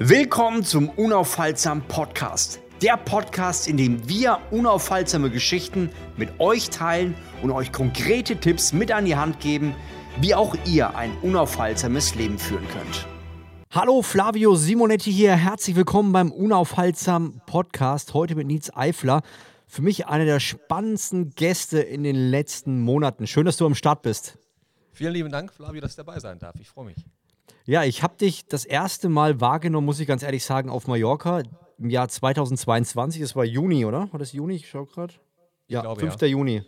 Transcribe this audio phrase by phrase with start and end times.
[0.00, 2.60] Willkommen zum Unaufhaltsam Podcast.
[2.80, 8.92] Der Podcast, in dem wir unaufhaltsame Geschichten mit euch teilen und euch konkrete Tipps mit
[8.92, 9.74] an die Hand geben,
[10.20, 13.08] wie auch ihr ein unaufhaltsames Leben führen könnt.
[13.72, 18.14] Hallo Flavio Simonetti hier, herzlich willkommen beim Unaufhaltsam Podcast.
[18.14, 19.22] Heute mit Nils Eifler.
[19.66, 23.26] Für mich einer der spannendsten Gäste in den letzten Monaten.
[23.26, 24.38] Schön, dass du am Start bist.
[24.92, 26.54] Vielen lieben Dank, Flavio, dass ich dabei sein darf.
[26.60, 27.04] Ich freue mich.
[27.64, 31.42] Ja, ich habe dich das erste Mal wahrgenommen, muss ich ganz ehrlich sagen, auf Mallorca
[31.78, 33.20] im Jahr 2022.
[33.20, 34.08] Das war Juni, oder?
[34.12, 34.56] War das Juni?
[34.56, 35.14] Ich schaue gerade.
[35.68, 36.20] Ja, glaube, 5.
[36.20, 36.28] Ja.
[36.28, 36.62] Juni.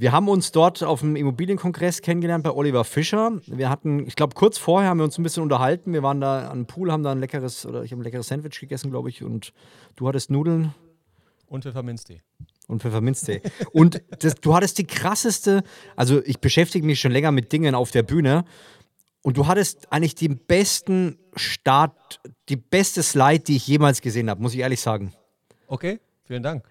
[0.00, 3.32] Wir haben uns dort auf dem Immobilienkongress kennengelernt bei Oliver Fischer.
[3.44, 5.92] Wir hatten, ich glaube, kurz vorher haben wir uns ein bisschen unterhalten.
[5.92, 8.58] Wir waren da am Pool, haben da ein leckeres, oder ich habe ein leckeres Sandwich
[8.58, 9.52] gegessen, glaube ich, und
[9.96, 10.74] du hattest Nudeln.
[11.48, 12.22] Und Pfefferminztee.
[12.66, 13.42] Und Pfefferminztee.
[13.72, 15.64] und das, du hattest die krasseste,
[15.96, 18.46] also ich beschäftige mich schon länger mit Dingen auf der Bühne
[19.22, 24.42] und du hattest eigentlich den besten Start, die beste Slide, die ich jemals gesehen habe,
[24.42, 25.12] muss ich ehrlich sagen.
[25.66, 26.64] Okay, vielen Dank.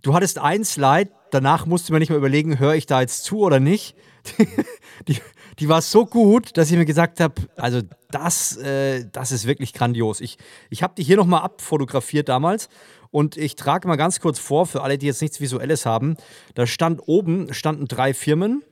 [0.00, 3.40] Du hattest ein Slide, danach musste man nicht mehr überlegen, höre ich da jetzt zu
[3.40, 3.94] oder nicht.
[5.08, 5.18] die,
[5.58, 7.80] die war so gut, dass ich mir gesagt habe, also
[8.10, 10.20] das, äh, das ist wirklich grandios.
[10.20, 10.38] Ich,
[10.70, 12.68] ich habe die hier nochmal abfotografiert damals
[13.10, 16.16] und ich trage mal ganz kurz vor, für alle, die jetzt nichts Visuelles haben.
[16.54, 18.62] Da stand oben, standen drei Firmen.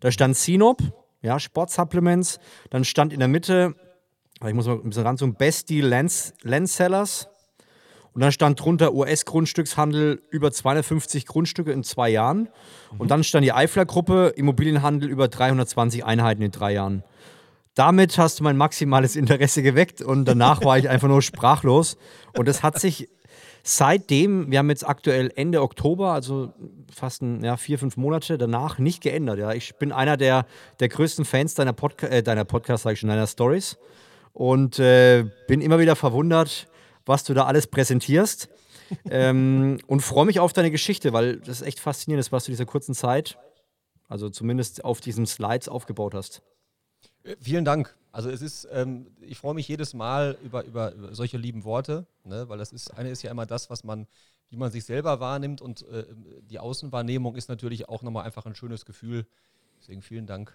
[0.00, 0.82] Da stand Sinop,
[1.22, 2.38] ja, Sportsupplements.
[2.70, 3.74] Dann stand in der Mitte,
[4.46, 8.94] ich muss mal ein bisschen ran, so ein Besti Lens, Lens Und dann stand drunter
[8.94, 12.48] US-Grundstückshandel über 250 Grundstücke in zwei Jahren.
[12.92, 13.00] Mhm.
[13.00, 17.02] Und dann stand die Eifler-Gruppe Immobilienhandel über 320 Einheiten in drei Jahren.
[17.74, 21.98] Damit hast du mein maximales Interesse geweckt und danach war ich einfach nur sprachlos.
[22.34, 23.10] Und das hat sich
[23.66, 26.52] seitdem, wir haben jetzt aktuell Ende Oktober, also
[26.92, 29.38] fast ein, ja, vier, fünf Monate danach, nicht geändert.
[29.38, 29.52] Ja.
[29.52, 30.46] Ich bin einer der,
[30.78, 33.76] der größten Fans deiner, Podca äh, deiner Podcast, sage ich schon, deiner Stories.
[34.32, 36.68] Und äh, bin immer wieder verwundert,
[37.06, 38.48] was du da alles präsentierst.
[39.10, 42.52] ähm, und freue mich auf deine Geschichte, weil das echt faszinierend ist, was du in
[42.52, 43.36] dieser kurzen Zeit,
[44.06, 46.42] also zumindest auf diesen Slides aufgebaut hast.
[47.40, 47.94] Vielen Dank.
[48.12, 52.48] Also es ist, ähm, ich freue mich jedes Mal über, über, solche lieben Worte, ne?
[52.48, 54.06] weil das ist, eine ist ja immer das, was man,
[54.48, 56.04] wie man sich selber wahrnimmt und äh,
[56.48, 59.26] die Außenwahrnehmung ist natürlich auch nochmal einfach ein schönes Gefühl.
[59.80, 60.52] Deswegen vielen Dank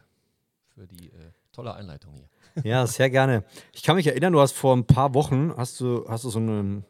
[0.73, 2.63] für die äh, tolle Einleitung hier.
[2.63, 3.43] Ja, sehr gerne.
[3.73, 6.39] Ich kann mich erinnern, du hast vor ein paar Wochen, hast du, hast du so
[6.39, 6.83] einen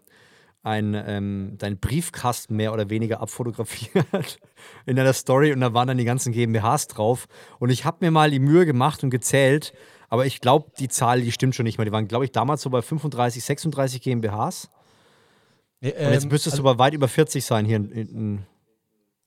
[0.63, 4.39] ein, ähm, deinen Briefkasten mehr oder weniger abfotografiert
[4.85, 7.27] in deiner Story und da waren dann die ganzen GmbHs drauf.
[7.59, 9.73] Und ich habe mir mal die Mühe gemacht und gezählt,
[10.09, 11.85] aber ich glaube, die Zahl, die stimmt schon nicht mehr.
[11.85, 14.69] Die waren, glaube ich, damals so bei 35, 36 GmbHs.
[15.79, 17.91] Nee, ähm, und jetzt ähm, müsstest also, du aber weit über 40 sein hier in,
[17.91, 18.45] in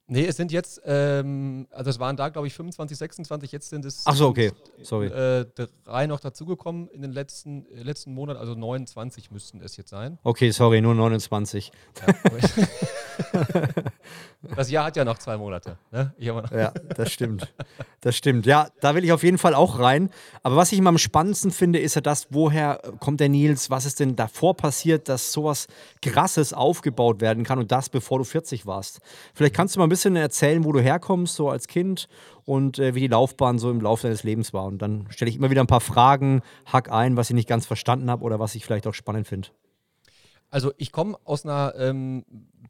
[0.07, 3.85] Nee, es sind jetzt, ähm, also es waren da, glaube ich, 25, 26, jetzt sind
[3.85, 4.51] es Ach so, okay.
[4.83, 5.07] Sorry.
[5.07, 5.45] Äh,
[5.83, 10.19] drei noch dazugekommen in den letzten, äh, letzten Monat, also 29 müssten es jetzt sein.
[10.23, 11.71] Okay, sorry, nur 29.
[12.05, 12.13] Ja,
[14.55, 15.77] das Jahr hat ja noch zwei Monate.
[15.91, 16.13] Ne?
[16.19, 17.53] ja, das stimmt.
[18.01, 18.45] Das stimmt.
[18.45, 20.09] Ja, da will ich auf jeden Fall auch rein.
[20.43, 23.85] Aber was ich immer am spannendsten finde, ist ja das, woher kommt der Nils, was
[23.85, 25.67] ist denn davor passiert, dass sowas
[26.01, 28.99] Krasses aufgebaut werden kann und das, bevor du 40 warst.
[29.33, 32.07] Vielleicht kannst du mal ein bisschen erzählen, wo du herkommst, so als Kind
[32.45, 34.65] und äh, wie die Laufbahn so im Laufe deines Lebens war.
[34.65, 37.65] Und dann stelle ich immer wieder ein paar Fragen, hack ein, was ich nicht ganz
[37.65, 39.49] verstanden habe oder was ich vielleicht auch spannend finde.
[40.49, 42.23] Also ich komme aus einer ähm,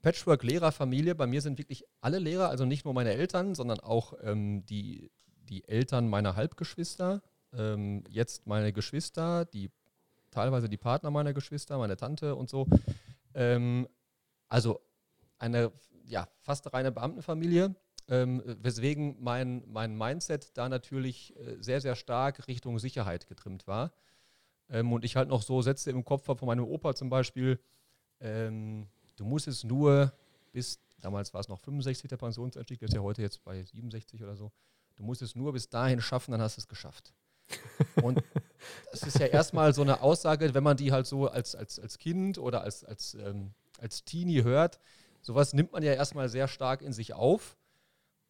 [0.05, 1.15] Patchwork-Lehrerfamilie.
[1.15, 5.09] Bei mir sind wirklich alle Lehrer, also nicht nur meine Eltern, sondern auch ähm, die,
[5.49, 7.23] die Eltern meiner Halbgeschwister,
[7.53, 9.71] ähm, jetzt meine Geschwister, die
[10.29, 12.67] teilweise die Partner meiner Geschwister, meine Tante und so.
[13.33, 13.87] Ähm,
[14.47, 14.79] also
[15.39, 15.71] eine
[16.03, 17.73] ja, fast reine Beamtenfamilie,
[18.07, 23.91] ähm, weswegen mein, mein Mindset da natürlich äh, sehr, sehr stark Richtung Sicherheit getrimmt war.
[24.69, 27.59] Ähm, und ich halt noch so Sätze im Kopf habe von meinem Opa zum Beispiel,
[28.19, 30.11] ähm, du musst es nur
[30.51, 34.23] bis, damals war es noch 65 der Pensionsanstieg, der ist ja heute jetzt bei 67
[34.23, 34.51] oder so,
[34.95, 37.13] du musst es nur bis dahin schaffen, dann hast du es geschafft.
[38.01, 38.23] Und
[38.91, 41.97] das ist ja erstmal so eine Aussage, wenn man die halt so als, als, als
[41.97, 44.79] Kind oder als, als, ähm, als Teenie hört,
[45.21, 47.57] sowas nimmt man ja erstmal sehr stark in sich auf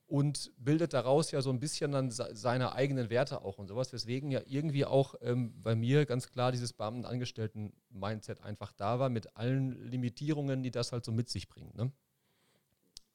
[0.07, 4.29] und bildet daraus ja so ein bisschen dann seine eigenen Werte auch und sowas, weswegen
[4.29, 9.71] ja irgendwie auch ähm, bei mir ganz klar dieses Beamtenangestellten-Mindset einfach da war, mit allen
[9.89, 11.75] Limitierungen, die das halt so mit sich bringt.
[11.75, 11.91] Ne?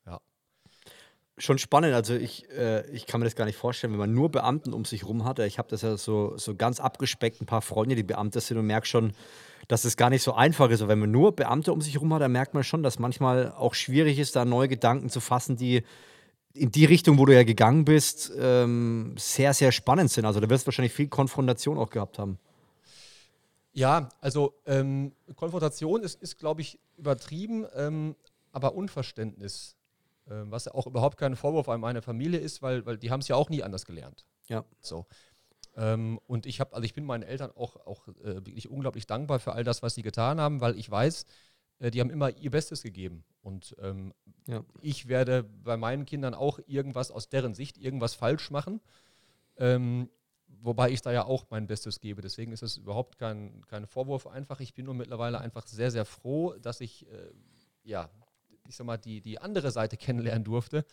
[0.04, 0.20] Ja.
[1.38, 4.30] Schon spannend, also ich, äh, ich kann mir das gar nicht vorstellen, wenn man nur
[4.30, 5.38] Beamten um sich rum hat.
[5.38, 8.66] Ich habe das ja so, so ganz abgespeckt, ein paar Freunde, die Beamte sind und
[8.66, 9.12] merke schon,
[9.68, 10.82] dass es gar nicht so einfach ist.
[10.82, 13.52] Und wenn man nur Beamte um sich herum hat, dann merkt man schon, dass manchmal
[13.52, 15.84] auch schwierig ist, da neue Gedanken zu fassen, die
[16.54, 20.24] in die Richtung, wo du ja gegangen bist, ähm, sehr, sehr spannend sind.
[20.24, 22.38] Also da wirst du wahrscheinlich viel Konfrontation auch gehabt haben.
[23.72, 28.16] Ja, also ähm, Konfrontation ist, ist glaube ich, übertrieben, ähm,
[28.50, 29.76] aber Unverständnis,
[30.26, 33.28] äh, was auch überhaupt kein Vorwurf an meine Familie ist, weil, weil die haben es
[33.28, 34.26] ja auch nie anders gelernt.
[34.48, 34.64] Ja.
[34.80, 35.06] So.
[35.76, 39.38] Ähm, und ich habe, also ich bin meinen Eltern auch, auch äh, wirklich unglaublich dankbar
[39.38, 41.26] für all das, was sie getan haben, weil ich weiß,
[41.78, 43.24] äh, die haben immer ihr Bestes gegeben.
[43.42, 44.12] Und ähm,
[44.46, 44.64] ja.
[44.80, 48.80] ich werde bei meinen Kindern auch irgendwas aus deren Sicht, irgendwas falsch machen.
[49.56, 50.10] Ähm,
[50.62, 52.20] wobei ich da ja auch mein Bestes gebe.
[52.22, 54.60] Deswegen ist es überhaupt kein, kein Vorwurf einfach.
[54.60, 57.30] Ich bin nur mittlerweile einfach sehr, sehr froh, dass ich, äh,
[57.84, 58.10] ja,
[58.68, 60.84] ich sag mal, die, die andere Seite kennenlernen durfte,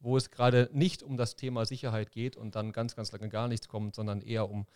[0.00, 3.48] wo es gerade nicht um das Thema Sicherheit geht und dann ganz, ganz lange gar
[3.48, 4.66] nichts kommt, sondern eher um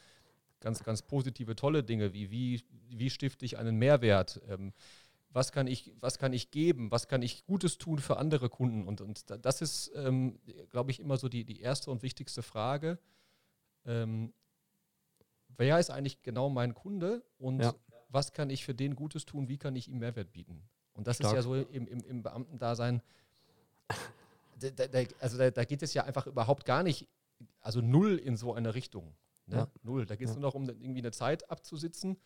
[0.61, 4.73] ganz, ganz positive, tolle Dinge, wie wie, wie stifte ich einen Mehrwert, ähm,
[5.35, 8.89] was, kann ich, was kann ich geben, was kann ich Gutes tun für andere Kunden.
[8.89, 10.39] Und, und das ist, ähm,
[10.71, 12.99] glaube ich, immer so die, die erste und wichtigste Frage
[13.87, 14.33] ähm,
[15.57, 17.75] wer ist eigentlich genau mein Kunde und ja.
[18.09, 20.63] was kann ich für den Gutes tun, wie kann ich ihm Mehrwert bieten?
[20.95, 21.33] Und das Stark.
[21.33, 23.03] ist ja so im, im, im Beamtendasein,
[24.61, 27.09] da, da, also da, da, geht es ja einfach überhaupt gar nicht,
[27.61, 29.15] also null in so eine Richtung.
[29.47, 29.57] Ne?
[29.57, 29.69] Ja.
[29.83, 30.07] Null.
[30.07, 30.41] Da geht es ja.
[30.41, 32.17] nur noch um irgendwie eine Zeit abzusitzen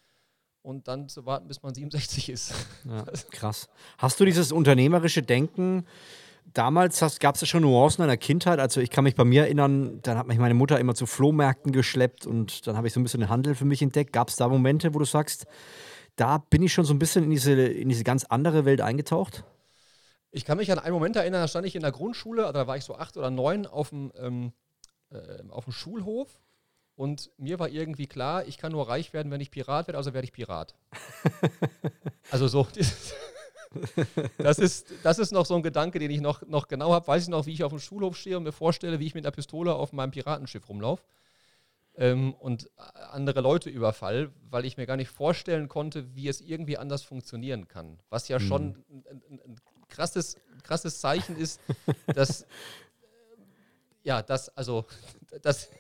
[0.69, 2.55] und dann zu warten, bis man 67 ist.
[2.85, 3.69] Ja, krass.
[3.97, 5.85] Hast du dieses unternehmerische Denken
[6.55, 8.59] damals gab es ja schon Nuancen in der Kindheit.
[8.59, 11.73] Also ich kann mich bei mir erinnern, dann hat mich meine Mutter immer zu Flohmärkten
[11.73, 14.13] geschleppt und dann habe ich so ein bisschen den Handel für mich entdeckt.
[14.13, 15.47] Gab es da Momente, wo du sagst,
[16.17, 19.45] da bin ich schon so ein bisschen in diese, in diese ganz andere Welt eingetaucht?
[20.31, 22.67] Ich kann mich an einen Moment erinnern, da stand ich in der Grundschule, also da
[22.67, 24.53] war ich so acht oder neun auf dem, ähm,
[25.11, 26.29] äh, auf dem Schulhof
[26.99, 30.15] und mir war irgendwie klar, ich kann nur reich werden, wenn ich Pirat werde, also
[30.15, 30.75] werde ich Pirat.
[32.33, 32.67] also so,
[34.39, 37.07] das, ist, das ist noch so ein Gedanke, den ich noch, noch genau habe.
[37.07, 39.25] Weiß ich noch, wie ich auf dem Schulhof stehe und mir vorstelle, wie ich mit
[39.25, 41.05] einer Pistole auf meinem Piratenschiff rumlaufe
[41.95, 42.69] ähm, und
[43.13, 47.69] andere Leute überfall, weil ich mir gar nicht vorstellen konnte, wie es irgendwie anders funktionieren
[47.69, 48.01] kann.
[48.11, 49.05] Was ja schon mhm.
[49.09, 49.57] ein, ein, ein,
[49.89, 51.61] krasses, krasses Zeichen ist,
[52.13, 52.45] dass,
[54.03, 54.85] ja, das, also,
[55.43, 55.71] das,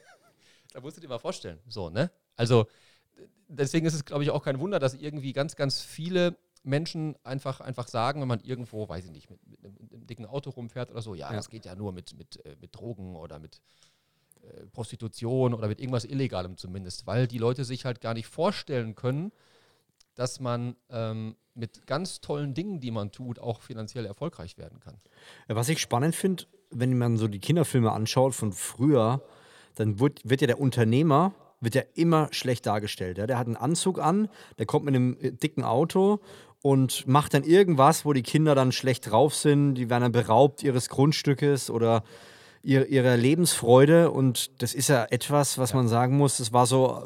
[0.73, 2.11] da musst du dir mal vorstellen, so, ne?
[2.37, 2.67] Also,
[3.49, 7.61] deswegen ist es, glaube ich, auch kein Wunder, dass irgendwie ganz, ganz viele Menschen einfach,
[7.61, 10.50] einfach sagen, wenn man irgendwo, weiß ich nicht, mit, mit, einem, mit einem, dicken Auto
[10.50, 13.38] rumfährt oder so, ja, ja, das geht ja nur mit, mit, äh, mit Drogen oder
[13.38, 13.61] mit
[14.43, 18.94] äh, Prostitution oder mit irgendwas Illegalem zumindest, weil die Leute sich halt gar nicht vorstellen
[18.94, 19.32] können,
[20.15, 24.97] dass man ähm, mit ganz tollen Dingen, die man tut, auch finanziell erfolgreich werden kann.
[25.47, 29.23] Was ich spannend finde, wenn man so die Kinderfilme anschaut von früher,
[29.75, 33.19] dann wird, wird ja der Unternehmer wird ja immer schlecht dargestellt.
[33.19, 33.26] Ja?
[33.26, 34.29] Der hat einen Anzug an,
[34.59, 36.20] der kommt mit einem äh, dicken Auto
[36.62, 40.62] und macht dann irgendwas, wo die Kinder dann schlecht drauf sind, die werden dann beraubt
[40.62, 42.03] ihres Grundstückes oder
[42.62, 47.03] ihr, ihrer Lebensfreude und das ist ja etwas, was man sagen muss, das war so,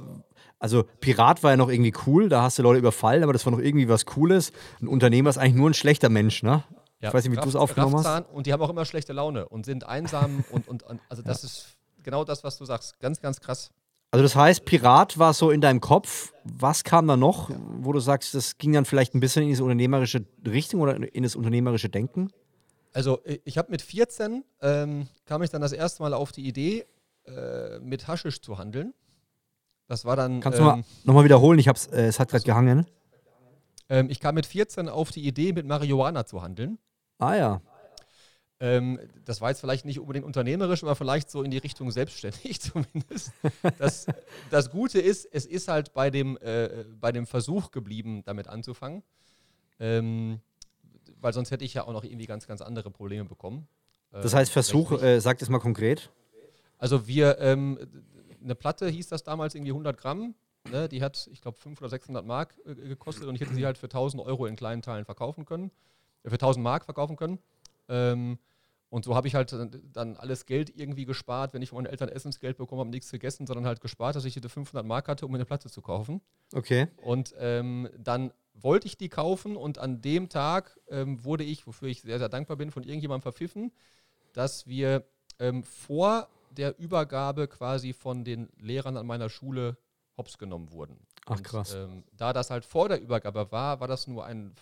[0.58, 3.52] also Pirat war ja noch irgendwie cool, da hast du Leute überfallen, aber das war
[3.52, 4.52] noch irgendwie was Cooles.
[4.80, 6.64] Ein Unternehmer ist eigentlich nur ein schlechter Mensch, ne?
[7.00, 8.30] Ja, ich weiß nicht, wie du es aufgenommen hast.
[8.32, 11.42] Und die haben auch immer schlechte Laune und sind einsam und, und, und also das
[11.42, 11.48] ja.
[11.48, 12.98] ist genau das, was du sagst.
[13.00, 13.70] Ganz, ganz krass.
[14.10, 16.32] Also das heißt, Pirat war so in deinem Kopf.
[16.44, 19.62] Was kam da noch, wo du sagst, das ging dann vielleicht ein bisschen in diese
[19.64, 22.30] unternehmerische Richtung oder in das unternehmerische Denken?
[22.92, 26.84] Also ich habe mit 14 ähm, kam ich dann das erste Mal auf die Idee,
[27.26, 28.92] äh, mit Haschisch zu handeln.
[29.88, 30.40] Das war dann.
[30.40, 31.58] Kannst ähm, du mal, nochmal wiederholen?
[31.58, 32.86] Ich hab's, äh, es hat gerade gehangen.
[33.88, 36.78] Ähm, ich kam mit 14 auf die Idee, mit Marihuana zu handeln.
[37.18, 37.62] Ah ja.
[38.62, 42.60] Ähm, das war jetzt vielleicht nicht unbedingt unternehmerisch, aber vielleicht so in die Richtung selbstständig
[42.60, 43.32] zumindest.
[43.76, 44.06] Das,
[44.50, 49.02] das Gute ist, es ist halt bei dem, äh, bei dem Versuch geblieben, damit anzufangen.
[49.80, 50.38] Ähm,
[51.20, 53.66] weil sonst hätte ich ja auch noch irgendwie ganz, ganz andere Probleme bekommen.
[54.12, 56.10] Äh, das heißt, Versuch, äh, sagt es mal konkret.
[56.78, 57.80] Also wir, ähm,
[58.40, 60.36] eine Platte hieß das damals irgendwie 100 Gramm.
[60.70, 63.66] Ne, die hat, ich glaube, 500 oder 600 Mark äh, gekostet und ich hätte sie
[63.66, 65.72] halt für 1000 Euro in kleinen Teilen verkaufen können,
[66.22, 67.40] äh, für 1000 Mark verkaufen können.
[67.88, 68.38] Ähm,
[68.92, 69.56] und so habe ich halt
[69.94, 73.46] dann alles Geld irgendwie gespart, wenn ich von meinen Eltern Essensgeld bekommen habe, nichts gegessen,
[73.46, 76.20] sondern halt gespart, dass ich diese 500 Mark hatte, um eine Platte zu kaufen.
[76.52, 76.88] Okay.
[76.98, 81.88] Und ähm, dann wollte ich die kaufen und an dem Tag ähm, wurde ich, wofür
[81.88, 83.72] ich sehr, sehr dankbar bin, von irgendjemandem verpfiffen,
[84.34, 85.06] dass wir
[85.38, 89.78] ähm, vor der Übergabe quasi von den Lehrern an meiner Schule
[90.18, 90.98] hops genommen wurden.
[91.24, 91.72] Ach krass.
[91.72, 94.54] Und, ähm, da das halt vor der Übergabe war, war das nur ein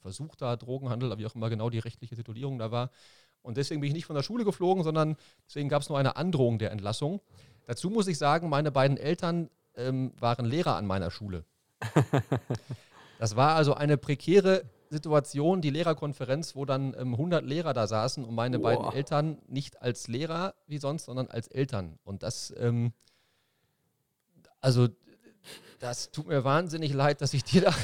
[0.00, 2.90] versuchter Drogenhandel, wie auch immer genau die rechtliche Titulierung da war.
[3.42, 5.16] Und deswegen bin ich nicht von der Schule geflogen, sondern
[5.46, 7.20] deswegen gab es nur eine Androhung der Entlassung.
[7.66, 11.44] Dazu muss ich sagen, meine beiden Eltern ähm, waren Lehrer an meiner Schule.
[13.18, 18.24] das war also eine prekäre Situation, die Lehrerkonferenz, wo dann ähm, 100 Lehrer da saßen
[18.24, 18.64] und meine Boah.
[18.64, 21.98] beiden Eltern nicht als Lehrer wie sonst, sondern als Eltern.
[22.04, 22.92] Und das, ähm,
[24.60, 24.88] also
[25.78, 27.74] das tut mir wahnsinnig leid, dass ich dir da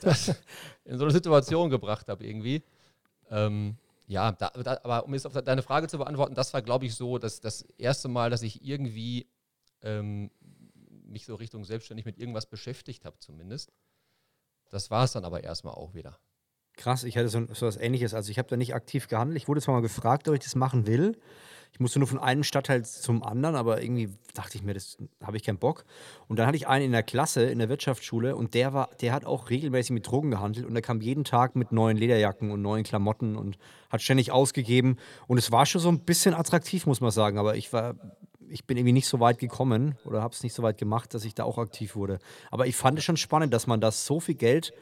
[0.00, 0.28] das
[0.84, 2.62] in so eine Situation gebracht habe irgendwie.
[3.30, 3.76] Ähm,
[4.12, 6.94] ja, da, da, aber um jetzt auf deine Frage zu beantworten, das war, glaube ich,
[6.94, 9.26] so dass das erste Mal, dass ich irgendwie
[9.80, 10.30] ähm,
[11.04, 13.72] mich so Richtung selbstständig mit irgendwas beschäftigt habe, zumindest.
[14.70, 16.18] Das war es dann aber erstmal auch wieder.
[16.76, 18.14] Krass, ich hatte so, so was ähnliches.
[18.14, 19.36] Also ich habe da nicht aktiv gehandelt.
[19.36, 21.18] Ich wurde zwar mal gefragt, ob ich das machen will.
[21.72, 25.38] Ich musste nur von einem Stadtteil zum anderen, aber irgendwie dachte ich mir, das habe
[25.38, 25.84] ich keinen Bock.
[26.28, 29.14] Und dann hatte ich einen in der Klasse, in der Wirtschaftsschule, und der war, der
[29.14, 32.60] hat auch regelmäßig mit Drogen gehandelt und der kam jeden Tag mit neuen Lederjacken und
[32.60, 33.56] neuen Klamotten und
[33.88, 34.96] hat ständig ausgegeben.
[35.26, 37.38] Und es war schon so ein bisschen attraktiv, muss man sagen.
[37.38, 37.94] Aber ich war,
[38.48, 41.24] ich bin irgendwie nicht so weit gekommen oder habe es nicht so weit gemacht, dass
[41.24, 42.18] ich da auch aktiv wurde.
[42.50, 44.74] Aber ich fand es schon spannend, dass man da so viel Geld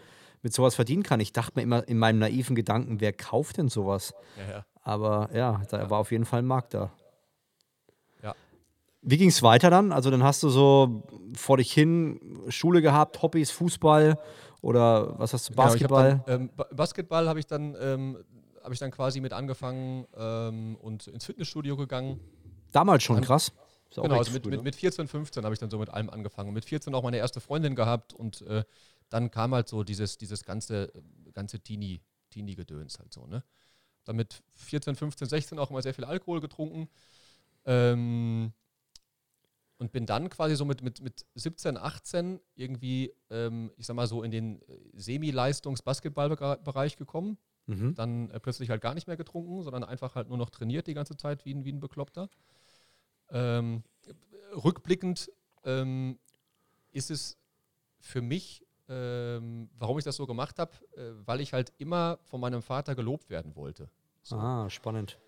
[0.42, 1.20] mit sowas verdienen kann.
[1.20, 4.14] Ich dachte mir immer in meinem naiven Gedanken, wer kauft denn sowas?
[4.36, 4.66] Ja, ja.
[4.82, 5.90] Aber ja, da ja.
[5.90, 6.90] war auf jeden Fall ein Markt da.
[8.22, 8.34] Ja.
[9.02, 9.92] Wie ging es weiter dann?
[9.92, 11.02] Also dann hast du so
[11.34, 14.18] vor dich hin Schule gehabt, Hobbys, Fußball
[14.62, 16.10] oder was hast du, Basketball?
[16.10, 18.16] Genau, dann, ähm, Basketball habe ich dann ähm,
[18.62, 22.20] habe ich dann quasi mit angefangen ähm, und ins Fitnessstudio gegangen.
[22.72, 23.52] Damals schon, dann, krass.
[23.94, 26.52] Genau, also mit, mit, mit 14, 15 habe ich dann so mit allem angefangen.
[26.52, 28.62] Mit 14 auch meine erste Freundin gehabt und äh,
[29.10, 30.90] dann kam halt so dieses, dieses ganze,
[31.32, 32.00] ganze Teenie,
[32.30, 33.44] Teenie-Gedöns halt so, ne?
[34.04, 36.88] Dann mit 14, 15, 16 auch immer sehr viel Alkohol getrunken.
[37.66, 38.52] Ähm,
[39.76, 44.06] und bin dann quasi so mit, mit, mit 17, 18 irgendwie, ähm, ich sag mal
[44.06, 47.38] so, in den äh, Semi-Leistungs-Basketball-Bereich gekommen.
[47.66, 47.94] Mhm.
[47.94, 50.94] Dann äh, plötzlich halt gar nicht mehr getrunken, sondern einfach halt nur noch trainiert die
[50.94, 52.28] ganze Zeit wie ein, wie ein Bekloppter.
[53.30, 53.84] Ähm,
[54.52, 55.30] rückblickend
[55.64, 56.18] ähm,
[56.92, 57.38] ist es
[58.00, 62.40] für mich ähm, warum ich das so gemacht habe, äh, weil ich halt immer von
[62.40, 63.88] meinem Vater gelobt werden wollte.
[64.22, 64.36] So.
[64.36, 65.18] Ah, spannend.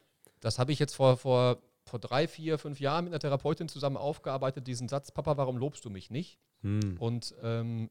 [0.40, 3.96] Das habe ich jetzt vor, vor, vor drei, vier, fünf Jahren mit einer Therapeutin zusammen
[3.96, 6.40] aufgearbeitet, diesen Satz, Papa, warum lobst du mich nicht?
[6.62, 6.96] Hm.
[6.98, 7.88] Und ähm,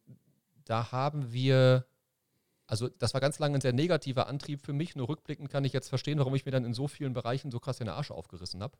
[0.65, 1.85] da haben wir,
[2.67, 5.71] also das war ganz lange ein sehr negativer Antrieb für mich, nur rückblickend kann ich
[5.71, 8.61] jetzt verstehen, warum ich mir dann in so vielen Bereichen so krass den Arsch aufgerissen
[8.61, 8.77] habe.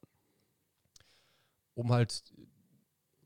[1.74, 2.34] Um halt,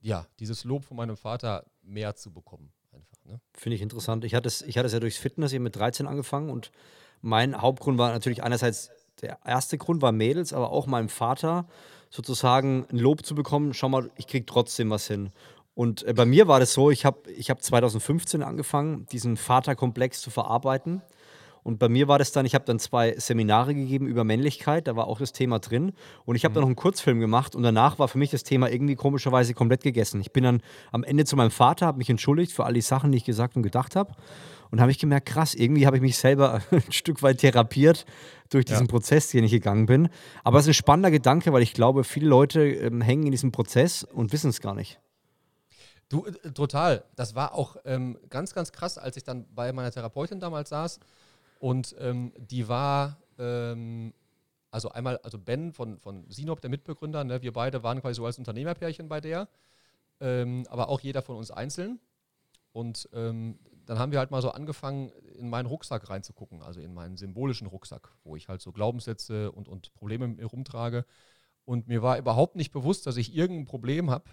[0.02, 3.26] ja, dieses Lob von meinem Vater mehr zu bekommen einfach.
[3.26, 3.40] Ne?
[3.54, 4.26] Finde ich interessant.
[4.26, 6.72] Ich hatte, es, ich hatte es ja durchs Fitness hier mit 13 angefangen und
[7.22, 11.68] mein Hauptgrund war natürlich einerseits, der erste Grund war Mädels, aber auch meinem Vater
[12.10, 15.32] sozusagen ein Lob zu bekommen, schau mal, ich kriege trotzdem was hin.
[15.74, 20.22] Und äh, bei mir war das so, ich habe ich hab 2015 angefangen, diesen Vaterkomplex
[20.22, 21.02] zu verarbeiten
[21.66, 24.96] und bei mir war das dann, ich habe dann zwei Seminare gegeben über Männlichkeit, da
[24.96, 25.94] war auch das Thema drin.
[26.24, 26.54] Und ich habe mhm.
[26.54, 29.82] dann noch einen Kurzfilm gemacht und danach war für mich das Thema irgendwie komischerweise komplett
[29.82, 30.22] gegessen.
[30.22, 33.12] Ich bin dann am Ende zu meinem Vater, habe mich entschuldigt für all die Sachen,
[33.12, 34.14] die ich gesagt und gedacht habe.
[34.70, 38.06] Und habe ich gemerkt, krass, irgendwie habe ich mich selber ein Stück weit therapiert
[38.52, 38.92] durch diesen ja.
[38.92, 40.10] Prozess, den ich gegangen bin.
[40.44, 43.52] Aber es ist ein spannender Gedanke, weil ich glaube, viele Leute ähm, hängen in diesem
[43.52, 45.00] Prozess und wissen es gar nicht.
[46.10, 47.06] Du, äh, total.
[47.16, 51.00] Das war auch ähm, ganz, ganz krass, als ich dann bei meiner Therapeutin damals saß
[51.66, 54.14] und ähm, die war, ähm,
[54.70, 58.26] also einmal, also Ben von, von Sinop, der Mitbegründer, ne, wir beide waren quasi so
[58.28, 59.50] als Unternehmerpärchen bei der,
[60.20, 62.00] ähm, aber auch jeder von uns einzeln.
[62.72, 63.58] Und ähm,
[63.88, 67.66] dann haben wir halt mal so angefangen, in meinen Rucksack reinzugucken, also in meinen symbolischen
[67.66, 71.04] Rucksack, wo ich halt so Glaubenssätze und, und Probleme mit mir rumtrage.
[71.66, 74.26] Und mir war überhaupt nicht bewusst, dass ich irgendein Problem habe.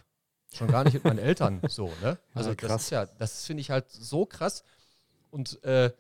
[0.53, 2.19] Schon gar nicht mit meinen Eltern so, ne?
[2.35, 4.65] Also ja, das ist ja, das finde ich halt so krass.
[5.31, 5.93] Und äh,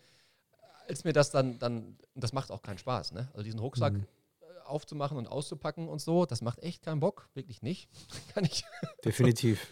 [0.92, 3.28] als mir das dann, dann, das macht auch keinen Spaß, ne?
[3.32, 4.06] Also diesen Rucksack mhm.
[4.40, 7.88] Äh, aufzumachen und auszupacken und so, das macht echt keinen Bock, wirklich nicht.
[8.34, 8.64] Kann ich.
[9.04, 9.66] Definitiv.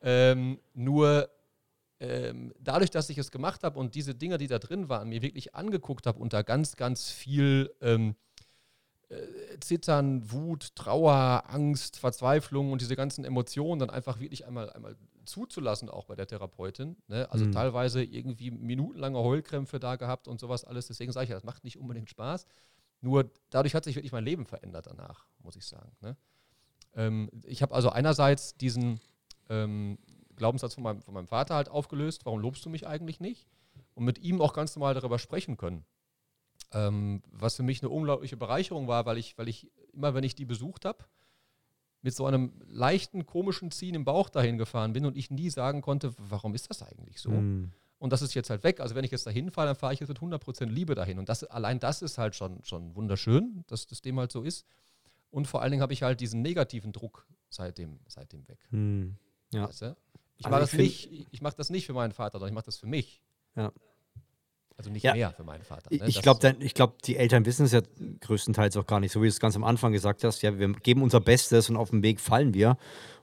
[0.00, 1.28] ähm, nur
[2.00, 5.22] ähm, dadurch, dass ich es gemacht habe und diese Dinge, die da drin waren, mir
[5.22, 8.16] wirklich angeguckt habe unter ganz, ganz viel ähm,
[9.12, 14.96] äh, Zittern, Wut, Trauer, Angst, Verzweiflung und diese ganzen Emotionen dann einfach wirklich einmal, einmal
[15.24, 16.96] zuzulassen, auch bei der Therapeutin.
[17.08, 17.30] Ne?
[17.30, 17.52] Also mhm.
[17.52, 20.86] teilweise irgendwie minutenlange Heulkrämpfe da gehabt und sowas alles.
[20.86, 22.46] Deswegen sage ich ja, das macht nicht unbedingt Spaß.
[23.00, 25.92] Nur dadurch hat sich wirklich mein Leben verändert danach, muss ich sagen.
[26.00, 26.16] Ne?
[26.94, 29.00] Ähm, ich habe also einerseits diesen
[29.48, 29.98] ähm,
[30.36, 33.46] Glaubenssatz von meinem, von meinem Vater halt aufgelöst, warum lobst du mich eigentlich nicht?
[33.94, 35.84] Und mit ihm auch ganz normal darüber sprechen können.
[36.72, 40.34] Ähm, was für mich eine unglaubliche Bereicherung war, weil ich, weil ich immer, wenn ich
[40.34, 41.04] die besucht habe,
[42.02, 45.82] mit so einem leichten, komischen Ziehen im Bauch dahin gefahren bin und ich nie sagen
[45.82, 47.30] konnte, warum ist das eigentlich so?
[47.30, 47.72] Mm.
[47.98, 48.80] Und das ist jetzt halt weg.
[48.80, 51.20] Also wenn ich jetzt dahin fahre, dann fahre ich jetzt mit 100% Liebe dahin.
[51.20, 54.66] Und das, allein das ist halt schon, schon wunderschön, dass das dem halt so ist.
[55.30, 58.58] Und vor allen Dingen habe ich halt diesen negativen Druck seitdem, seitdem weg.
[58.72, 59.10] Mm.
[59.52, 59.68] Ja.
[59.68, 59.96] Weißt du?
[60.38, 62.88] Ich also mache das, mach das nicht für meinen Vater, sondern ich mache das für
[62.88, 63.22] mich.
[63.54, 63.72] Ja.
[64.76, 65.14] Also nicht ja.
[65.14, 65.88] mehr für meinen Vater.
[65.90, 66.04] Ne?
[66.06, 67.80] Ich glaube, glaub, die Eltern wissen es ja
[68.20, 70.42] größtenteils auch gar nicht, so wie du es ganz am Anfang gesagt hast.
[70.42, 72.76] Ja, wir geben unser Bestes und auf dem Weg fallen wir.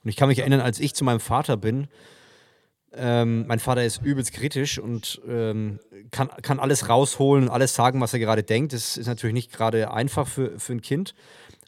[0.03, 1.87] Und ich kann mich erinnern, als ich zu meinem Vater bin,
[2.91, 5.79] Ähm, mein Vater ist übelst kritisch und ähm,
[6.09, 8.73] kann, kann alles rausholen und alles sagen, was er gerade denkt.
[8.73, 11.13] Das ist natürlich nicht gerade einfach für, für ein Kind.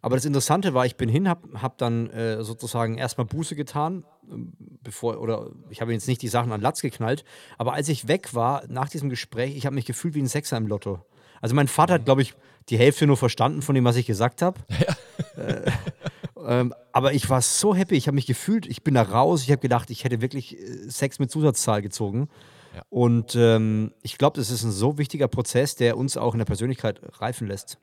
[0.01, 4.03] Aber das Interessante war, ich bin hin, habe hab dann äh, sozusagen erstmal Buße getan,
[4.83, 7.23] bevor, oder ich habe jetzt nicht die Sachen an Latz geknallt,
[7.57, 10.57] aber als ich weg war, nach diesem Gespräch, ich habe mich gefühlt wie ein Sechser
[10.57, 11.05] im Lotto.
[11.41, 12.35] Also mein Vater hat, glaube ich,
[12.69, 14.59] die Hälfte nur verstanden von dem, was ich gesagt habe.
[15.37, 15.43] Ja.
[15.43, 15.71] Äh,
[16.45, 19.51] ähm, aber ich war so happy, ich habe mich gefühlt, ich bin da raus, ich
[19.51, 22.29] habe gedacht, ich hätte wirklich äh, Sex mit Zusatzzahl gezogen.
[22.75, 22.83] Ja.
[22.89, 26.45] Und ähm, ich glaube, das ist ein so wichtiger Prozess, der uns auch in der
[26.45, 27.77] Persönlichkeit reifen lässt.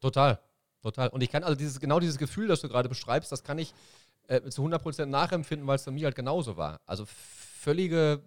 [0.00, 0.40] Total,
[0.82, 1.08] total.
[1.08, 3.74] Und ich kann also dieses, genau dieses Gefühl, das du gerade beschreibst, das kann ich
[4.30, 6.80] äh, zu 100% nachempfinden, weil es bei mir halt genauso war.
[6.86, 8.22] Also völlige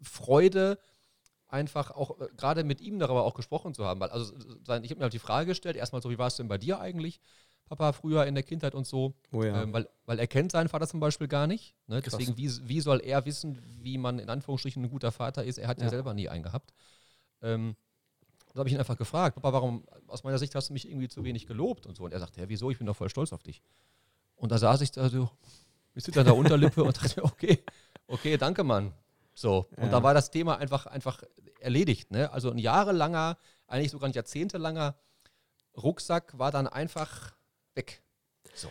[0.00, 0.78] Freude,
[1.48, 4.00] einfach auch äh, gerade mit ihm darüber auch gesprochen zu haben.
[4.00, 4.32] Weil, also
[4.64, 6.56] sein, ich habe mir halt die Frage gestellt, erstmal so, wie war es denn bei
[6.56, 7.20] dir eigentlich?
[7.66, 9.14] Papa früher in der Kindheit und so.
[9.30, 9.62] Oh ja.
[9.62, 11.74] ähm, weil, weil er kennt seinen Vater zum Beispiel gar nicht.
[11.86, 12.00] Ne?
[12.00, 15.58] Deswegen, wie, wie soll er wissen, wie man in Anführungsstrichen ein guter Vater ist?
[15.58, 16.72] Er hat ja, ja selber nie einen gehabt.
[17.42, 17.76] Ähm,
[18.54, 21.08] da habe ich ihn einfach gefragt, Papa, warum, aus meiner Sicht hast du mich irgendwie
[21.08, 22.04] zu wenig gelobt und so.
[22.04, 22.70] Und er sagte, ja, wieso?
[22.70, 23.62] Ich bin doch voll stolz auf dich.
[24.36, 25.30] Und da saß ich da so,
[25.94, 27.64] mit der Unterlippe und dachte, okay,
[28.06, 28.92] okay, danke, Mann.
[29.34, 29.66] So.
[29.76, 29.88] Und ja.
[29.90, 31.22] da war das Thema einfach, einfach
[31.60, 32.10] erledigt.
[32.10, 32.32] Ne?
[32.32, 34.96] Also ein jahrelanger, eigentlich sogar ein jahrzehntelanger
[35.76, 37.34] Rucksack war dann einfach
[37.74, 38.02] weg.
[38.54, 38.68] So.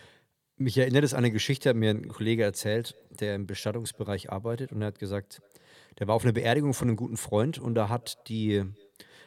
[0.56, 4.72] Mich erinnert es an eine Geschichte, hat mir ein Kollege erzählt, der im Bestattungsbereich arbeitet
[4.72, 5.42] und er hat gesagt,
[5.98, 8.64] der war auf einer Beerdigung von einem guten Freund und da hat die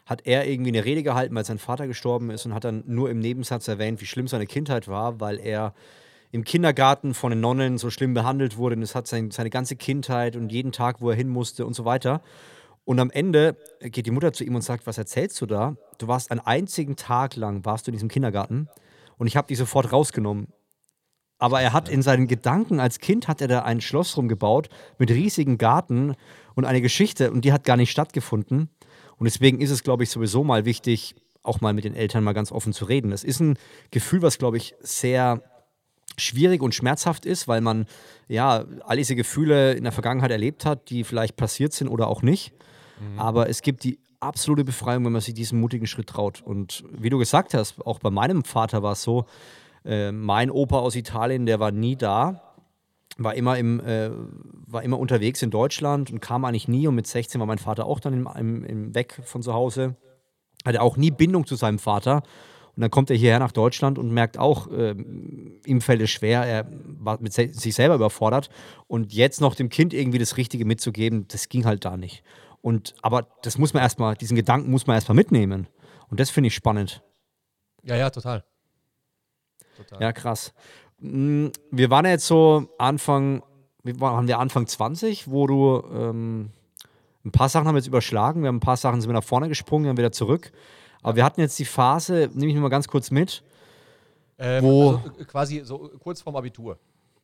[0.05, 3.09] hat er irgendwie eine Rede gehalten, weil sein Vater gestorben ist und hat dann nur
[3.09, 5.73] im Nebensatz erwähnt, wie schlimm seine Kindheit war, weil er
[6.31, 9.75] im Kindergarten von den Nonnen so schlimm behandelt wurde und es hat sein, seine ganze
[9.75, 12.21] Kindheit und jeden Tag, wo er hin musste und so weiter.
[12.85, 15.75] Und am Ende geht die Mutter zu ihm und sagt, was erzählst du da?
[15.97, 18.69] Du warst einen einzigen Tag lang, warst du in diesem Kindergarten
[19.17, 20.47] und ich habe die sofort rausgenommen.
[21.39, 25.11] Aber er hat in seinen Gedanken als Kind hat er da ein Schloss rumgebaut mit
[25.11, 26.15] riesigem Garten
[26.55, 28.69] und eine Geschichte und die hat gar nicht stattgefunden.
[29.17, 32.33] Und deswegen ist es, glaube ich, sowieso mal wichtig, auch mal mit den Eltern mal
[32.33, 33.11] ganz offen zu reden.
[33.11, 33.57] Das ist ein
[33.91, 35.41] Gefühl, was, glaube ich, sehr
[36.17, 37.85] schwierig und schmerzhaft ist, weil man
[38.27, 42.21] ja all diese Gefühle in der Vergangenheit erlebt hat, die vielleicht passiert sind oder auch
[42.21, 42.53] nicht.
[42.99, 43.19] Mhm.
[43.19, 46.41] Aber es gibt die absolute Befreiung, wenn man sich diesen mutigen Schritt traut.
[46.41, 49.25] Und wie du gesagt hast, auch bei meinem Vater war es so,
[49.85, 52.41] äh, mein Opa aus Italien, der war nie da,
[53.17, 54.09] war immer, im, äh,
[54.67, 56.87] war immer unterwegs in Deutschland und kam eigentlich nie.
[56.87, 59.95] Und mit 16 war mein Vater auch dann im, im, im Weg von zu Hause.
[60.65, 62.23] Hatte auch nie Bindung zu seinem Vater.
[62.77, 64.91] Und dann kommt er hierher nach Deutschland und merkt auch, äh,
[65.65, 66.67] ihm fällt es schwer, er
[66.99, 68.51] war mit sich selber überfordert.
[68.85, 72.23] Und jetzt noch dem Kind irgendwie das Richtige mitzugeben, das ging halt da nicht.
[72.61, 75.65] Und, aber das muss man erstmal, diesen Gedanken muss man erstmal mitnehmen.
[76.09, 77.01] Und das finde ich spannend.
[77.81, 78.43] Ja, ja, total.
[79.75, 79.99] total.
[79.99, 80.53] Ja, krass.
[80.99, 83.41] Mm, wir waren ja jetzt so Anfang,
[83.81, 86.51] waren wir Anfang 20, wo du ähm,
[87.25, 89.23] ein paar Sachen haben wir jetzt überschlagen, wir haben ein paar Sachen sind wir nach
[89.23, 90.51] vorne gesprungen, dann wieder zurück.
[91.07, 93.41] Aber wir hatten jetzt die Phase, nehme ich nur mal ganz kurz mit.
[94.37, 96.77] Ähm, wo also quasi so kurz vorm Abitur.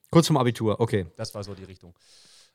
[0.10, 1.06] Kurz vorm Abitur, okay.
[1.18, 1.94] Das war so die Richtung.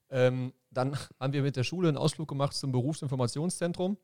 [0.09, 3.99] Ähm, dann haben wir mit der Schule einen Ausflug gemacht zum Berufsinformationszentrum.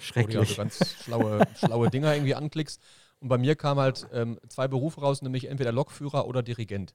[0.00, 0.36] Schrecklich.
[0.36, 2.82] Wo du also ganz schlaue, schlaue Dinger irgendwie anklickst.
[3.20, 6.94] Und bei mir kamen halt ähm, zwei Berufe raus, nämlich entweder Lokführer oder Dirigent.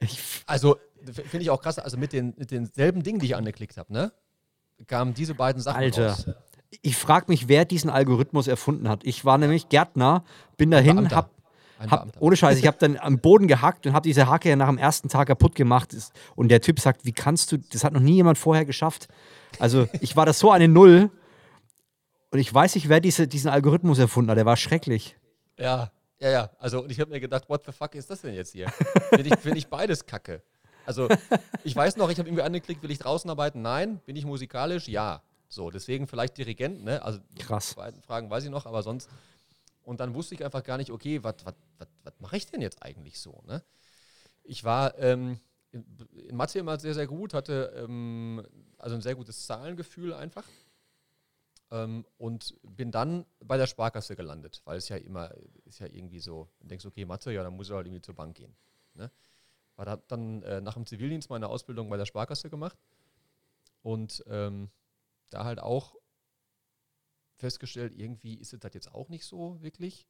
[0.46, 3.92] also finde ich auch krass, also mit, den, mit denselben Dingen, die ich angeklickt habe,
[3.92, 4.12] ne?
[4.86, 6.12] Kamen diese beiden Sachen Alter.
[6.12, 6.26] raus.
[6.82, 9.00] Ich frage mich, wer diesen Algorithmus erfunden hat.
[9.04, 10.24] Ich war nämlich Gärtner,
[10.56, 11.30] bin dahin, habe
[11.88, 14.78] hab, ohne Scheiß, ich habe dann am Boden gehackt und habe diese Hacke nach dem
[14.78, 15.96] ersten Tag kaputt gemacht.
[16.36, 19.08] Und der Typ sagt, wie kannst du, das hat noch nie jemand vorher geschafft.
[19.58, 21.10] Also ich war das so eine Null
[22.30, 24.38] und ich weiß nicht, wer diese, diesen Algorithmus erfunden hat.
[24.38, 25.16] Der war schrecklich.
[25.58, 26.50] Ja, ja, ja.
[26.58, 28.68] Also und ich habe mir gedacht, what the fuck ist das denn jetzt hier?
[29.08, 30.42] Finde ich, find ich beides kacke.
[30.84, 31.08] Also
[31.64, 33.62] ich weiß noch, ich habe irgendwie angeklickt, will ich draußen arbeiten?
[33.62, 34.00] Nein.
[34.06, 34.86] Bin ich musikalisch?
[34.88, 35.22] Ja.
[35.50, 37.02] So, deswegen vielleicht Dirigent, ne?
[37.02, 37.74] Also Krass.
[37.74, 39.10] Fragen weiß ich noch, aber sonst
[39.82, 41.34] und dann wusste ich einfach gar nicht, okay, was
[42.20, 43.42] mache ich denn jetzt eigentlich so?
[43.46, 43.62] Ne?
[44.44, 45.40] Ich war ähm,
[45.72, 45.84] in,
[46.28, 48.46] in Mathe immer sehr, sehr gut, hatte ähm,
[48.78, 50.46] also ein sehr gutes Zahlengefühl einfach.
[51.72, 55.32] Ähm, und bin dann bei der Sparkasse gelandet, weil es ja immer,
[55.64, 58.14] ist ja irgendwie so, du denkst, okay, Mathe, ja, dann muss ich halt irgendwie zur
[58.14, 58.54] Bank gehen.
[58.94, 59.10] Ne?
[59.76, 62.76] War da dann äh, nach dem Zivildienst meine Ausbildung bei der Sparkasse gemacht
[63.82, 64.68] und ähm,
[65.30, 65.96] da halt auch
[67.38, 70.06] festgestellt, irgendwie ist es das jetzt auch nicht so wirklich.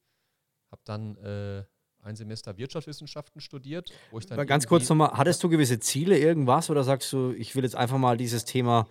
[0.70, 1.64] Habe dann äh,
[2.02, 4.38] ein Semester Wirtschaftswissenschaften studiert, wo ich dann.
[4.38, 7.76] Aber ganz kurz nochmal, hattest du gewisse Ziele, irgendwas, oder sagst du, ich will jetzt
[7.76, 8.88] einfach mal dieses Thema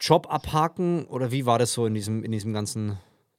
[0.00, 1.06] Job abhaken?
[1.06, 2.98] Oder wie war das so in diesem, in diesem ganzen.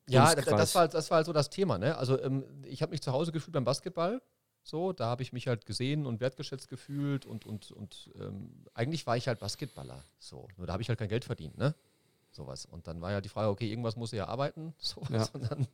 [0.10, 1.78] Ja, das, das, war, das war halt so das Thema.
[1.78, 1.98] Ne?
[1.98, 4.22] Also, ähm, ich habe mich zu Hause gefühlt beim Basketball.
[4.68, 9.08] So, da habe ich mich halt gesehen und wertgeschätzt gefühlt und, und, und ähm, eigentlich
[9.08, 10.04] war ich halt Basketballer.
[10.20, 11.74] So, nur da habe ich halt kein Geld verdient, ne?
[12.32, 12.66] Sowas.
[12.66, 14.74] Und dann war ja die Frage, okay, irgendwas muss ja arbeiten.
[14.78, 15.32] Sowas.
[15.34, 15.40] Ja.
[15.40, 15.68] Und dann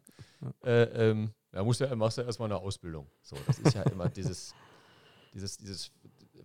[0.64, 3.08] äh, ähm, ja, musst ja, machst du ja erstmal eine Ausbildung.
[3.24, 4.54] So, das ist ja immer dieses,
[5.34, 5.92] dieses, dieses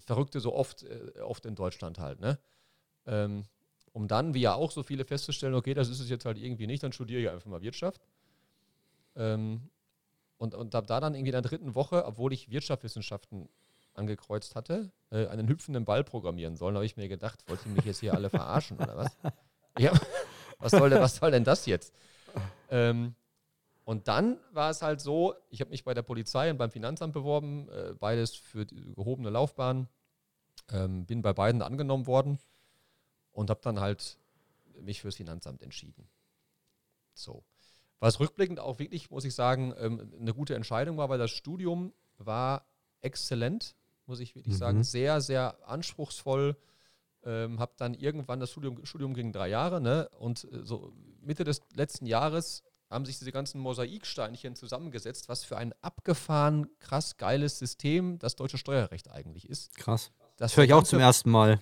[0.06, 2.38] Verrückte so oft, äh, oft in Deutschland halt, ne?
[3.04, 3.44] Ähm,
[3.92, 6.66] um dann, wie ja auch so viele festzustellen, okay, das ist es jetzt halt irgendwie
[6.66, 8.00] nicht, dann studiere ich einfach mal Wirtschaft.
[9.16, 9.68] Ähm,
[10.38, 13.48] und, und habe da dann irgendwie in der dritten Woche, obwohl ich Wirtschaftswissenschaften
[13.94, 16.74] angekreuzt hatte, äh, einen hüpfenden Ball programmieren sollen.
[16.74, 19.16] Da habe ich mir gedacht, wollt ihr mich jetzt hier alle verarschen oder was?
[19.78, 19.92] Ja,
[20.58, 21.94] was soll, denn, was soll denn das jetzt?
[22.68, 23.14] Ähm,
[23.84, 27.12] und dann war es halt so, ich habe mich bei der Polizei und beim Finanzamt
[27.12, 29.88] beworben, äh, beides für die gehobene Laufbahn,
[30.72, 32.40] ähm, bin bei beiden angenommen worden
[33.30, 34.18] und habe dann halt
[34.80, 36.08] mich fürs Finanzamt entschieden.
[37.14, 37.44] So.
[38.00, 41.92] Was rückblickend auch wirklich, muss ich sagen, ähm, eine gute Entscheidung war, weil das Studium
[42.18, 42.64] war
[43.00, 43.74] exzellent,
[44.06, 44.58] muss ich wirklich mhm.
[44.58, 44.84] sagen.
[44.84, 46.56] Sehr, sehr anspruchsvoll.
[47.24, 50.08] Ähm, habe dann irgendwann das Studium, Studium ging drei Jahre, ne?
[50.18, 55.56] Und äh, so Mitte des letzten Jahres haben sich diese ganzen Mosaiksteinchen zusammengesetzt, was für
[55.56, 59.76] ein abgefahren, krass geiles System das deutsche Steuerrecht eigentlich ist.
[59.76, 60.12] Krass.
[60.36, 61.60] Das höre ich auch zum ersten Mal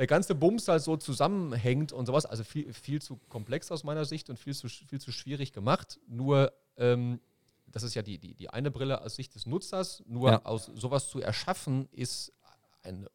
[0.00, 2.24] der ganze Bums halt so zusammenhängt und sowas.
[2.24, 6.00] Also viel, viel zu komplex aus meiner Sicht und viel zu, viel zu schwierig gemacht.
[6.06, 7.20] Nur, ähm,
[7.66, 10.02] das ist ja die, die, die eine Brille aus Sicht des Nutzers.
[10.06, 10.44] Nur ja.
[10.46, 12.32] aus sowas zu erschaffen, ist
[12.82, 13.08] ein,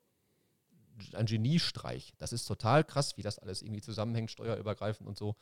[1.13, 2.13] ein Geniestreich.
[2.19, 5.35] Das ist total krass, wie das alles irgendwie zusammenhängt, steuerübergreifend und so.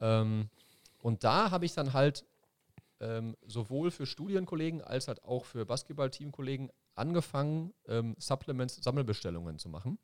[0.00, 0.50] Ähm,
[0.98, 2.24] und da habe ich dann halt
[2.98, 9.96] ähm, sowohl für Studienkollegen als halt auch für Basketball-Teamkollegen angefangen, ähm, Supplements, Sammelbestellungen zu machen.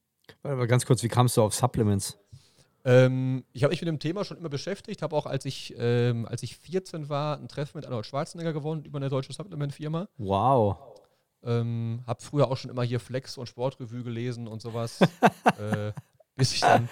[0.42, 2.18] Aber ganz kurz, wie kamst du auf Supplements?
[2.84, 6.26] Ähm, ich habe mich mit dem Thema schon immer beschäftigt, habe auch, als ich, ähm,
[6.26, 10.08] als ich 14 war, ein Treffen mit Arnold Schwarzenegger gewonnen über eine deutsche Supplement-Firma.
[10.16, 10.78] Wow.
[11.42, 15.00] Ähm, habe früher auch schon immer hier Flex und Sportrevue gelesen und sowas.
[15.58, 15.92] äh,
[16.36, 16.88] bis ich dann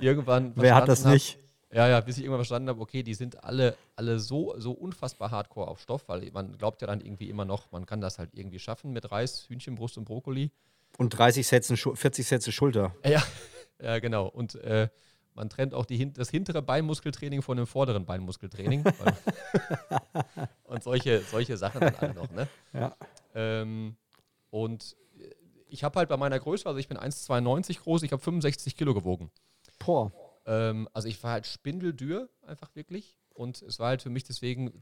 [0.00, 0.52] irgendwann.
[0.54, 1.38] Wer hat das hab, nicht?
[1.72, 5.30] Ja, ja, bis ich irgendwann verstanden habe, okay, die sind alle, alle so, so unfassbar
[5.30, 8.30] hardcore auf Stoff, weil man glaubt ja dann irgendwie immer noch, man kann das halt
[8.32, 10.50] irgendwie schaffen mit Reis, Hühnchenbrust und Brokkoli.
[10.98, 12.94] Und 30 Sätze, 40 Sätze Schulter.
[13.04, 13.22] Ja,
[13.80, 14.26] ja genau.
[14.26, 14.88] Und äh,
[15.32, 18.84] man trennt auch die, das hintere Beinmuskeltraining von dem vorderen Beinmuskeltraining.
[20.64, 22.30] und solche, solche Sachen dann alle noch.
[22.32, 22.48] Ne?
[22.72, 22.96] Ja.
[23.34, 23.96] Ähm,
[24.50, 24.96] und
[25.68, 28.92] ich habe halt bei meiner Größe, also ich bin 1,92 groß, ich habe 65 Kilo
[28.92, 29.30] gewogen.
[29.78, 30.10] Boah.
[30.46, 33.16] Ähm, also ich war halt spindeldür, einfach wirklich.
[33.34, 34.72] Und es war halt für mich deswegen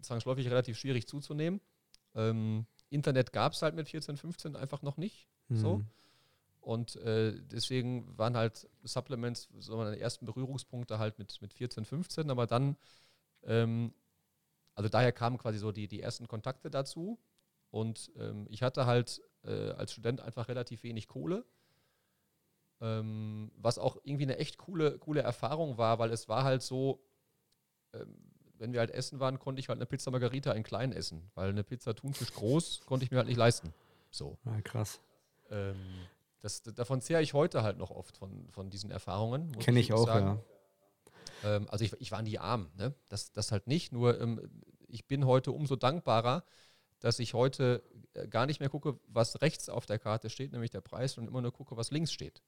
[0.00, 1.60] zwangsläufig relativ schwierig zuzunehmen.
[2.14, 5.26] Ähm, Internet gab es halt mit 14, 15 einfach noch nicht.
[5.48, 5.56] Mhm.
[5.56, 5.82] So.
[6.60, 12.30] Und äh, deswegen waren halt Supplements so meine ersten Berührungspunkte halt mit, mit 14, 15,
[12.30, 12.76] aber dann,
[13.42, 13.92] ähm,
[14.74, 17.18] also daher kamen quasi so die, die ersten Kontakte dazu.
[17.70, 21.44] Und ähm, ich hatte halt äh, als Student einfach relativ wenig Kohle,
[22.80, 27.04] ähm, was auch irgendwie eine echt coole, coole Erfahrung war, weil es war halt so,
[27.92, 28.16] ähm,
[28.58, 31.50] wenn wir halt essen waren, konnte ich halt eine Pizza Margarita in klein essen, weil
[31.50, 33.74] eine Pizza Thunfisch groß konnte ich mir halt nicht leisten.
[34.10, 34.38] So.
[34.44, 35.00] Ja, krass.
[35.54, 35.76] Ähm,
[36.40, 39.56] das, davon zehre ich heute halt noch oft von, von diesen Erfahrungen.
[39.58, 40.42] Kenne ich, ich auch, sagen.
[41.42, 41.56] ja.
[41.56, 42.94] Ähm, also ich, ich war nie arm, ne?
[43.08, 44.40] das, das halt nicht, nur ähm,
[44.88, 46.44] ich bin heute umso dankbarer,
[47.00, 47.82] dass ich heute
[48.14, 51.26] äh, gar nicht mehr gucke, was rechts auf der Karte steht, nämlich der Preis, und
[51.26, 52.42] immer nur gucke, was links steht.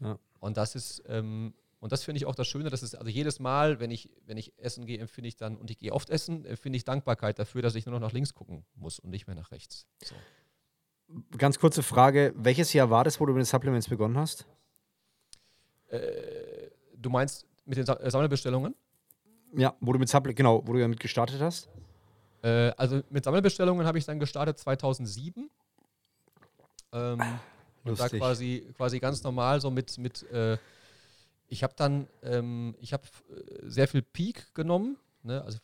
[0.00, 0.18] Ja.
[0.40, 3.38] Und das ist, ähm, und das finde ich auch das Schöne, dass es, also jedes
[3.38, 6.44] Mal, wenn ich, wenn ich essen gehe, empfinde ich dann, und ich gehe oft essen,
[6.44, 9.36] empfinde ich Dankbarkeit dafür, dass ich nur noch nach links gucken muss und nicht mehr
[9.36, 9.86] nach rechts.
[10.04, 10.14] So.
[11.38, 14.46] Ganz kurze Frage: Welches Jahr war das, wo du mit den Supplements begonnen hast?
[15.88, 16.00] Äh,
[16.96, 18.74] du meinst mit den äh, Sammelbestellungen?
[19.56, 21.68] Ja, wo du mit Supplements, genau, wo du damit gestartet hast?
[22.42, 25.48] Äh, also mit Sammelbestellungen habe ich dann gestartet 2007.
[26.92, 27.20] Ähm,
[27.84, 30.58] und da quasi, quasi ganz normal so mit, mit äh,
[31.48, 35.42] ich habe dann, ähm, ich habe äh, sehr viel Peak genommen, ne?
[35.42, 35.58] also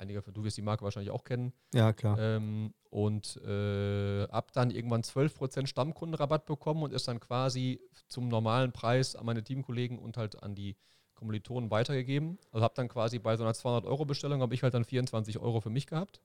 [0.00, 1.52] einige, du wirst die Marke wahrscheinlich auch kennen.
[1.72, 2.18] Ja, klar.
[2.18, 8.72] Ähm, und äh, ab dann irgendwann 12% Stammkundenrabatt bekommen und ist dann quasi zum normalen
[8.72, 10.76] Preis an meine Teamkollegen und halt an die
[11.14, 12.38] Kommilitonen weitergegeben.
[12.50, 15.70] Also habe dann quasi bei so einer 200-Euro-Bestellung, habe ich halt dann 24 Euro für
[15.70, 16.20] mich gehabt.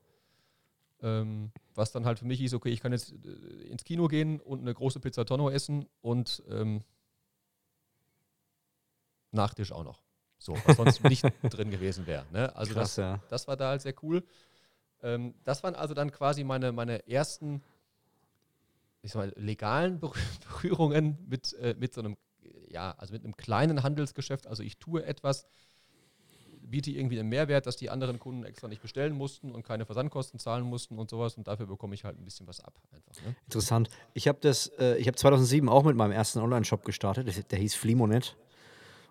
[1.02, 4.40] Ähm, was dann halt für mich ist, okay, ich kann jetzt äh, ins Kino gehen
[4.40, 6.82] und eine große Pizza Tonno essen und ähm,
[9.36, 10.02] Nachtisch auch noch.
[10.38, 12.26] So, was sonst nicht drin gewesen wäre.
[12.32, 12.56] Ne?
[12.56, 13.20] Also Krass, das, ja.
[13.30, 14.24] das war da halt sehr cool.
[15.02, 17.62] Ähm, das waren also dann quasi meine, meine ersten
[19.06, 20.00] ich sag mal, legalen
[20.62, 22.18] Berührungen mit, äh, mit so einem,
[22.70, 24.48] ja, also mit einem kleinen Handelsgeschäft.
[24.48, 25.46] Also ich tue etwas,
[26.62, 30.40] biete irgendwie einen Mehrwert, dass die anderen Kunden extra nicht bestellen mussten und keine Versandkosten
[30.40, 32.74] zahlen mussten und sowas und dafür bekomme ich halt ein bisschen was ab.
[32.92, 33.36] Einfach, ne?
[33.46, 33.90] Interessant.
[34.14, 37.60] Ich habe das, äh, ich habe 2007 auch mit meinem ersten Online-Shop gestartet, der, der
[37.60, 38.36] hieß Flimonet.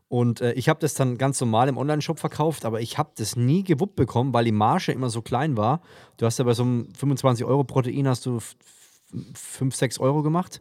[0.08, 3.36] Und äh, ich habe das dann ganz normal im Online-Shop verkauft, aber ich habe das
[3.36, 5.80] nie gewuppt bekommen, weil die Marge immer so klein war.
[6.18, 8.38] Du hast ja bei so einem 25 Euro Protein hast du
[9.34, 10.60] 5, 6 Euro gemacht.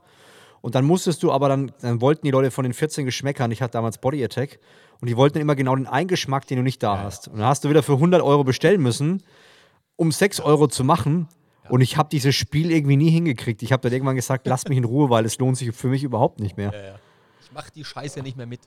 [0.62, 3.62] Und dann musstest du aber dann, dann wollten die Leute von den 14 Geschmäckern, ich
[3.62, 4.60] hatte damals Body Attack,
[5.02, 7.04] und die wollten immer genau den einen Geschmack, den du nicht da ja.
[7.04, 7.28] hast.
[7.28, 9.24] Und dann hast du wieder für 100 Euro bestellen müssen,
[9.98, 11.28] um 6 Euro zu machen.
[11.66, 11.72] Ja.
[11.72, 13.62] Und ich habe dieses Spiel irgendwie nie hingekriegt.
[13.62, 16.04] Ich habe dann irgendwann gesagt, lass mich in Ruhe, weil es lohnt sich für mich
[16.04, 16.72] überhaupt nicht mehr.
[16.74, 16.96] Ja,
[17.44, 18.62] ich mache die Scheiße nicht mehr mit.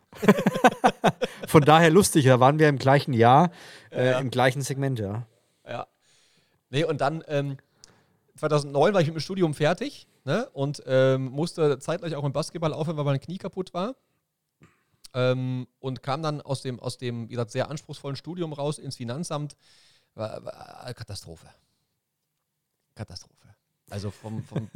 [1.46, 3.50] Von daher lustig, da waren wir im gleichen Jahr,
[3.90, 5.26] äh, im gleichen Segment, ja.
[5.66, 5.86] Ja.
[6.70, 7.56] Nee, und dann ähm,
[8.36, 10.48] 2009 war ich mit dem Studium fertig ne?
[10.52, 13.96] und ähm, musste zeitgleich auch im Basketball aufhören, weil mein Knie kaputt war.
[15.14, 18.96] Ähm, und kam dann aus dem, aus dem, wie gesagt, sehr anspruchsvollen Studium raus ins
[18.96, 19.56] Finanzamt.
[20.14, 21.48] War, war Katastrophe.
[22.94, 23.54] Katastrophe.
[23.88, 24.68] Also vom, vom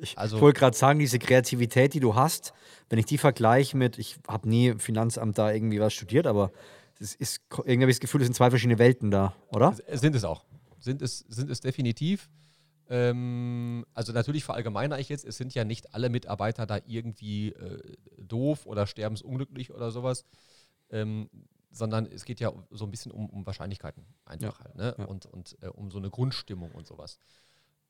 [0.00, 2.52] ich also, wollte gerade sagen, diese Kreativität, die du hast,
[2.88, 6.52] wenn ich die vergleiche mit, ich habe nie Finanzamt da irgendwie was studiert, aber
[6.98, 9.74] es ist irgendwie habe ich das Gefühl, es sind zwei verschiedene Welten da, oder?
[9.92, 10.44] Sind es auch.
[10.80, 12.28] Sind es, sind es definitiv.
[12.88, 17.96] Ähm, also natürlich verallgemeinere ich jetzt, es sind ja nicht alle Mitarbeiter da irgendwie äh,
[18.18, 20.24] doof oder sterbensunglücklich oder sowas,
[20.90, 21.30] ähm,
[21.70, 24.64] sondern es geht ja so ein bisschen um, um Wahrscheinlichkeiten einfach ja.
[24.64, 24.94] halt, ne?
[24.98, 25.04] Ja.
[25.04, 27.18] und, und äh, um so eine Grundstimmung und sowas.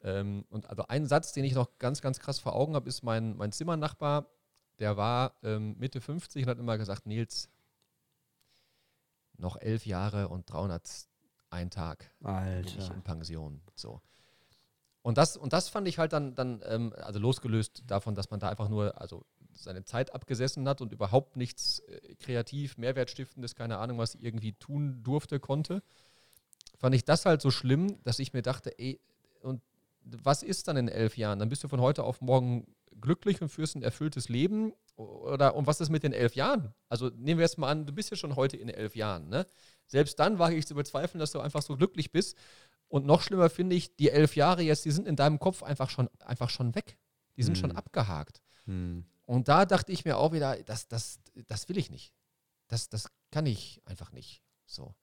[0.02, 3.02] Ähm, und also ein Satz, den ich noch ganz, ganz krass vor Augen habe, ist
[3.02, 4.26] mein, mein Zimmernachbar,
[4.78, 7.48] der war ähm, Mitte 50 und hat immer gesagt, Nils,
[9.36, 11.08] noch elf Jahre und 301
[11.70, 12.94] Tag Alter.
[12.94, 13.60] in Pension.
[13.74, 14.00] So.
[15.02, 18.40] Und das, und das fand ich halt dann, dann ähm, also losgelöst davon, dass man
[18.40, 23.78] da einfach nur also seine Zeit abgesessen hat und überhaupt nichts äh, kreativ, Mehrwertstiftendes, keine
[23.78, 25.82] Ahnung was, irgendwie tun durfte, konnte,
[26.78, 29.00] fand ich das halt so schlimm, dass ich mir dachte, ey,
[29.42, 29.62] und
[30.22, 31.38] was ist dann in elf Jahren?
[31.38, 32.66] Dann bist du von heute auf morgen
[33.00, 34.72] glücklich und führst ein erfülltes Leben.
[34.96, 36.74] Oder und was ist mit den elf Jahren?
[36.88, 39.28] Also nehmen wir jetzt mal an, du bist ja schon heute in elf Jahren.
[39.28, 39.46] Ne?
[39.86, 42.36] Selbst dann wage ich zu bezweifeln, dass du einfach so glücklich bist.
[42.88, 45.90] Und noch schlimmer finde ich, die elf Jahre jetzt, die sind in deinem Kopf einfach
[45.90, 46.98] schon, einfach schon weg.
[47.36, 47.60] Die sind hm.
[47.60, 48.42] schon abgehakt.
[48.66, 49.04] Hm.
[49.22, 52.12] Und da dachte ich mir auch wieder, das, das, das will ich nicht.
[52.66, 54.42] Das, das kann ich einfach nicht.
[54.66, 54.94] So.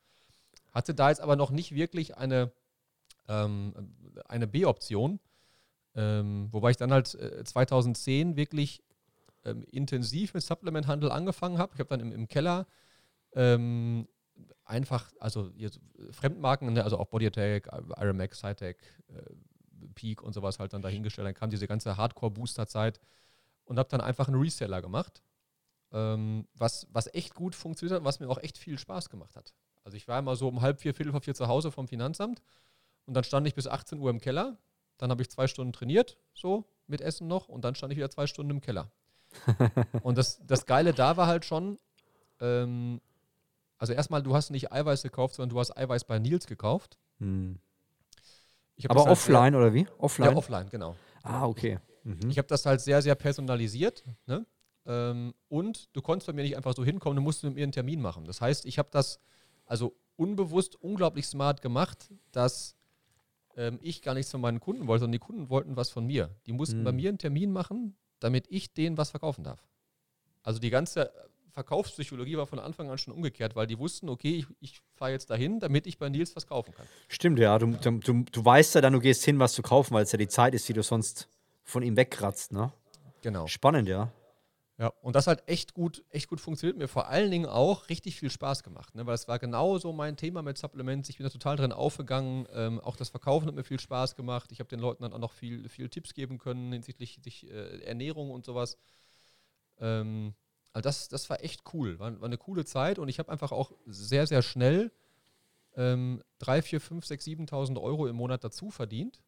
[0.73, 2.51] Hatte da jetzt aber noch nicht wirklich eine,
[3.27, 3.73] ähm,
[4.27, 5.19] eine B-Option.
[5.95, 8.83] Ähm, wobei ich dann halt äh, 2010 wirklich
[9.45, 11.73] ähm, intensiv mit Supplementhandel angefangen habe.
[11.73, 12.67] Ich habe dann im, im Keller
[13.33, 14.07] ähm,
[14.65, 15.51] einfach, also
[16.11, 21.25] Fremdmarken, ne, also auch Body Attack, Ironmax, Cytec, äh, Peak und sowas halt dann dahingestellt.
[21.25, 22.99] Dann kam diese ganze Hardcore-Booster-Zeit
[23.65, 25.23] und habe dann einfach einen Reseller gemacht,
[25.91, 29.53] ähm, was, was echt gut funktioniert hat, was mir auch echt viel Spaß gemacht hat.
[29.83, 32.41] Also ich war immer so um halb vier, viertel vor vier zu Hause vom Finanzamt
[33.07, 34.57] und dann stand ich bis 18 Uhr im Keller.
[34.97, 38.09] Dann habe ich zwei Stunden trainiert, so mit Essen noch und dann stand ich wieder
[38.09, 38.91] zwei Stunden im Keller.
[40.03, 41.79] und das, das Geile da war halt schon,
[42.39, 43.01] ähm,
[43.77, 46.97] also erstmal, du hast nicht Eiweiß gekauft, sondern du hast Eiweiß bei Nils gekauft.
[47.19, 47.59] Hm.
[48.87, 49.87] Aber halt offline sehr, oder wie?
[49.97, 50.31] Offline?
[50.31, 50.95] Ja, offline, genau.
[51.23, 51.79] Ah, okay.
[52.03, 52.29] Mhm.
[52.29, 54.03] Ich habe das halt sehr, sehr personalisiert.
[54.25, 54.45] Ne?
[54.85, 57.71] Ähm, und du konntest bei mir nicht einfach so hinkommen, du musst mit mir einen
[57.71, 58.25] Termin machen.
[58.25, 59.19] Das heißt, ich habe das
[59.65, 62.76] also unbewusst unglaublich smart gemacht, dass
[63.57, 66.29] ähm, ich gar nichts von meinen Kunden wollte, sondern die Kunden wollten was von mir.
[66.45, 66.83] Die mussten mhm.
[66.85, 69.67] bei mir einen Termin machen, damit ich denen was verkaufen darf.
[70.43, 71.11] Also die ganze
[71.51, 75.31] Verkaufspsychologie war von Anfang an schon umgekehrt, weil die wussten, okay, ich, ich fahre jetzt
[75.31, 76.85] dahin, damit ich bei Nils was kaufen kann.
[77.07, 77.57] Stimmt, ja.
[77.57, 80.19] Du, du, du weißt ja dann, du gehst hin, was zu kaufen, weil es ja
[80.19, 81.27] die Zeit ist, die du sonst
[81.63, 82.71] von ihm wegkratzt, ne?
[83.23, 83.47] Genau.
[83.47, 84.11] Spannend, ja.
[84.79, 86.77] Ja, und das hat echt gut, echt gut funktioniert.
[86.77, 89.07] Mir vor allen Dingen auch richtig viel Spaß gemacht, ne?
[89.07, 91.09] weil es war genau so mein Thema mit Supplements.
[91.09, 92.47] Ich bin da total drin aufgegangen.
[92.53, 94.51] Ähm, auch das Verkaufen hat mir viel Spaß gemacht.
[94.51, 98.29] Ich habe den Leuten dann auch noch viel, viel Tipps geben können hinsichtlich äh, Ernährung
[98.29, 98.77] und sowas.
[99.79, 100.35] Ähm,
[100.73, 103.51] also das, das war echt cool, war, war eine coole Zeit und ich habe einfach
[103.51, 104.91] auch sehr, sehr schnell
[105.75, 109.23] ähm, 3, 4, 5, 6, 7.000 Euro im Monat dazu verdient,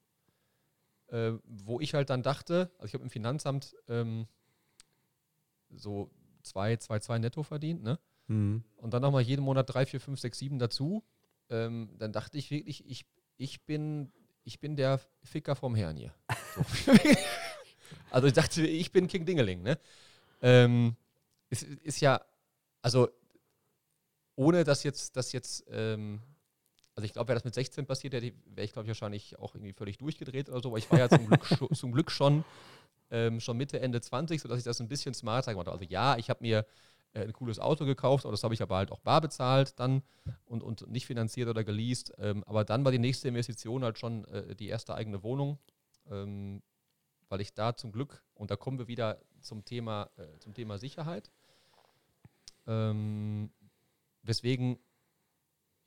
[1.08, 4.28] äh, wo ich halt dann dachte, also ich habe im Finanzamt ähm,
[5.76, 6.12] so
[6.44, 8.00] 2, 2, 2 netto verdient, ne?
[8.28, 8.64] Mhm.
[8.78, 11.04] Und dann nochmal jeden Monat 3, 4, 5, 6, 7 dazu.
[11.50, 13.06] Ähm, dann dachte ich wirklich, ich,
[13.38, 14.12] ich, bin,
[14.44, 16.14] ich bin der Ficker vom Herrn hier.
[16.56, 16.92] So.
[18.12, 19.80] also ich dachte, ich bin King Dingeling, ne?
[20.42, 20.96] Ähm,
[21.50, 22.22] es ist ja,
[22.82, 23.10] also
[24.36, 26.22] ohne dass jetzt, dass jetzt, ähm,
[26.96, 29.74] also ich glaube, wäre das mit 16 passiert, wäre ich, glaube ich, wahrscheinlich auch irgendwie
[29.74, 32.46] völlig durchgedreht oder so, aber ich war ja zum Glück, zum Glück schon,
[33.12, 35.80] ähm, schon Mitte, Ende 20, sodass ich das ein bisschen smarter gemacht habe.
[35.80, 36.65] Also ja, ich habe mir
[37.13, 40.04] äh, ein cooles Auto gekauft, das habe ich aber halt auch bar bezahlt dann
[40.45, 42.13] und, und nicht finanziert oder geleast.
[42.17, 45.58] Ähm, aber dann war die nächste Investition halt schon äh, die erste eigene Wohnung,
[46.10, 46.62] ähm,
[47.28, 50.78] weil ich da zum Glück, und da kommen wir wieder zum Thema, äh, zum Thema
[50.78, 51.32] Sicherheit,
[52.67, 53.52] ähm,
[54.24, 54.78] weswegen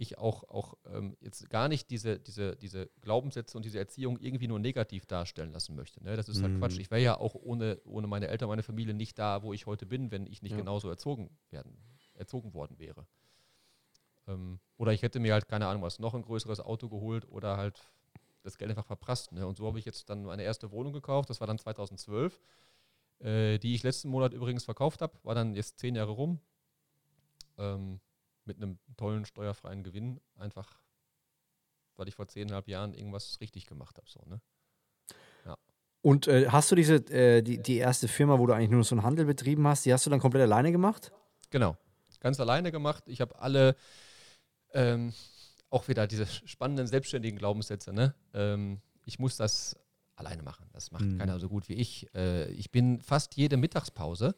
[0.03, 4.49] ich auch, auch ähm, jetzt gar nicht diese, diese, diese Glaubenssätze und diese Erziehung irgendwie
[4.49, 6.03] nur negativ darstellen lassen möchte.
[6.03, 6.17] Ne?
[6.17, 6.59] Das ist halt mhm.
[6.59, 6.79] Quatsch.
[6.79, 9.87] Ich wäre ja auch ohne, ohne meine Eltern, meine Familie nicht da, wo ich heute
[9.87, 10.59] bin, wenn ich nicht ja.
[10.59, 11.77] genauso erzogen werden,
[12.15, 13.07] erzogen worden wäre.
[14.27, 17.57] Ähm, oder ich hätte mir halt, keine Ahnung was, noch ein größeres Auto geholt oder
[17.57, 17.91] halt
[18.43, 19.33] das Geld einfach verprasst.
[19.33, 19.47] Ne?
[19.47, 22.41] Und so habe ich jetzt dann meine erste Wohnung gekauft, das war dann 2012,
[23.21, 26.41] äh, die ich letzten Monat übrigens verkauft habe, war dann jetzt zehn Jahre rum.
[27.59, 28.01] Ähm,
[28.45, 30.83] mit einem tollen steuerfreien Gewinn, einfach
[31.97, 34.09] weil ich vor zehneinhalb Jahren irgendwas richtig gemacht habe.
[34.09, 34.41] So, ne?
[35.45, 35.57] ja.
[36.01, 38.95] Und äh, hast du diese, äh, die, die erste Firma, wo du eigentlich nur so
[38.95, 41.13] einen Handel betrieben hast, die hast du dann komplett alleine gemacht?
[41.51, 41.77] Genau,
[42.21, 43.05] ganz alleine gemacht.
[43.07, 43.77] Ich habe alle,
[44.73, 45.13] ähm,
[45.71, 48.15] auch wieder diese spannenden selbstständigen Glaubenssätze, ne?
[48.35, 49.77] Ähm, ich muss das
[50.17, 50.67] alleine machen.
[50.73, 51.19] Das macht mhm.
[51.19, 52.13] keiner so gut wie ich.
[52.15, 54.35] Äh, ich bin fast jede Mittagspause.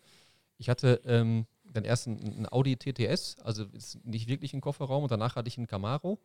[0.57, 5.11] Ich hatte ähm, dann erst ein, Audi TTS, also ist nicht wirklich ein Kofferraum und
[5.11, 6.19] danach hatte ich einen Camaro.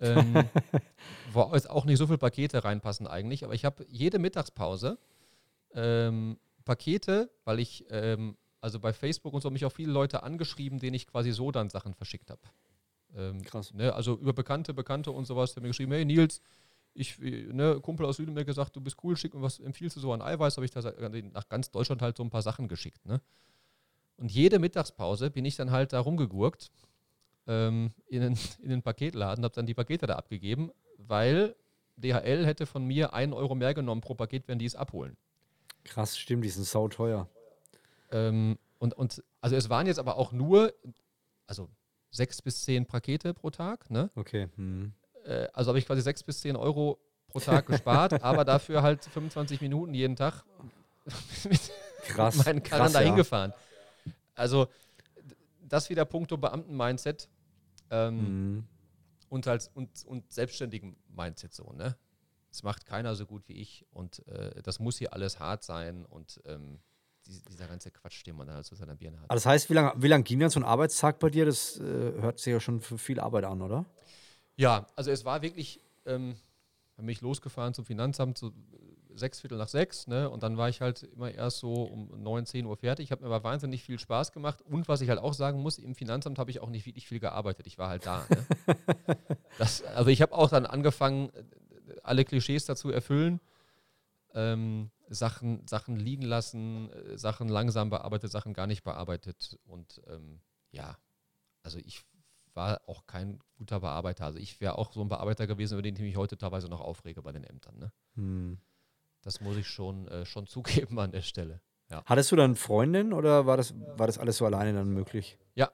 [0.00, 0.34] Ähm,
[1.32, 4.98] wo jetzt auch nicht so viele Pakete reinpassen eigentlich, aber ich habe jede Mittagspause
[5.72, 10.78] ähm, Pakete, weil ich ähm, also bei Facebook und so mich auch viele Leute angeschrieben,
[10.78, 12.40] denen ich quasi so dann Sachen verschickt habe.
[13.14, 13.72] Ähm, Krass.
[13.72, 16.40] Ne, also über Bekannte, Bekannte und sowas, der mir geschrieben, hey Nils,
[16.94, 20.00] ich, ne, Kumpel aus Süden mir gesagt, du bist cool, schick mir was empfiehlst du
[20.00, 20.80] so an Eiweiß, habe ich da
[21.32, 23.04] nach ganz Deutschland halt so ein paar Sachen geschickt.
[23.04, 23.20] Ne?
[24.16, 26.70] Und jede Mittagspause bin ich dann halt da rumgegurkt
[27.46, 31.54] ähm, in, den, in den Paketladen, habe dann die Pakete da abgegeben, weil
[31.96, 35.16] DHL hätte von mir einen Euro mehr genommen pro Paket, wenn die es abholen.
[35.84, 37.28] Krass, stimmt, die sind sauteuer.
[38.10, 40.72] Ähm, und, und also es waren jetzt aber auch nur,
[41.46, 41.68] also
[42.10, 44.10] sechs bis zehn Pakete pro Tag, ne?
[44.14, 44.48] Okay.
[44.56, 44.92] Hm.
[45.24, 46.98] Äh, also habe ich quasi sechs bis zehn Euro
[47.28, 50.44] pro Tag gespart, aber dafür halt 25 Minuten jeden Tag
[51.48, 51.60] mit
[52.06, 53.50] Krass, meinen Karren da hingefahren.
[53.50, 53.56] Ja.
[54.34, 54.68] Also
[55.60, 57.28] das wieder puncto Beamten-Mindset
[57.90, 58.16] ähm,
[58.56, 58.64] mhm.
[59.28, 61.96] und, als, und, und selbstständigen Mindset so, ne?
[62.50, 66.06] Das macht keiner so gut wie ich und äh, das muss hier alles hart sein
[66.06, 66.78] und ähm,
[67.26, 69.28] die, dieser ganze Quatsch, den man da halt so seiner Birne hat.
[69.28, 71.46] Also das heißt, wie lange wie lang ging dann so ein Arbeitstag bei dir?
[71.46, 73.86] Das äh, hört sich ja schon für viel Arbeit an, oder?
[74.56, 76.36] Ja, also es war wirklich, ähm,
[76.96, 78.52] bin ich losgefahren zum Finanzamt, so
[79.14, 80.28] sechs Viertel nach sechs, ne?
[80.30, 83.04] Und dann war ich halt immer erst so um neun, zehn Uhr fertig.
[83.04, 84.62] Ich habe mir aber wahnsinnig viel Spaß gemacht.
[84.62, 87.20] Und was ich halt auch sagen muss, im Finanzamt habe ich auch nicht wirklich viel
[87.20, 87.66] gearbeitet.
[87.66, 88.26] Ich war halt da.
[88.28, 88.46] Ne?
[89.58, 91.30] das, also ich habe auch dann angefangen,
[92.02, 93.40] alle Klischees dazu erfüllen.
[94.34, 99.58] Ähm, Sachen, Sachen liegen lassen, äh, Sachen langsam bearbeitet, Sachen gar nicht bearbeitet.
[99.64, 100.40] Und ähm,
[100.72, 100.96] ja,
[101.62, 102.04] also ich
[102.54, 104.24] war auch kein guter Bearbeiter.
[104.24, 106.80] Also ich wäre auch so ein Bearbeiter gewesen, über den ich mich heute teilweise noch
[106.80, 107.78] aufrege bei den Ämtern.
[107.78, 107.92] Ne?
[108.14, 108.58] Hm.
[109.24, 111.60] Das muss ich schon, äh, schon zugeben an der Stelle.
[111.90, 112.02] Ja.
[112.06, 115.38] Hattest du dann Freundin oder war das, war das alles so alleine dann möglich?
[115.54, 115.70] Ja,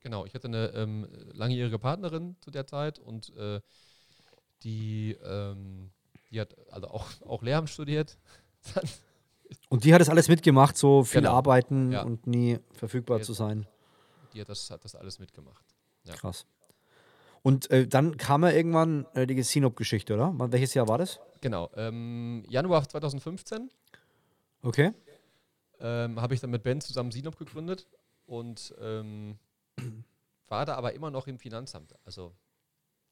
[0.00, 0.24] genau.
[0.26, 3.60] Ich hatte eine ähm, langjährige Partnerin zu der Zeit und äh,
[4.62, 5.90] die, ähm,
[6.30, 8.18] die hat also auch, auch Lehramt studiert.
[9.68, 11.34] und die hat das alles mitgemacht, so viel genau.
[11.34, 12.02] arbeiten ja.
[12.02, 13.66] und nie verfügbar die zu sein.
[14.34, 15.64] Die hat das, hat das alles mitgemacht.
[16.04, 16.14] Ja.
[16.14, 16.46] Krass.
[17.42, 20.32] Und äh, dann kam ja irgendwann äh, die Sinop-Geschichte, oder?
[20.52, 21.20] Welches Jahr war das?
[21.40, 23.68] Genau, ähm, Januar 2015.
[24.62, 24.92] Okay.
[25.80, 27.88] Ähm, Habe ich dann mit Ben zusammen Sinop gegründet
[28.26, 29.38] und ähm,
[30.48, 31.94] war da aber immer noch im Finanzamt.
[32.04, 32.32] Also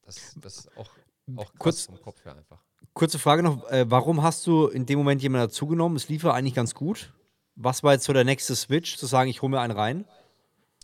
[0.02, 0.90] das, das ist auch,
[1.36, 2.62] auch Kurz, vom Kopf her einfach.
[2.92, 5.96] Kurze Frage noch, äh, warum hast du in dem Moment jemanden dazugenommen?
[5.96, 7.12] Es lief ja eigentlich ganz gut.
[7.56, 10.04] Was war jetzt so der nächste Switch, zu sagen, ich hole mir einen rein?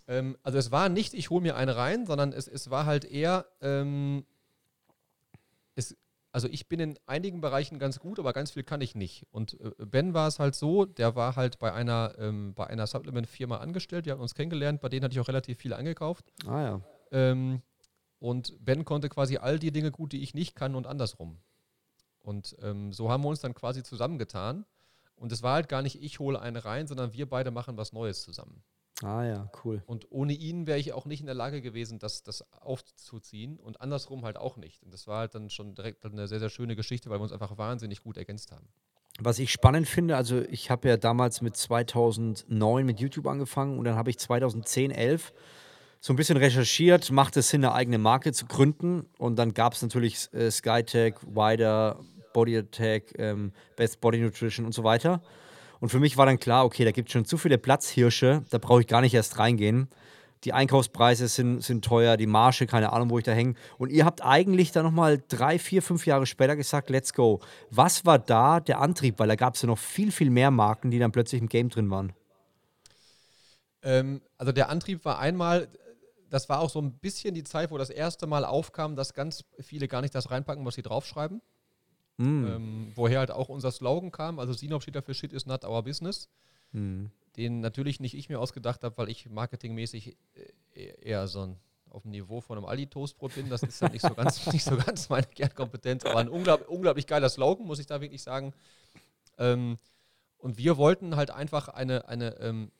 [0.08, 3.04] Ähm, also es war nicht, ich hole mir einen rein, sondern es, es war halt
[3.04, 4.24] eher, ähm,
[5.74, 5.96] es,
[6.32, 9.26] also ich bin in einigen Bereichen ganz gut, aber ganz viel kann ich nicht.
[9.30, 12.86] Und äh, Ben war es halt so, der war halt bei einer, ähm, bei einer
[12.86, 16.26] Supplement-Firma angestellt, wir haben uns kennengelernt, bei denen hatte ich auch relativ viel angekauft.
[16.46, 16.80] Ah ja.
[17.10, 17.62] Ähm,
[18.18, 21.38] und Ben konnte quasi all die Dinge gut, die ich nicht kann und andersrum.
[22.18, 24.64] Und ähm, so haben wir uns dann quasi zusammengetan.
[25.14, 27.92] Und es war halt gar nicht, ich hole eine rein, sondern wir beide machen was
[27.92, 28.62] Neues zusammen.
[29.02, 29.82] Ah ja, cool.
[29.86, 33.80] Und ohne ihn wäre ich auch nicht in der Lage gewesen, das, das aufzuziehen und
[33.80, 34.82] andersrum halt auch nicht.
[34.82, 37.32] Und das war halt dann schon direkt eine sehr, sehr schöne Geschichte, weil wir uns
[37.32, 38.66] einfach wahnsinnig gut ergänzt haben.
[39.18, 43.84] Was ich spannend finde, also ich habe ja damals mit 2009 mit YouTube angefangen und
[43.84, 45.32] dann habe ich 2010, 11
[46.00, 49.72] so ein bisschen recherchiert, macht es Sinn, eine eigene Marke zu gründen und dann gab
[49.72, 51.98] es natürlich äh, Skytech, Wider,
[52.32, 55.22] Body Attack, ähm, Best Body Nutrition und so weiter.
[55.80, 58.58] Und für mich war dann klar, okay, da gibt es schon zu viele Platzhirsche, da
[58.58, 59.88] brauche ich gar nicht erst reingehen.
[60.44, 63.54] Die Einkaufspreise sind, sind teuer, die Marge, keine Ahnung, wo ich da hänge.
[63.78, 67.40] Und ihr habt eigentlich dann nochmal drei, vier, fünf Jahre später gesagt, let's go.
[67.70, 69.18] Was war da der Antrieb?
[69.18, 71.68] Weil da gab es ja noch viel, viel mehr Marken, die dann plötzlich im Game
[71.68, 72.12] drin waren.
[73.82, 75.68] Ähm, also der Antrieb war einmal,
[76.28, 79.44] das war auch so ein bisschen die Zeit, wo das erste Mal aufkam, dass ganz
[79.60, 81.40] viele gar nicht das reinpacken, was sie draufschreiben.
[82.18, 82.46] Mm.
[82.46, 84.38] Ähm, woher halt auch unser Slogan kam.
[84.38, 86.28] Also Sinop steht dafür Shit is not our business.
[86.72, 87.06] Mm.
[87.36, 90.16] Den natürlich nicht ich mir ausgedacht habe, weil ich marketingmäßig
[90.74, 91.56] äh, eher so ein
[91.90, 93.48] auf dem Niveau von einem Aldi-Toastbrot bin.
[93.48, 97.06] Das ist halt nicht so ganz, nicht so ganz meine Kernkompetenz, aber ein unglaublich, unglaublich
[97.06, 98.52] geiler Slogan, muss ich da wirklich sagen.
[99.38, 99.78] Ähm,
[100.38, 102.70] und wir wollten halt einfach eine, eine, ähm,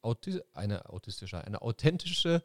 [0.00, 2.42] Auti eine autistische, eine authentische,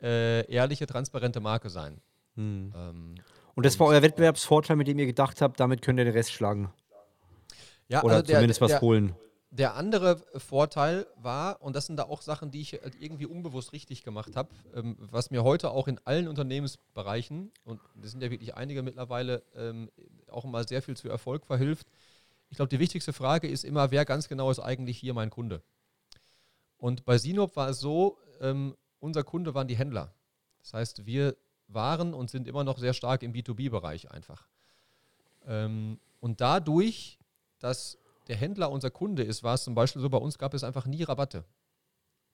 [0.00, 2.00] äh, ehrliche, transparente Marke sein.
[2.36, 2.72] Hm.
[2.74, 3.14] Ähm,
[3.54, 6.32] und das war euer Wettbewerbsvorteil, mit dem ihr gedacht habt, damit könnt ihr den Rest
[6.32, 6.72] schlagen.
[7.88, 9.14] Ja, Oder also der, zumindest was der, holen.
[9.50, 13.72] Der andere Vorteil war, und das sind da auch Sachen, die ich halt irgendwie unbewusst
[13.72, 18.30] richtig gemacht habe, ähm, was mir heute auch in allen Unternehmensbereichen, und das sind ja
[18.30, 19.90] wirklich einige mittlerweile, ähm,
[20.30, 21.86] auch immer sehr viel zu Erfolg verhilft.
[22.48, 25.62] Ich glaube, die wichtigste Frage ist immer, wer ganz genau ist eigentlich hier mein Kunde?
[26.76, 30.14] Und bei Sinop war es so, ähm, unser Kunde waren die Händler.
[30.62, 31.36] Das heißt, wir
[31.68, 34.46] waren und sind immer noch sehr stark im B2B-Bereich einfach.
[35.46, 37.18] Ähm, und dadurch,
[37.58, 37.98] dass
[38.28, 40.86] der Händler unser Kunde ist, war es zum Beispiel so, bei uns gab es einfach
[40.86, 41.44] nie Rabatte.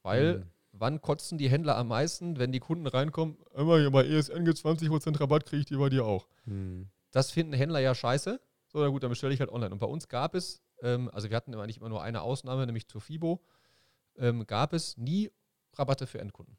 [0.03, 0.47] Weil, mhm.
[0.73, 4.59] wann kotzen die Händler am meisten, wenn die Kunden reinkommen, immer hier bei ESN gibt
[4.59, 6.27] 20% Rabatt, kriege ich die bei dir auch.
[6.45, 6.89] Mhm.
[7.11, 8.41] Das finden Händler ja scheiße.
[8.69, 9.73] So, na gut, dann bestelle ich halt online.
[9.73, 12.87] Und bei uns gab es, ähm, also wir hatten eigentlich immer nur eine Ausnahme, nämlich
[12.87, 13.43] zur FIBO,
[14.17, 15.31] ähm, gab es nie
[15.75, 16.57] Rabatte für Endkunden.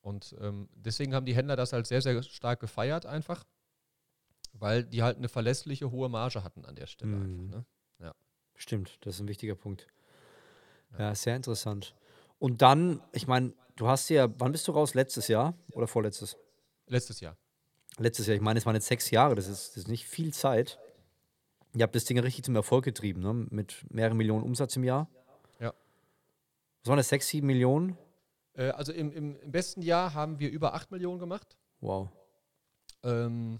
[0.00, 3.44] Und ähm, deswegen haben die Händler das halt sehr, sehr stark gefeiert einfach,
[4.52, 7.22] weil die halt eine verlässliche hohe Marge hatten an der Stelle mhm.
[7.22, 7.56] einfach.
[7.58, 7.64] Ne?
[8.00, 8.14] Ja.
[8.54, 9.86] Stimmt, das ist ein wichtiger Punkt.
[10.92, 11.94] Ja, ja sehr interessant.
[12.38, 14.94] Und dann, ich meine, du hast ja, wann bist du raus?
[14.94, 16.38] Letztes Jahr oder vorletztes?
[16.86, 17.36] Letztes Jahr.
[17.98, 20.32] Letztes Jahr, ich meine, es waren jetzt sechs Jahre, das ist, das ist nicht viel
[20.32, 20.78] Zeit.
[21.74, 23.46] Ihr habt das Ding richtig zum Erfolg getrieben, ne?
[23.50, 25.08] mit mehreren Millionen Umsatz im Jahr.
[25.60, 25.74] Ja.
[26.82, 27.98] Was waren das, sechs, sieben Millionen?
[28.54, 31.56] Äh, also im, im, im, besten Jahr haben wir über 8 Millionen gemacht.
[31.80, 32.08] Wow.
[33.02, 33.58] Ähm,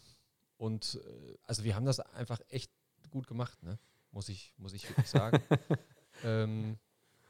[0.57, 2.71] und äh, also wir haben das einfach echt
[3.11, 3.79] gut gemacht, ne?
[4.13, 5.43] muss, ich, muss ich wirklich sagen.
[6.25, 6.77] ähm,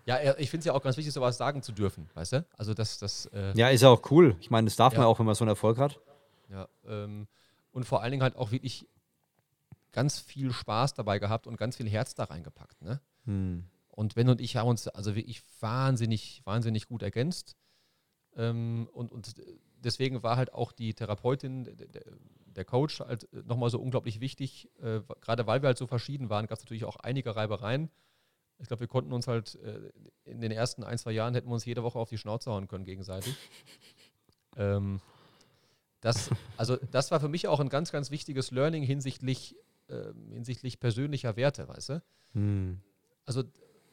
[0.07, 2.47] ja, ich finde es ja auch ganz wichtig, sowas sagen zu dürfen, weißt du?
[2.57, 4.37] Also das, das äh, Ja, ist ja auch cool.
[4.41, 5.01] Ich meine, das darf ja.
[5.01, 6.01] man auch, wenn man so einen Erfolg hat.
[6.49, 7.29] Ja, ähm,
[7.71, 8.89] und vor allen Dingen halt auch wirklich
[9.93, 13.01] ganz viel Spaß dabei gehabt und ganz viel Herz da reingepackt, ne?
[13.25, 13.65] Hm.
[13.91, 17.57] Und Ben und ich haben uns also wirklich wahnsinnig, wahnsinnig gut ergänzt.
[18.37, 19.35] Ähm, und, und
[19.77, 22.05] deswegen war halt auch die Therapeutin, der,
[22.47, 24.71] der Coach halt nochmal so unglaublich wichtig.
[24.81, 27.91] Äh, gerade weil wir halt so verschieden waren, gab es natürlich auch einige Reibereien.
[28.59, 29.91] Ich glaube, wir konnten uns halt äh,
[30.25, 32.69] in den ersten ein, zwei Jahren hätten wir uns jede Woche auf die Schnauze hauen
[32.69, 33.35] können gegenseitig.
[34.57, 35.01] ähm,
[36.01, 39.57] das, also das war für mich auch ein ganz, ganz wichtiges Learning hinsichtlich,
[39.89, 42.03] äh, hinsichtlich persönlicher Werte, weißt du?
[42.33, 42.81] Hm.
[43.25, 43.45] Also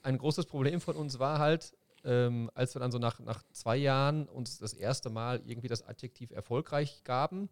[0.08, 3.76] ein großes Problem von uns war halt, ähm, als wir dann so nach, nach zwei
[3.76, 7.49] Jahren uns das erste Mal irgendwie das Adjektiv erfolgreich gaben,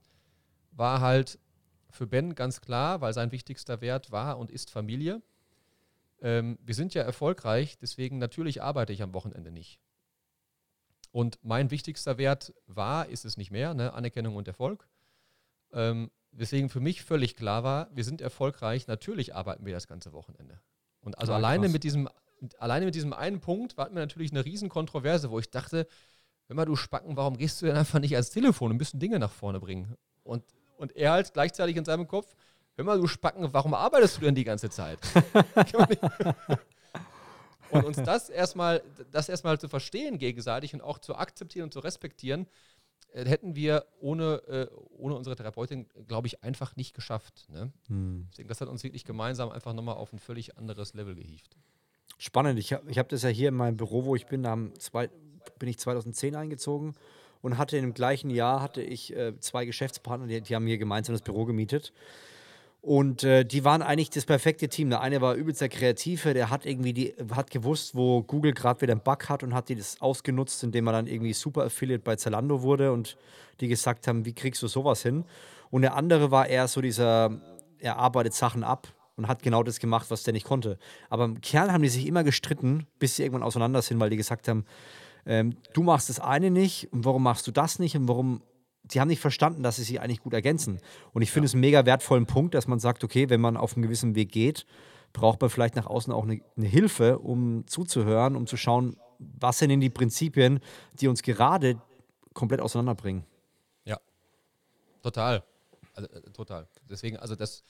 [0.72, 1.38] war halt
[1.90, 5.22] für Ben ganz klar, weil sein wichtigster Wert war und ist Familie.
[6.22, 9.82] Ähm, wir sind ja erfolgreich, deswegen natürlich arbeite ich am Wochenende nicht.
[11.12, 13.94] Und mein wichtigster Wert war, ist es nicht mehr, ne?
[13.94, 14.88] Anerkennung und Erfolg.
[15.74, 20.14] Ähm, weswegen für mich völlig klar war, wir sind erfolgreich, natürlich arbeiten wir das ganze
[20.14, 20.60] Wochenende.
[21.02, 22.10] Und also ja, alleine mit diesem
[22.60, 25.88] alleine mit diesem einen Punkt war mir natürlich eine riesen Kontroverse, wo ich dachte,
[26.48, 29.20] wenn mal du Spacken, warum gehst du denn einfach nicht ans Telefon und müssen Dinge
[29.20, 29.96] nach vorne bringen?
[30.24, 30.44] Und,
[30.78, 32.36] und er halt gleichzeitig in seinem Kopf,
[32.76, 35.00] hör mal, du Spacken, warum arbeitest du denn die ganze Zeit?
[37.72, 41.80] und uns das erstmal, das erstmal zu verstehen gegenseitig und auch zu akzeptieren und zu
[41.80, 42.48] respektieren,
[43.14, 44.68] äh, hätten wir ohne, äh,
[44.98, 47.48] ohne unsere Therapeutin, glaube ich, einfach nicht geschafft.
[47.50, 47.72] Ne?
[47.88, 48.28] Hm.
[48.30, 51.58] Deswegen, das hat uns wirklich gemeinsam einfach nochmal auf ein völlig anderes Level gehievt.
[52.18, 52.60] Spannend.
[52.60, 55.10] Ich habe ich hab das ja hier in meinem Büro, wo ich bin, da zwei,
[55.60, 56.96] bin ich 2010 eingezogen
[57.42, 61.14] und hatte im gleichen Jahr hatte ich äh, zwei Geschäftspartner, die, die, haben hier gemeinsam
[61.14, 61.94] das Büro gemietet.
[62.82, 64.92] Und äh, die waren eigentlich das perfekte Team.
[64.92, 68.82] Der eine war übelst der Kreative, der hat irgendwie die, hat gewusst, wo Google gerade
[68.82, 72.04] wieder einen Bug hat und hat die das ausgenutzt, indem er dann irgendwie Super Affiliate
[72.04, 73.18] bei Zalando wurde und
[73.60, 75.26] die gesagt haben, wie kriegst du sowas hin?
[75.72, 77.42] Und der andere war eher so dieser,
[77.80, 80.78] er arbeitet Sachen ab, und hat genau das gemacht, was der nicht konnte.
[81.10, 84.18] Aber im Kern haben die sich immer gestritten, bis sie irgendwann auseinander sind, weil die
[84.18, 84.66] gesagt haben,
[85.26, 88.42] ähm, du machst das eine nicht und warum machst du das nicht und warum
[88.92, 90.80] sie haben nicht verstanden, dass sie sich eigentlich gut ergänzen.
[91.14, 91.50] Und ich finde ja.
[91.50, 94.32] es einen mega wertvollen Punkt, dass man sagt, okay, wenn man auf einen gewissen Weg
[94.32, 94.66] geht,
[95.14, 99.60] braucht man vielleicht nach außen auch eine, eine Hilfe, um zuzuhören, um zu schauen, was
[99.60, 100.60] sind denn die Prinzipien,
[101.00, 101.82] die uns gerade
[102.34, 103.26] komplett auseinanderbringen.
[103.86, 104.00] Ja,
[105.02, 105.44] total.
[105.94, 106.68] Also, äh, total.
[106.90, 107.64] Deswegen, also das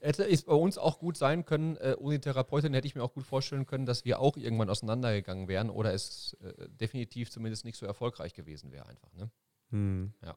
[0.00, 1.76] hätte es bei uns auch gut sein können.
[1.76, 5.48] Äh, ohne Therapeutin hätte ich mir auch gut vorstellen können, dass wir auch irgendwann auseinandergegangen
[5.48, 9.12] wären oder es äh, definitiv zumindest nicht so erfolgreich gewesen wäre einfach.
[9.14, 9.30] Ne?
[9.70, 10.12] Hm.
[10.22, 10.36] Ja.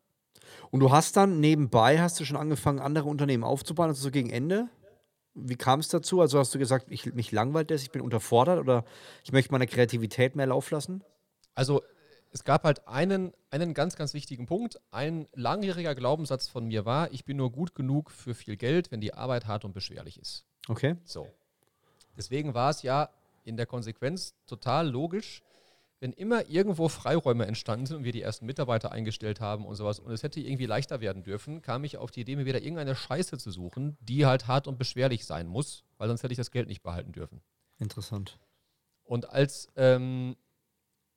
[0.71, 4.29] Und du hast dann nebenbei, hast du schon angefangen, andere Unternehmen aufzubauen, also so gegen
[4.29, 4.69] Ende?
[5.33, 6.21] Wie kam es dazu?
[6.21, 8.85] Also hast du gesagt, ich, mich langweilt das, ich bin unterfordert oder
[9.23, 11.03] ich möchte meine Kreativität mehr laufen lassen?
[11.55, 11.81] Also
[12.31, 14.79] es gab halt einen, einen ganz, ganz wichtigen Punkt.
[14.91, 19.01] Ein langjähriger Glaubenssatz von mir war, ich bin nur gut genug für viel Geld, wenn
[19.01, 20.45] die Arbeit hart und beschwerlich ist.
[20.67, 20.95] Okay.
[21.05, 21.27] So.
[22.17, 23.09] Deswegen war es ja
[23.43, 25.41] in der Konsequenz total logisch,
[25.99, 29.99] wenn immer irgendwo Freiräume entstanden sind und wir die ersten Mitarbeiter eingestellt haben und sowas
[29.99, 32.95] und es hätte irgendwie leichter werden dürfen, kam ich auf die Idee, mir wieder irgendeine
[32.95, 36.51] Scheiße zu suchen, die halt hart und beschwerlich sein muss, weil sonst hätte ich das
[36.51, 37.41] Geld nicht behalten dürfen.
[37.79, 38.39] Interessant.
[39.03, 40.37] Und als, ähm,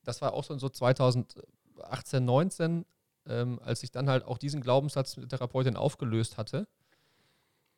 [0.04, 2.84] das war auch schon so 2018, 19,
[3.26, 6.66] ähm, als ich dann halt auch diesen Glaubenssatz mit der Therapeutin aufgelöst hatte,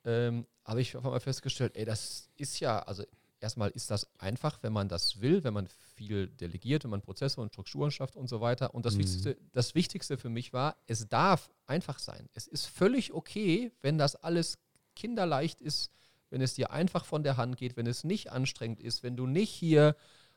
[0.04, 3.04] ähm, habe ich auf einmal festgestellt, ey, das ist ja, also
[3.40, 5.66] erstmal ist das einfach, wenn man das will, wenn man
[5.96, 8.74] viel delegiert, wenn man Prozesse und Strukturen schafft und so weiter.
[8.74, 9.00] Und das, Mhm.
[9.00, 12.28] Wichtigste, das Wichtigste für mich war, es darf einfach sein.
[12.32, 14.58] Es ist völlig okay, wenn das alles
[14.94, 15.90] kinderleicht ist,
[16.30, 19.26] wenn es dir einfach von der Hand geht, wenn es nicht anstrengend ist, wenn du
[19.26, 19.94] nicht hier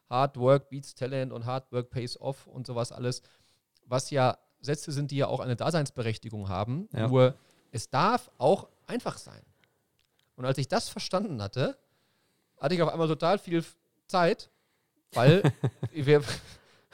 [0.09, 3.21] Hard Work beats Talent und Hard Work pays off und sowas alles,
[3.85, 6.87] was ja Sätze sind, die ja auch eine Daseinsberechtigung haben.
[6.93, 7.07] Ja.
[7.07, 7.35] Nur
[7.71, 9.41] es darf auch einfach sein.
[10.35, 11.77] Und als ich das verstanden hatte,
[12.59, 13.63] hatte ich auf einmal total viel
[14.07, 14.49] Zeit,
[15.13, 15.43] weil
[15.91, 16.21] wir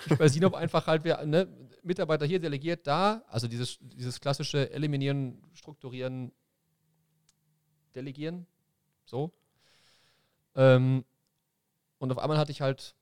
[0.05, 1.47] ich bei Sinop einfach halt, wir, ne,
[1.83, 6.31] Mitarbeiter hier delegiert, da, also dieses, dieses klassische Eliminieren, Strukturieren,
[7.95, 8.47] Delegieren,
[9.05, 9.31] so.
[10.55, 11.05] Ähm,
[11.99, 12.95] und auf einmal hatte ich halt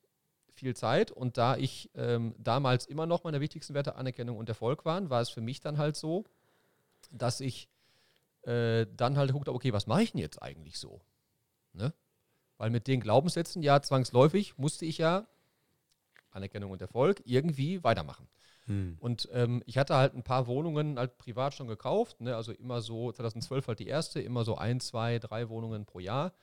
[0.62, 4.86] viel Zeit und da ich ähm, damals immer noch meine wichtigsten Werte Anerkennung und Erfolg
[4.86, 6.24] waren, war es für mich dann halt so,
[7.12, 7.68] dass ich
[8.44, 11.02] äh, dann halt guckte, okay, was mache ich denn jetzt eigentlich so?
[11.74, 11.94] Ne?
[12.58, 15.28] Weil mit den Glaubenssätzen, ja, zwangsläufig musste ich ja
[16.30, 18.28] Anerkennung und Erfolg irgendwie weitermachen.
[18.66, 18.98] Hm.
[19.00, 22.36] Und ähm, ich hatte halt ein paar Wohnungen halt privat schon gekauft, ne?
[22.36, 26.34] also immer so, 2012 halt die erste, immer so ein, zwei, drei Wohnungen pro Jahr.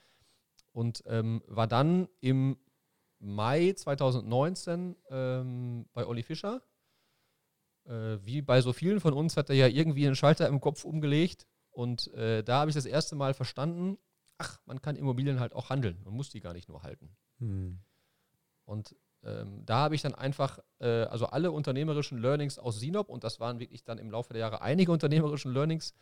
[0.73, 2.59] Und ähm, war dann im
[3.19, 6.63] Mai 2019 ähm, bei Olli Fischer.
[7.85, 10.85] Äh, wie bei so vielen von uns hat er ja irgendwie einen Schalter im Kopf
[10.85, 11.47] umgelegt.
[11.71, 13.99] Und äh, da habe ich das erste Mal verstanden,
[14.39, 15.99] ach, man kann Immobilien halt auch handeln.
[16.05, 17.17] Man muss die gar nicht nur halten.
[17.39, 17.79] Hm.
[18.65, 23.25] Und ähm, da habe ich dann einfach, äh, also alle unternehmerischen Learnings aus Sinop, und
[23.25, 25.95] das waren wirklich dann im Laufe der Jahre einige unternehmerischen Learnings,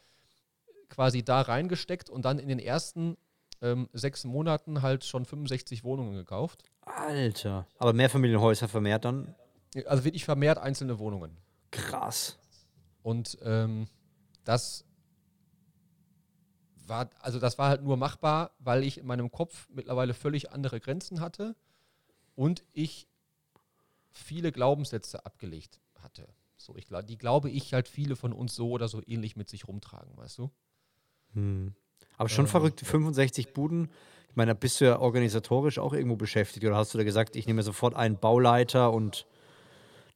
[0.88, 3.16] quasi da reingesteckt und dann in den ersten
[3.62, 6.62] ähm, sechs Monaten halt schon 65 Wohnungen gekauft.
[6.86, 7.66] Alter.
[7.78, 9.34] Aber Mehrfamilienhäuser vermehrt dann?
[9.86, 11.36] Also wirklich vermehrt einzelne Wohnungen.
[11.70, 12.38] Krass.
[13.02, 13.86] Und ähm,
[14.44, 14.84] das
[16.86, 20.80] war, also das war halt nur machbar, weil ich in meinem Kopf mittlerweile völlig andere
[20.80, 21.56] Grenzen hatte
[22.34, 23.08] und ich
[24.12, 26.28] viele Glaubenssätze abgelegt hatte.
[26.56, 29.48] So, ich, gla- die glaube ich halt viele von uns so oder so ähnlich mit
[29.48, 30.50] sich rumtragen, weißt du?
[31.34, 31.74] Hm.
[32.16, 33.90] Aber schon Ähm, verrückt, 65 Buden.
[34.36, 36.66] Ich meine, bist du ja organisatorisch auch irgendwo beschäftigt.
[36.66, 39.26] Oder hast du da gesagt, ich nehme sofort einen Bauleiter und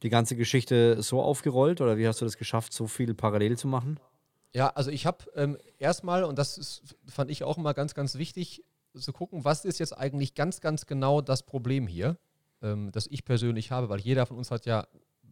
[0.03, 1.81] die ganze Geschichte so aufgerollt?
[1.81, 3.99] Oder wie hast du das geschafft, so viel parallel zu machen?
[4.55, 8.17] Ja, also ich habe ähm, erstmal, und das ist, fand ich auch immer ganz, ganz
[8.17, 8.63] wichtig,
[8.95, 12.19] zu gucken, was ist jetzt eigentlich ganz, ganz genau das Problem hier,
[12.61, 14.87] ähm, das ich persönlich habe, weil jeder von uns hat ja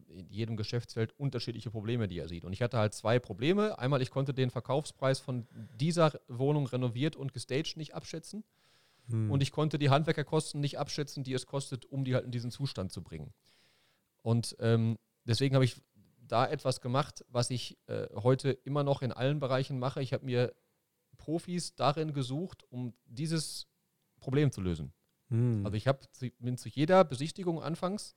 [0.07, 2.43] in jedem Geschäftsfeld unterschiedliche Probleme, die er sieht.
[2.43, 3.77] Und ich hatte halt zwei Probleme.
[3.77, 5.45] Einmal, ich konnte den Verkaufspreis von
[5.79, 8.43] dieser Wohnung renoviert und gestaged nicht abschätzen.
[9.09, 9.31] Hm.
[9.31, 12.51] Und ich konnte die Handwerkerkosten nicht abschätzen, die es kostet, um die halt in diesen
[12.51, 13.33] Zustand zu bringen.
[14.21, 15.81] Und ähm, deswegen habe ich
[16.21, 20.01] da etwas gemacht, was ich äh, heute immer noch in allen Bereichen mache.
[20.01, 20.53] Ich habe mir
[21.17, 23.67] Profis darin gesucht, um dieses
[24.19, 24.93] Problem zu lösen.
[25.29, 25.65] Hm.
[25.65, 28.15] Also ich hab, zu- bin zu jeder Besichtigung anfangs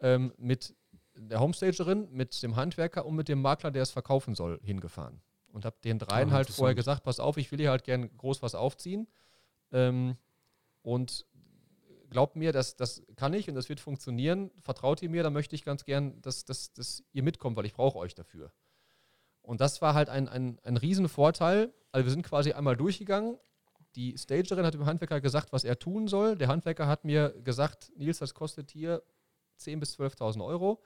[0.00, 0.74] ähm, mit
[1.14, 5.22] der Homestagerin, mit dem Handwerker und mit dem Makler, der es verkaufen soll, hingefahren.
[5.52, 8.14] Und habe den dreien Ah, halt vorher gesagt, pass auf, ich will hier halt gern
[8.18, 9.08] groß was aufziehen.
[9.72, 10.16] Ähm,
[10.82, 11.26] und
[12.10, 14.50] glaubt mir, das, das kann ich und das wird funktionieren.
[14.60, 17.74] Vertraut ihr mir, dann möchte ich ganz gern, dass, dass, dass ihr mitkommt, weil ich
[17.74, 18.52] brauche euch dafür.
[19.42, 21.72] Und das war halt ein, ein, ein Riesenvorteil.
[21.92, 23.38] Also wir sind quasi einmal durchgegangen.
[23.94, 26.36] Die Stagerin hat dem Handwerker gesagt, was er tun soll.
[26.36, 29.02] Der Handwerker hat mir gesagt, Nils, das kostet hier
[29.60, 30.80] 10.000 bis 12.000 Euro.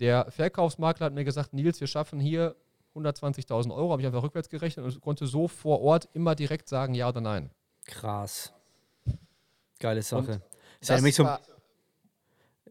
[0.00, 2.56] Der Verkaufsmakler hat mir gesagt, Nils, wir schaffen hier
[2.94, 3.92] 120.000 Euro.
[3.92, 7.20] Habe ich einfach rückwärts gerechnet und konnte so vor Ort immer direkt sagen, ja oder
[7.20, 7.50] nein.
[7.84, 8.52] Krass.
[9.78, 10.42] Geile Sache.
[10.80, 11.40] Ist ja nämlich so, war,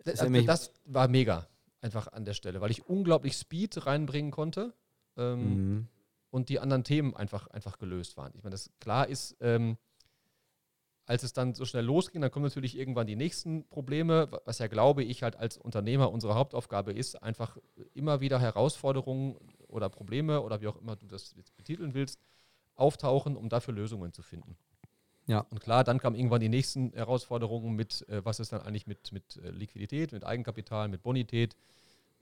[0.03, 1.47] das, nämlich- das war mega,
[1.82, 4.74] einfach an der Stelle, weil ich unglaublich Speed reinbringen konnte
[5.18, 5.88] ähm, Mhm.
[6.30, 8.32] und die anderen Themen einfach, einfach gelöst waren.
[8.36, 9.78] Ich meine, das klar ist, ähm,
[11.05, 14.59] als es dann so schnell losging, dann kommen natürlich irgendwann die nächsten Probleme, wa- was
[14.59, 17.57] ja, glaube ich, halt als Unternehmer unsere Hauptaufgabe ist, einfach
[17.93, 19.36] immer wieder Herausforderungen
[19.68, 22.20] oder Probleme oder wie auch immer du das jetzt betiteln willst,
[22.76, 24.55] auftauchen, um dafür Lösungen zu finden.
[25.28, 25.45] Ja.
[25.49, 29.11] Und klar, dann kamen irgendwann die nächsten Herausforderungen mit, äh, was ist dann eigentlich mit,
[29.11, 31.55] mit äh, Liquidität, mit Eigenkapital, mit Bonität,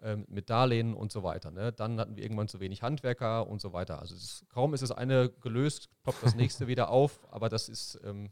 [0.02, 1.52] ähm, mit Darlehen und so weiter.
[1.52, 1.72] Ne?
[1.72, 4.00] Dann hatten wir irgendwann zu wenig Handwerker und so weiter.
[4.00, 7.70] Also es ist, kaum ist das eine gelöst, ploppt das nächste wieder auf, aber das
[7.70, 8.30] ist, ähm,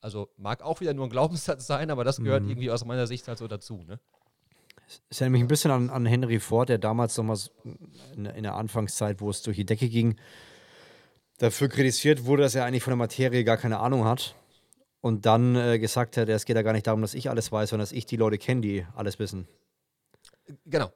[0.00, 2.50] also mag auch wieder nur ein Glaubenssatz sein, aber das gehört Mhm.
[2.50, 3.82] irgendwie aus meiner Sicht halt so dazu.
[3.86, 3.98] Ne?
[5.08, 7.38] Ist ja nämlich ein bisschen an, an Henry Ford, der damals nochmal
[8.14, 10.16] in, in der Anfangszeit, wo es durch die Decke ging,
[11.38, 14.34] dafür kritisiert wurde, dass er eigentlich von der Materie gar keine Ahnung hat.
[15.00, 17.70] Und dann äh, gesagt hat, es geht ja gar nicht darum, dass ich alles weiß,
[17.70, 19.46] sondern dass ich die Leute kenne, die alles wissen.
[20.64, 20.90] Genau.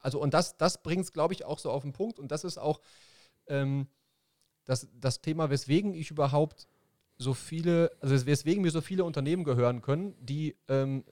[0.00, 2.18] Also und das, das bringt es, glaube ich, auch so auf den Punkt.
[2.18, 2.80] Und das ist auch
[3.46, 3.86] ähm,
[4.64, 6.66] das, das Thema, weswegen ich überhaupt
[7.16, 11.04] so viele, also weswegen mir so viele Unternehmen gehören können, die ähm,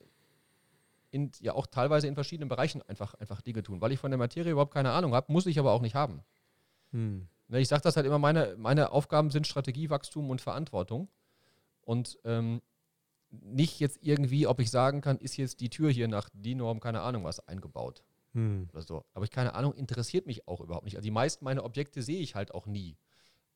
[1.11, 3.79] in, ja auch teilweise in verschiedenen Bereichen einfach, einfach Dinge tun.
[3.79, 6.21] Weil ich von der Materie überhaupt keine Ahnung habe, muss ich aber auch nicht haben.
[6.91, 7.27] Hm.
[7.53, 11.07] Ne, Ich sage das halt immer, meine, meine Aufgaben sind Strategie, Wachstum und Verantwortung.
[11.81, 12.63] Und ähm,
[13.29, 17.01] nicht jetzt irgendwie, ob ich sagen kann, ist jetzt die Tür hier nach DIN-Norm, keine
[17.01, 18.69] Ahnung was, eingebaut Hm.
[18.73, 19.05] oder so.
[19.13, 20.95] Aber ich keine Ahnung, interessiert mich auch überhaupt nicht.
[20.95, 22.97] Also die meisten meiner Objekte sehe ich halt auch nie.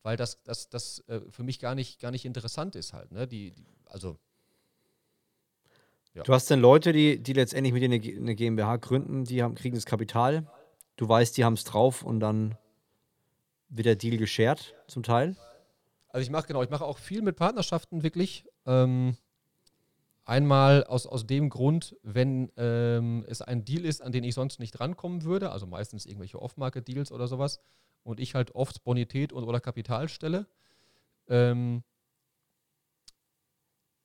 [0.04, 3.12] Weil das, das, das äh, für mich gar nicht, gar nicht interessant ist halt.
[3.12, 3.28] Ne?
[3.28, 4.20] Die, die, also,
[6.24, 9.76] Du hast dann Leute, die, die letztendlich mit dir eine GmbH gründen, die haben, kriegen
[9.76, 10.48] das Kapital.
[10.96, 12.58] Du weißt, die haben es drauf und dann
[13.70, 15.36] wird der Deal geshared zum Teil.
[16.10, 18.46] also ich mache genau, ich mache auch viel mit Partnerschaften wirklich.
[18.66, 19.18] Ähm,
[20.26, 24.60] einmal aus, aus dem Grund, wenn ähm, es ein Deal ist, an den ich sonst
[24.60, 27.60] nicht rankommen würde, also meistens irgendwelche Off-Market-Deals oder sowas,
[28.04, 30.48] und ich halt oft Bonität und oder Kapital stelle.
[31.28, 31.84] Ähm,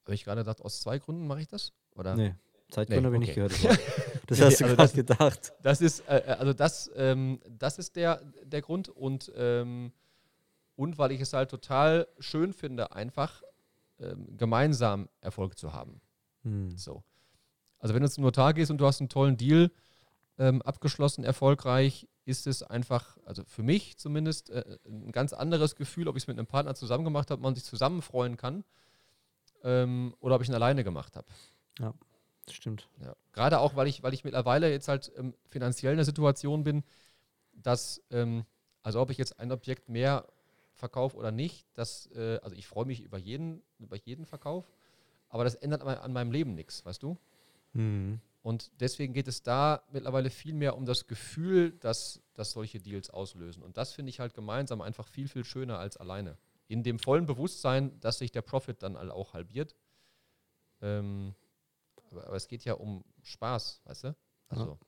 [0.05, 1.73] Habe ich gerade gedacht, aus zwei Gründen mache ich das?
[1.95, 2.17] Oder?
[2.17, 2.35] Nee,
[2.73, 3.49] Zeitgründe habe ich nicht okay.
[3.49, 3.81] gehört.
[4.27, 5.53] Das, Nee, hast du also gerade das- gedacht.
[5.62, 9.93] Das ist, äh, äh, also das, ähm, das ist der, der Grund und, ähm,
[10.77, 13.43] und weil ich es halt total schön finde, einfach
[13.99, 16.01] ähm, gemeinsam Erfolg zu haben.
[16.45, 16.70] Hm.
[16.79, 17.03] So.
[17.79, 19.70] Also wenn du zum Notar gehst und du hast einen tollen Deal
[20.39, 26.09] ähm, abgeschlossen, erfolgreich, ist es einfach, also für mich zumindest, äh, ein ganz anderes Gefühl,
[26.09, 28.64] ob ich es mit einem Partner zusammen gemacht habe, man sich zusammen freuen kann
[29.64, 31.27] ähm, oder ob ich ihn alleine gemacht habe.
[31.77, 31.93] Das
[32.51, 32.88] stimmt.
[33.01, 33.14] Ja.
[33.32, 36.82] Gerade auch, weil ich, weil ich mittlerweile jetzt halt ähm, finanziell in der Situation bin,
[37.53, 38.45] dass, ähm,
[38.82, 40.26] also ob ich jetzt ein Objekt mehr
[40.74, 44.72] verkaufe oder nicht, das, äh, also ich freue mich über jeden, über jeden Verkauf,
[45.28, 47.16] aber das ändert an, mei- an meinem Leben nichts, weißt du?
[47.74, 48.20] Hm.
[48.43, 53.09] Und deswegen geht es da mittlerweile viel mehr um das Gefühl, dass, dass solche Deals
[53.09, 53.62] auslösen.
[53.62, 56.36] Und das finde ich halt gemeinsam einfach viel, viel schöner als alleine.
[56.66, 59.76] In dem vollen Bewusstsein, dass sich der Profit dann auch halbiert.
[60.80, 61.34] Ähm,
[62.13, 64.17] aber, es geht ja um Spaß, weißt du?
[64.49, 64.79] Also,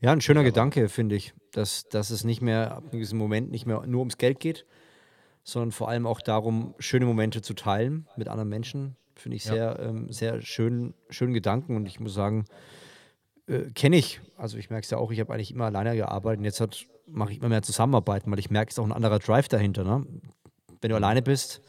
[0.00, 3.66] Ja, ein schöner Gedanke, finde ich, dass, dass es nicht mehr ab gewissen Moment nicht
[3.66, 4.66] mehr nur ums Geld geht,
[5.44, 8.96] sondern vor allem auch darum, schöne Momente zu teilen mit anderen Menschen.
[9.14, 9.52] Finde ich Ja.
[9.52, 12.46] sehr, ähm, sehr schön, schönen Gedanken und ich muss sagen,
[13.46, 14.20] äh, kenne ich.
[14.36, 17.32] Also ich merke es ja auch, ich habe eigentlich immer alleine gearbeitet und jetzt mache
[17.32, 19.84] ich immer mehr Zusammenarbeiten, weil ich merke, es ist auch ein anderer Drive dahinter.
[19.84, 20.06] Ne?
[20.80, 21.60] Wenn du alleine bist,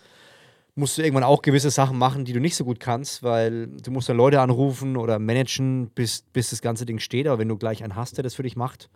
[0.76, 3.92] musst du irgendwann auch gewisse Sachen machen, die du nicht so gut kannst, weil du
[3.92, 7.28] musst dann Leute anrufen oder managen, bis, bis das ganze Ding steht.
[7.28, 8.90] Aber wenn du gleich einen hast, der das für dich macht,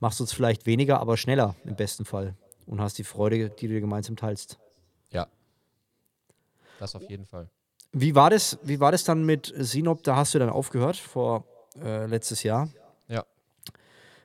[0.00, 2.34] machst du es vielleicht weniger, aber schneller im besten Fall
[2.66, 4.58] und hast die Freude, die du dir gemeinsam teilst.
[5.10, 5.26] ja.
[6.78, 7.48] Das auf jeden Fall.
[7.92, 10.02] Wie war das, wie war das dann mit Sinop?
[10.02, 11.44] Da hast du dann aufgehört vor
[11.80, 12.68] äh, letztes Jahr.
[13.08, 13.24] Ja.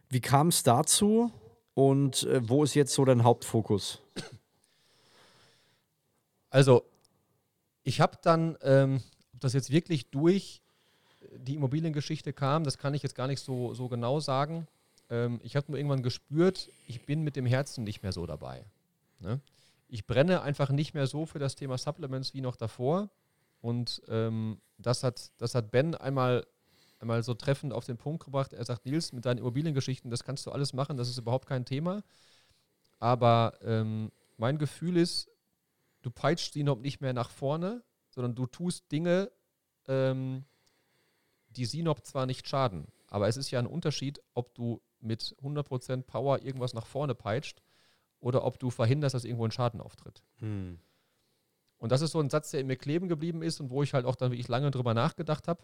[0.10, 1.32] Wie kam es dazu
[1.76, 4.02] und äh, wo ist jetzt so dein Hauptfokus?
[6.50, 6.84] Also,
[7.84, 9.02] ich habe dann, ähm,
[9.34, 10.62] ob das jetzt wirklich durch
[11.38, 14.68] die Immobiliengeschichte kam, das kann ich jetzt gar nicht so, so genau sagen.
[15.10, 18.66] Ähm, ich habe nur irgendwann gespürt, ich bin mit dem Herzen nicht mehr so dabei.
[19.20, 19.40] Ne?
[19.88, 23.10] Ich brenne einfach nicht mehr so für das Thema Supplements wie noch davor.
[23.62, 26.46] Und ähm, das, hat, das hat Ben einmal,
[27.00, 28.54] einmal so treffend auf den Punkt gebracht.
[28.54, 31.66] Er sagt, Nils, mit deinen Immobiliengeschichten, das kannst du alles machen, das ist überhaupt kein
[31.66, 32.04] Thema.
[33.00, 35.30] Aber ähm, mein Gefühl ist,
[36.02, 39.32] du peitscht sie noch nicht mehr nach vorne, sondern du tust Dinge,
[39.88, 40.46] ähm,
[41.50, 46.04] die Sinop zwar nicht schaden, aber es ist ja ein Unterschied, ob du mit 100%
[46.04, 47.62] Power irgendwas nach vorne peitscht
[48.20, 50.24] oder ob du verhinderst, dass irgendwo ein Schaden auftritt.
[51.78, 53.94] Und das ist so ein Satz, der in mir kleben geblieben ist und wo ich
[53.94, 55.64] halt auch dann wirklich lange drüber nachgedacht habe.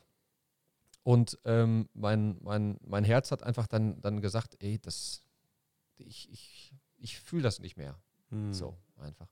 [1.04, 5.24] Und ähm, mein, mein, mein Herz hat einfach dann, dann gesagt, ey, das,
[5.98, 8.00] ich, ich, ich fühle das nicht mehr.
[8.30, 8.54] Hm.
[8.54, 9.28] So, einfach.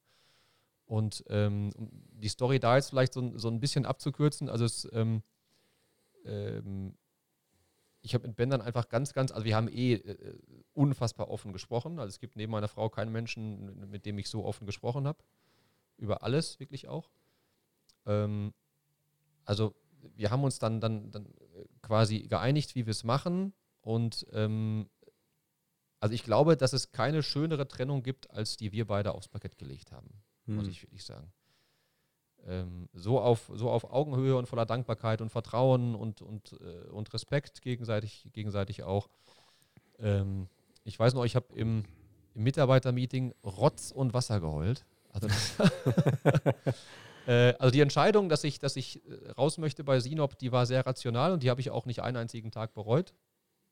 [0.94, 1.90] Und ähm, um
[2.22, 5.24] die Story da jetzt vielleicht so, so ein bisschen abzukürzen, also es, ähm,
[6.24, 6.96] ähm,
[8.02, 10.38] ich habe mit Ben dann einfach ganz, ganz, also wir haben eh äh,
[10.74, 11.98] unfassbar offen gesprochen.
[11.98, 15.18] Also es gibt neben meiner Frau keinen Menschen, mit dem ich so offen gesprochen habe.
[15.98, 17.10] Über alles, wirklich auch.
[18.06, 18.54] Ähm,
[19.46, 19.74] also
[20.16, 23.56] wir haben uns dann, dann, dann äh, quasi geeinigt, wie wir es machen.
[23.82, 24.92] Und ähm,
[26.00, 29.58] also ich glaube, dass es keine schönere Trennung gibt, als die wir beide aufs Parkett
[29.58, 30.56] gelegt haben, hm.
[30.56, 31.32] muss ich wirklich sagen
[32.48, 37.14] ähm, so, auf, so auf Augenhöhe und voller Dankbarkeit und Vertrauen und, und, äh, und
[37.14, 39.10] Respekt gegenseitig, gegenseitig auch.
[40.00, 40.48] Ähm,
[40.84, 41.84] ich weiß noch, ich habe im,
[42.36, 44.86] im Mitarbeitermeeting Rotz und Wasser geheult.
[45.10, 45.28] Also,
[47.28, 50.66] äh, also, die Entscheidung, dass ich, dass ich äh, raus möchte bei Sinop, die war
[50.66, 53.14] sehr rational und die habe ich auch nicht einen einzigen Tag bereut.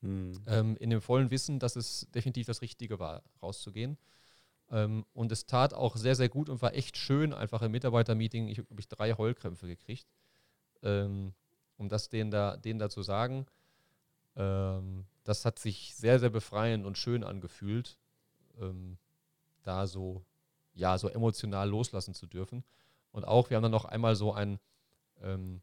[0.01, 0.33] Hm.
[0.47, 3.97] Ähm, in dem vollen Wissen, dass es definitiv das Richtige war, rauszugehen.
[4.71, 8.47] Ähm, und es tat auch sehr, sehr gut und war echt schön, einfach im Mitarbeitermeeting.
[8.47, 10.07] Ich habe, drei Heulkrämpfe gekriegt,
[10.81, 11.33] ähm,
[11.77, 13.45] um das denen da, denen da zu sagen.
[14.35, 17.97] Ähm, das hat sich sehr, sehr befreiend und schön angefühlt,
[18.59, 18.97] ähm,
[19.63, 20.23] da so,
[20.73, 22.63] ja, so emotional loslassen zu dürfen.
[23.11, 24.57] Und auch, wir haben dann noch einmal so ein
[25.21, 25.61] ähm,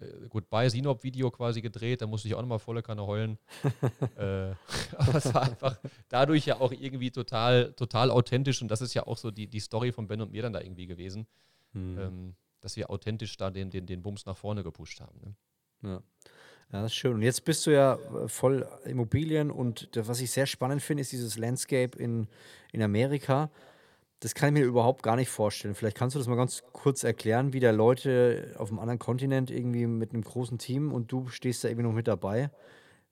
[0.00, 3.38] äh, Goodbye Sinop-Video quasi gedreht, da musste ich auch nochmal volle Kanne heulen.
[4.16, 4.50] äh,
[4.96, 5.78] aber es war einfach
[6.08, 9.60] dadurch ja auch irgendwie total, total authentisch und das ist ja auch so die, die
[9.60, 11.26] Story von Ben und mir dann da irgendwie gewesen,
[11.72, 11.98] hm.
[11.98, 15.20] ähm, dass wir authentisch da den, den, den Bums nach vorne gepusht haben.
[15.20, 15.90] Ne?
[15.90, 16.02] Ja.
[16.72, 17.14] Ja, das ist schön.
[17.14, 21.12] Und jetzt bist du ja äh, voll Immobilien und was ich sehr spannend finde, ist
[21.12, 22.28] dieses Landscape in,
[22.72, 23.50] in Amerika.
[24.20, 25.74] Das kann ich mir überhaupt gar nicht vorstellen.
[25.74, 29.50] Vielleicht kannst du das mal ganz kurz erklären, wie da Leute auf einem anderen Kontinent
[29.50, 32.50] irgendwie mit einem großen Team und du stehst da irgendwie noch mit dabei.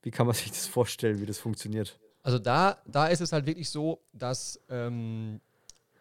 [0.03, 1.99] Wie kann man sich das vorstellen, wie das funktioniert?
[2.23, 5.41] Also da, da ist es halt wirklich so, dass ähm,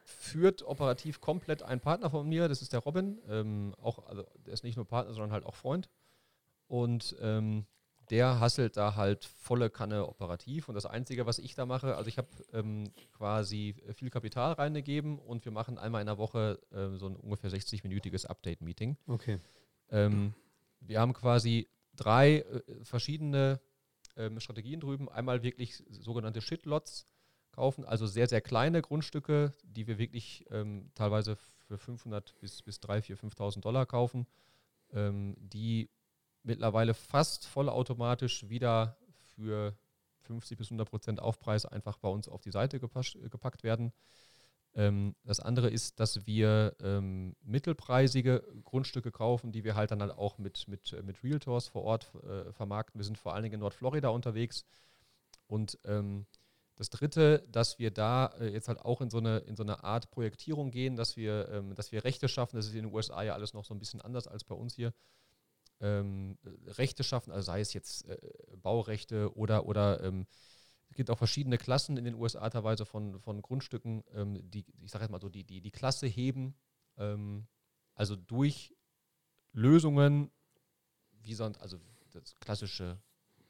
[0.05, 3.19] führt operativ komplett ein Partner von mir, das ist der Robin.
[3.29, 5.89] Ähm, auch, also der ist nicht nur Partner, sondern halt auch Freund.
[6.67, 7.65] Und ähm,
[8.09, 10.69] der hasselt da halt volle Kanne operativ.
[10.69, 15.19] Und das Einzige, was ich da mache, also ich habe ähm, quasi viel Kapital reingegeben
[15.19, 18.97] und wir machen einmal in der Woche äh, so ein ungefähr 60-minütiges Update-Meeting.
[19.07, 19.39] Okay.
[19.89, 20.33] Ähm,
[20.79, 23.59] wir haben quasi drei äh, verschiedene
[24.17, 25.09] ähm, Strategien drüben.
[25.09, 27.07] Einmal wirklich sogenannte Shitlots
[27.51, 31.37] kaufen, also sehr, sehr kleine Grundstücke, die wir wirklich ähm, teilweise
[31.67, 34.27] für 500 bis, bis 3.000, 4.000, 5.000 Dollar kaufen,
[34.91, 35.89] ähm, die
[36.45, 38.97] mittlerweile fast vollautomatisch wieder
[39.35, 39.77] für
[40.21, 43.91] 50 bis 100 Prozent Aufpreis einfach bei uns auf die Seite gepackt werden.
[44.73, 50.11] Ähm, das andere ist, dass wir ähm, mittelpreisige Grundstücke kaufen, die wir halt dann halt
[50.11, 52.99] auch mit, mit, mit Realtors vor Ort äh, vermarkten.
[52.99, 54.65] Wir sind vor allen Dingen in Nordflorida unterwegs.
[55.47, 56.25] Und ähm,
[56.75, 59.83] das dritte, dass wir da äh, jetzt halt auch in so, eine, in so eine
[59.83, 62.57] Art Projektierung gehen, dass wir, ähm, dass wir Rechte schaffen.
[62.57, 64.75] Das ist in den USA ja alles noch so ein bisschen anders als bei uns
[64.75, 64.93] hier
[65.79, 68.17] ähm, Rechte schaffen, also sei es jetzt äh,
[68.57, 70.25] Baurechte oder, oder ähm,
[70.89, 74.91] es gibt auch verschiedene Klassen in den USA teilweise von, von Grundstücken, ähm, die, ich
[74.91, 76.55] sage jetzt mal so, die, die, die Klasse heben,
[76.97, 77.47] ähm,
[77.93, 78.73] also durch
[79.51, 80.31] Lösungen,
[81.21, 81.79] wie sonst, also
[82.11, 82.99] das klassische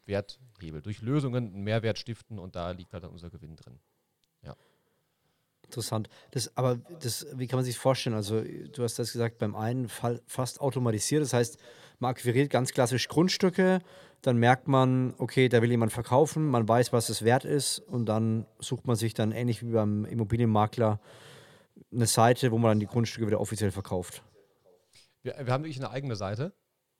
[0.05, 3.79] Werthebel, durch Lösungen einen Mehrwert stiften und da liegt halt dann unser Gewinn drin.
[4.41, 4.55] Ja.
[5.63, 6.09] Interessant.
[6.31, 8.15] Das, aber das, wie kann man sich vorstellen?
[8.15, 11.23] Also, du hast das gesagt, beim einen Fall fast automatisiert.
[11.23, 11.57] Das heißt,
[11.99, 13.79] man akquiriert ganz klassisch Grundstücke,
[14.21, 18.07] dann merkt man, okay, da will jemand verkaufen, man weiß, was es wert ist und
[18.07, 20.99] dann sucht man sich dann ähnlich wie beim Immobilienmakler
[21.91, 24.23] eine Seite, wo man dann die Grundstücke wieder offiziell verkauft.
[25.21, 26.53] Wir, wir haben wirklich eine eigene Seite.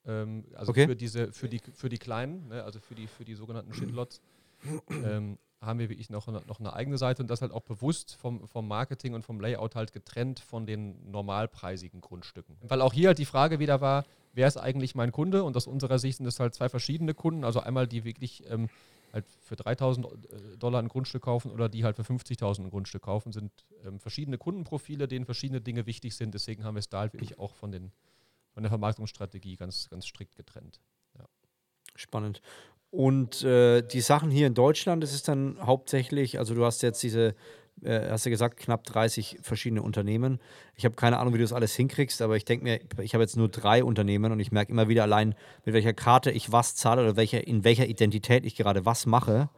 [0.06, 0.88] Ähm, also okay.
[0.88, 4.22] für diese, für die, für die kleinen, ne, also für die, für die sogenannten Shitlots.
[4.90, 8.48] Ähm, haben wir wirklich noch, noch eine eigene Seite und das halt auch bewusst vom,
[8.48, 12.58] vom Marketing und vom Layout halt getrennt von den normalpreisigen Grundstücken.
[12.62, 15.44] Weil auch hier halt die Frage wieder war, wer ist eigentlich mein Kunde?
[15.44, 17.44] Und aus unserer Sicht sind es halt zwei verschiedene Kunden.
[17.44, 18.70] Also einmal die wirklich ähm,
[19.14, 23.04] halt für 3000 äh, Dollar ein Grundstück kaufen oder die halt für 50.000 ein Grundstück
[23.04, 23.52] kaufen, sind
[23.86, 26.34] ähm, verschiedene Kundenprofile, denen verschiedene Dinge wichtig sind.
[26.34, 27.92] Deswegen haben wir es da halt wirklich auch von, den,
[28.54, 30.80] von der Vermarktungsstrategie ganz, ganz strikt getrennt.
[31.96, 32.42] Spannend.
[32.96, 37.04] Und äh, die Sachen hier in Deutschland, das ist dann hauptsächlich, also du hast jetzt
[37.04, 37.36] diese,
[37.84, 40.40] äh, hast du gesagt, knapp 30 verschiedene Unternehmen.
[40.78, 43.22] Ich habe keine Ahnung, wie du das alles hinkriegst, aber ich denke mir, ich habe
[43.22, 45.36] jetzt nur drei Unternehmen und ich merke immer wieder allein,
[45.66, 49.50] mit welcher Karte ich was zahle oder welcher, in welcher Identität ich gerade was mache.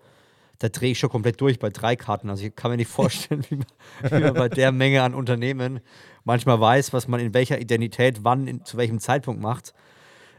[0.58, 2.32] da drehe ich schon komplett durch bei drei Karten.
[2.32, 3.68] Also ich kann mir nicht vorstellen, wie man,
[4.02, 5.82] wie man bei der Menge an Unternehmen
[6.24, 9.76] manchmal weiß, was man in welcher Identität wann, in, zu welchem Zeitpunkt macht.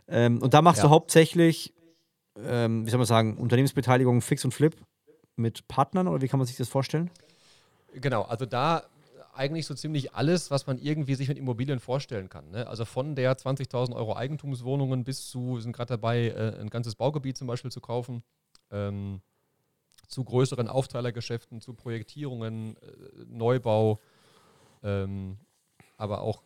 [0.09, 0.89] Ähm, und da machst ja.
[0.89, 1.75] du hauptsächlich,
[2.45, 4.77] ähm, wie soll man sagen, Unternehmensbeteiligung fix und flip
[5.37, 7.11] mit Partnern oder wie kann man sich das vorstellen?
[7.95, 8.85] Genau, also da
[9.35, 12.51] eigentlich so ziemlich alles, was man irgendwie sich mit Immobilien vorstellen kann.
[12.51, 12.67] Ne?
[12.67, 16.97] Also von der 20.000 Euro Eigentumswohnungen bis zu, wir sind gerade dabei, äh, ein ganzes
[16.97, 18.25] Baugebiet zum Beispiel zu kaufen,
[18.73, 19.21] ähm,
[20.09, 22.81] zu größeren Aufteilergeschäften, zu Projektierungen, äh,
[23.29, 24.01] Neubau,
[24.83, 25.39] ähm,
[25.97, 26.43] aber auch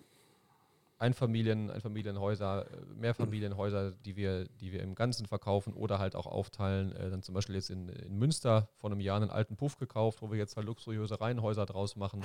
[1.02, 6.92] Einfamilien, Einfamilienhäuser, äh, Mehrfamilienhäuser, die wir, die wir im Ganzen verkaufen oder halt auch aufteilen.
[6.92, 10.22] Äh, dann zum Beispiel jetzt in, in Münster vor einem Jahr einen alten Puff gekauft,
[10.22, 12.24] wo wir jetzt halt luxuriöse Reihenhäuser draus machen.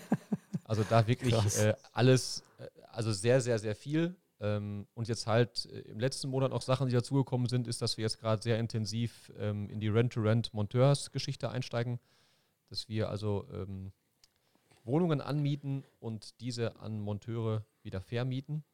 [0.64, 4.16] also da wirklich äh, alles, äh, also sehr, sehr, sehr viel.
[4.40, 7.96] Ähm, und jetzt halt äh, im letzten Monat noch Sachen, die dazugekommen sind, ist, dass
[7.96, 12.00] wir jetzt gerade sehr intensiv ähm, in die Rent-to-Rent-Monteurs-Geschichte einsteigen.
[12.68, 13.92] Dass wir also ähm,
[14.88, 18.64] Wohnungen anmieten und diese an Monteure wieder vermieten.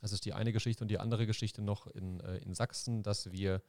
[0.00, 3.30] Das ist die eine Geschichte und die andere Geschichte noch in, äh, in Sachsen, dass
[3.30, 3.62] wir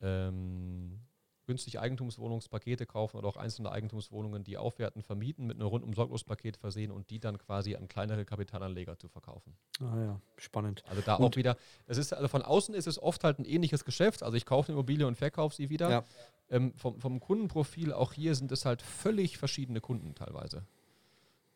[0.00, 1.00] ähm,
[1.46, 6.90] günstig Eigentumswohnungspakete kaufen oder auch einzelne Eigentumswohnungen, die aufwerten, vermieten, mit einem rundum Sorglospaket versehen
[6.90, 9.56] und die dann quasi an kleinere Kapitalanleger zu verkaufen.
[9.80, 10.82] Ah ja, spannend.
[10.88, 13.44] Also da und auch wieder, es ist, also von außen ist es oft halt ein
[13.44, 14.22] ähnliches Geschäft.
[14.22, 15.90] Also ich kaufe eine Immobilie und verkaufe sie wieder.
[15.90, 16.04] Ja.
[16.50, 20.64] Ähm, vom, vom Kundenprofil auch hier sind es halt völlig verschiedene Kunden teilweise.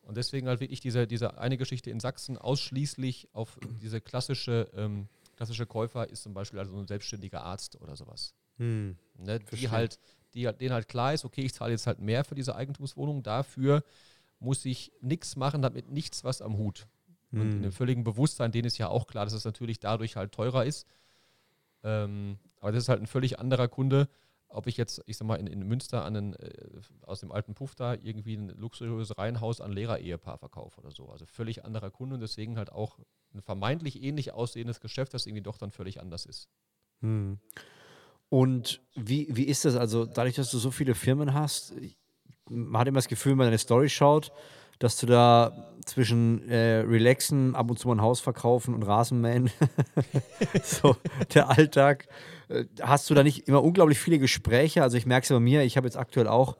[0.08, 5.06] Und deswegen halt wirklich diese, diese eine Geschichte in Sachsen ausschließlich auf diese klassische, ähm,
[5.36, 8.32] klassische Käufer ist zum Beispiel also ein selbstständiger Arzt oder sowas.
[8.58, 9.98] Hm, ne, die halt,
[10.34, 13.82] die, denen halt klar ist, okay, ich zahle jetzt halt mehr für diese Eigentumswohnung, dafür
[14.40, 16.86] muss ich nichts machen, damit nichts was am Hut.
[17.30, 17.40] Hm.
[17.40, 20.32] Und in dem völligen Bewusstsein, denen ist ja auch klar, dass es natürlich dadurch halt
[20.32, 20.86] teurer ist.
[21.82, 24.08] Ähm, aber das ist halt ein völlig anderer Kunde,
[24.48, 27.54] ob ich jetzt, ich sag mal, in, in Münster an einen, äh, aus dem alten
[27.54, 31.08] Puff da irgendwie ein luxuriöses Reihenhaus an Lehrer-Ehepaar verkaufe oder so.
[31.10, 32.98] Also völlig anderer Kunde und deswegen halt auch
[33.34, 36.48] ein vermeintlich ähnlich aussehendes Geschäft, das irgendwie doch dann völlig anders ist.
[37.00, 37.38] Hm.
[38.28, 39.76] Und wie, wie ist das?
[39.76, 41.74] Also, dadurch, dass du so viele Firmen hast,
[42.48, 44.32] man hat immer das Gefühl, wenn man deine Story schaut,
[44.78, 49.50] dass du da zwischen äh, Relaxen, ab und zu mal ein Haus verkaufen und Rasenmähen,
[50.62, 50.96] so
[51.34, 52.06] der Alltag,
[52.48, 54.82] äh, hast du da nicht immer unglaublich viele Gespräche?
[54.82, 56.56] Also ich merke es bei mir, ich habe jetzt aktuell auch,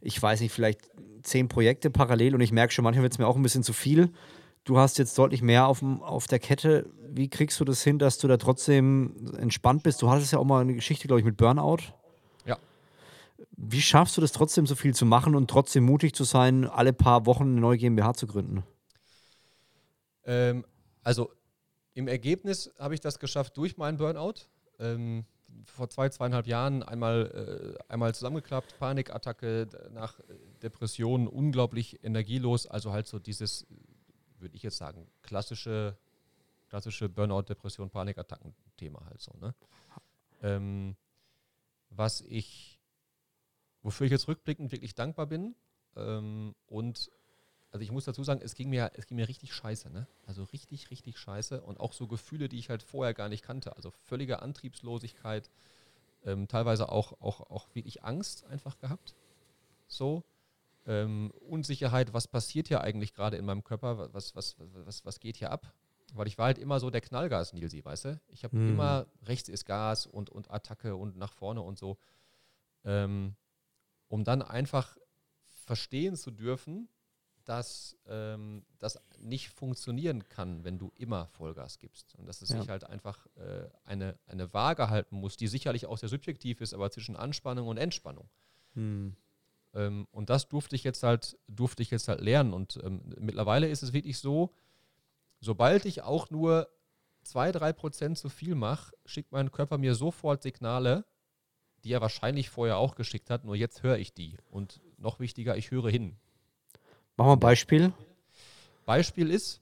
[0.00, 0.90] ich weiß nicht, vielleicht
[1.22, 3.72] zehn Projekte parallel und ich merke schon, manchmal wird es mir auch ein bisschen zu
[3.72, 4.10] viel.
[4.64, 6.88] Du hast jetzt deutlich mehr auf, auf der Kette.
[7.08, 10.00] Wie kriegst du das hin, dass du da trotzdem entspannt bist?
[10.02, 11.78] Du hattest ja auch mal eine Geschichte, glaube ich, mit Burnout.
[12.46, 12.56] Ja.
[13.56, 16.92] Wie schaffst du das trotzdem so viel zu machen und trotzdem mutig zu sein, alle
[16.92, 18.62] paar Wochen eine neue GmbH zu gründen?
[20.24, 20.64] Ähm,
[21.02, 21.32] also
[21.94, 24.46] im Ergebnis habe ich das geschafft durch meinen Burnout.
[24.78, 25.24] Ähm,
[25.64, 30.20] vor zwei, zweieinhalb Jahren einmal, äh, einmal zusammengeklappt, Panikattacke, nach
[30.62, 32.66] Depressionen, unglaublich energielos.
[32.66, 33.66] Also halt so dieses,
[34.42, 35.96] würde ich jetzt sagen, klassische,
[36.68, 39.32] klassische Burnout, Depression, Panikattacken-Thema halt so.
[39.40, 39.54] Ne?
[40.42, 40.96] Ähm,
[41.90, 42.80] was ich,
[43.82, 45.54] wofür ich jetzt rückblickend wirklich dankbar bin
[45.96, 47.10] ähm, und
[47.72, 50.06] also ich muss dazu sagen, es ging mir, es ging mir richtig scheiße, ne?
[50.26, 51.62] Also richtig, richtig scheiße.
[51.62, 53.74] Und auch so Gefühle, die ich halt vorher gar nicht kannte.
[53.76, 55.50] Also völlige Antriebslosigkeit,
[56.26, 59.14] ähm, teilweise auch, auch, auch wirklich Angst einfach gehabt.
[59.88, 60.22] So.
[60.86, 65.36] Ähm, Unsicherheit, was passiert hier eigentlich gerade in meinem Körper, was, was, was, was geht
[65.36, 65.72] hier ab?
[66.14, 68.20] Weil ich war halt immer so der Knallgas-Nilsi, weißt du?
[68.28, 68.70] Ich habe mhm.
[68.70, 71.96] immer rechts ist Gas und, und Attacke und nach vorne und so.
[72.84, 73.36] Ähm,
[74.08, 74.98] um dann einfach
[75.48, 76.88] verstehen zu dürfen,
[77.44, 82.14] dass ähm, das nicht funktionieren kann, wenn du immer Vollgas gibst.
[82.16, 82.60] Und dass es ja.
[82.60, 86.74] sich halt einfach äh, eine, eine Waage halten muss, die sicherlich auch sehr subjektiv ist,
[86.74, 88.28] aber zwischen Anspannung und Entspannung.
[88.74, 89.16] Hm.
[89.74, 92.52] Ähm, und das durfte ich jetzt halt, durfte ich jetzt halt lernen.
[92.52, 94.54] Und ähm, mittlerweile ist es wirklich so,
[95.40, 96.68] sobald ich auch nur
[97.22, 101.04] zwei, drei Prozent zu viel mache, schickt mein Körper mir sofort Signale,
[101.84, 104.36] die er wahrscheinlich vorher auch geschickt hat, nur jetzt höre ich die.
[104.50, 106.16] Und noch wichtiger, ich höre hin.
[107.16, 107.92] Machen wir ein Beispiel.
[108.84, 109.60] Beispiel ist,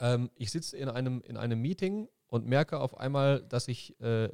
[0.00, 4.28] ähm, ich sitze in einem, in einem Meeting und merke auf einmal, dass ich, äh,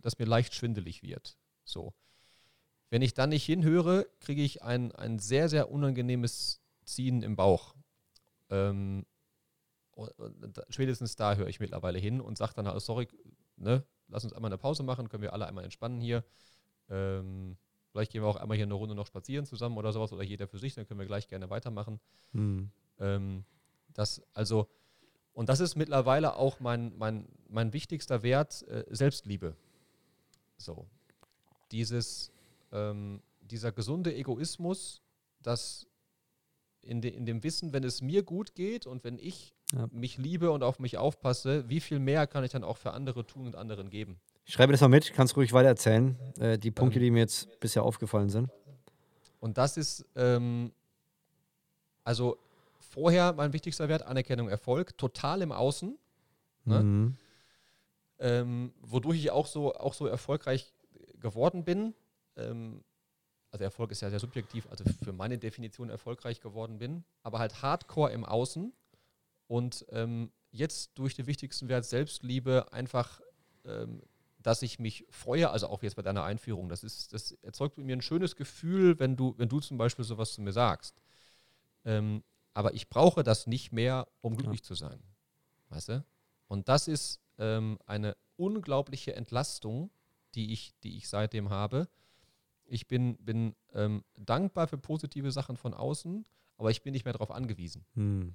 [0.00, 1.36] dass mir leicht schwindelig wird.
[1.64, 1.92] So.
[2.90, 7.74] Wenn ich dann nicht hinhöre, kriege ich ein, ein sehr, sehr unangenehmes Ziehen im Bauch.
[8.50, 9.04] Ähm,
[10.68, 13.08] spätestens da höre ich mittlerweile hin und sage dann, sorry,
[13.56, 16.24] ne, lass uns einmal eine Pause machen, können wir alle einmal entspannen hier.
[16.88, 17.56] Ähm,
[17.96, 20.46] Vielleicht gehen wir auch einmal hier eine Runde noch spazieren zusammen oder sowas oder jeder
[20.46, 21.98] für sich, dann können wir gleich gerne weitermachen.
[22.32, 22.68] Hm.
[22.98, 23.44] Ähm,
[23.94, 24.68] das, also,
[25.32, 29.56] und das ist mittlerweile auch mein, mein, mein wichtigster Wert, äh, Selbstliebe.
[30.58, 30.86] So.
[31.72, 32.32] dieses,
[32.72, 35.02] ähm, dieser gesunde Egoismus,
[35.42, 35.86] dass
[36.82, 39.88] in, de, in dem Wissen, wenn es mir gut geht und wenn ich ja.
[39.90, 43.26] mich liebe und auf mich aufpasse, wie viel mehr kann ich dann auch für andere
[43.26, 44.20] tun und anderen geben?
[44.44, 47.58] Ich schreibe das mal mit, kannst ruhig weiter erzählen, äh, die Punkte, die mir jetzt
[47.58, 48.48] bisher aufgefallen sind.
[49.40, 50.72] Und das ist, ähm,
[52.04, 52.38] also
[52.78, 55.98] vorher mein wichtigster Wert, Anerkennung, Erfolg, total im Außen.
[56.64, 56.82] Ne?
[56.82, 57.16] Mhm.
[58.18, 60.72] Ähm, wodurch ich auch so, auch so erfolgreich
[61.20, 61.94] geworden bin.
[62.36, 62.84] Ähm,
[63.50, 67.62] also Erfolg ist ja sehr subjektiv, also für meine Definition erfolgreich geworden bin, aber halt
[67.62, 68.72] hardcore im Außen
[69.46, 73.20] und ähm, jetzt durch den wichtigsten Wert Selbstliebe einfach,
[73.64, 74.02] ähm,
[74.38, 77.96] dass ich mich freue, also auch jetzt bei deiner Einführung, das ist, das erzeugt mir
[77.96, 81.00] ein schönes Gefühl, wenn du, wenn du zum Beispiel sowas zu mir sagst.
[81.84, 82.22] Ähm,
[82.54, 84.64] aber ich brauche das nicht mehr, um glücklich ja.
[84.64, 85.02] zu sein.
[85.68, 86.04] Weißt du?
[86.48, 89.90] Und das ist ähm, eine unglaubliche Entlastung,
[90.34, 91.88] die ich, die ich seitdem habe.
[92.66, 96.24] Ich bin, bin ähm, dankbar für positive Sachen von außen,
[96.58, 97.84] aber ich bin nicht mehr darauf angewiesen.
[97.94, 98.34] Hm.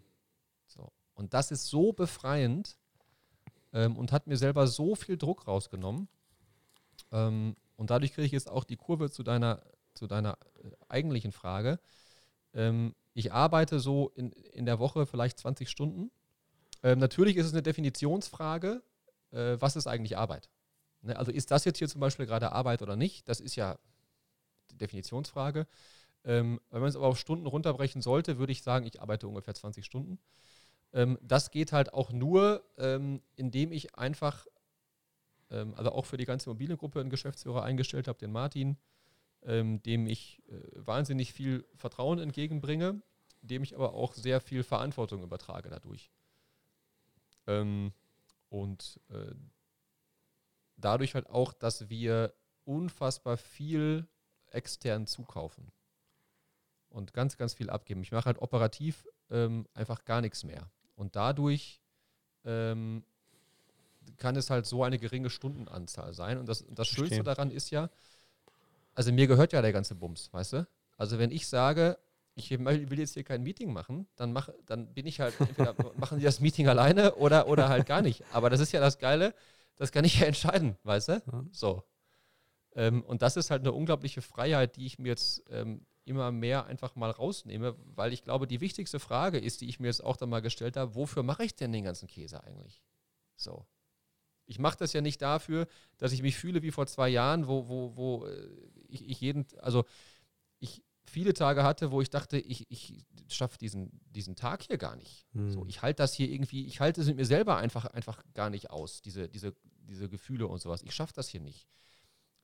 [0.68, 0.92] So.
[1.14, 2.78] Und das ist so befreiend
[3.74, 6.08] ähm, und hat mir selber so viel Druck rausgenommen.
[7.12, 9.64] Ähm, und dadurch kriege ich jetzt auch die Kurve zu deiner,
[9.94, 11.80] zu deiner äh, eigentlichen Frage.
[12.54, 16.12] Ähm, ich arbeite so in, in der Woche vielleicht 20 Stunden.
[16.84, 18.82] Ähm, natürlich ist es eine Definitionsfrage,
[19.32, 20.50] äh, was ist eigentlich Arbeit?
[21.02, 23.28] Ne, also ist das jetzt hier zum Beispiel gerade Arbeit oder nicht?
[23.28, 23.78] Das ist ja
[24.82, 25.68] Definitionsfrage.
[26.24, 29.54] Ähm, wenn man es aber auf Stunden runterbrechen sollte, würde ich sagen, ich arbeite ungefähr
[29.56, 30.20] 20 Stunden.
[30.94, 34.46] Ähm, das geht halt auch nur, ähm, indem ich einfach,
[35.50, 38.78] ähm, also auch für die ganze Immobiliengruppe einen Geschäftsführer eingestellt habe, den Martin,
[39.44, 43.02] ähm, dem ich äh, wahnsinnig viel Vertrauen entgegenbringe,
[43.42, 46.12] dem ich aber auch sehr viel Verantwortung übertrage dadurch.
[47.48, 47.94] Ähm,
[48.50, 49.34] und äh,
[50.78, 52.34] dadurch halt auch, dass wir
[52.66, 54.08] unfassbar viel
[54.52, 55.72] extern zukaufen
[56.90, 58.02] und ganz, ganz viel abgeben.
[58.02, 60.70] Ich mache halt operativ ähm, einfach gar nichts mehr.
[60.96, 61.82] Und dadurch
[62.46, 63.04] ähm,
[64.18, 66.38] kann es halt so eine geringe Stundenanzahl sein.
[66.38, 67.90] Und das, das Schönste daran ist ja,
[68.94, 70.68] also mir gehört ja der ganze Bums, weißt du?
[70.98, 71.98] Also wenn ich sage,
[72.36, 76.20] ich will jetzt hier kein Meeting machen, dann, mach, dann bin ich halt, entweder machen
[76.20, 78.24] die das Meeting alleine oder, oder halt gar nicht.
[78.32, 79.34] Aber das ist ja das Geile,
[79.78, 81.24] das kann ich ja entscheiden, weißt du?
[81.52, 81.84] So.
[82.74, 86.66] Ähm, und das ist halt eine unglaubliche Freiheit, die ich mir jetzt ähm, immer mehr
[86.66, 90.18] einfach mal rausnehme, weil ich glaube, die wichtigste Frage ist, die ich mir jetzt auch
[90.18, 92.82] dann mal gestellt habe, wofür mache ich denn den ganzen Käse eigentlich?
[93.36, 93.66] So.
[94.46, 95.68] Ich mache das ja nicht dafür,
[95.98, 98.50] dass ich mich fühle wie vor zwei Jahren, wo, wo, wo äh,
[98.88, 99.86] ich, ich jeden, also
[100.60, 104.96] ich viele Tage hatte, wo ich dachte, ich, ich schaffe diesen, diesen Tag hier gar
[104.96, 105.26] nicht.
[105.34, 105.52] Hm.
[105.52, 108.50] So, ich halte das hier irgendwie, ich halte es mit mir selber einfach, einfach gar
[108.50, 109.54] nicht aus, diese, diese,
[109.88, 110.84] diese Gefühle und sowas.
[110.84, 111.68] Ich schaffe das hier nicht.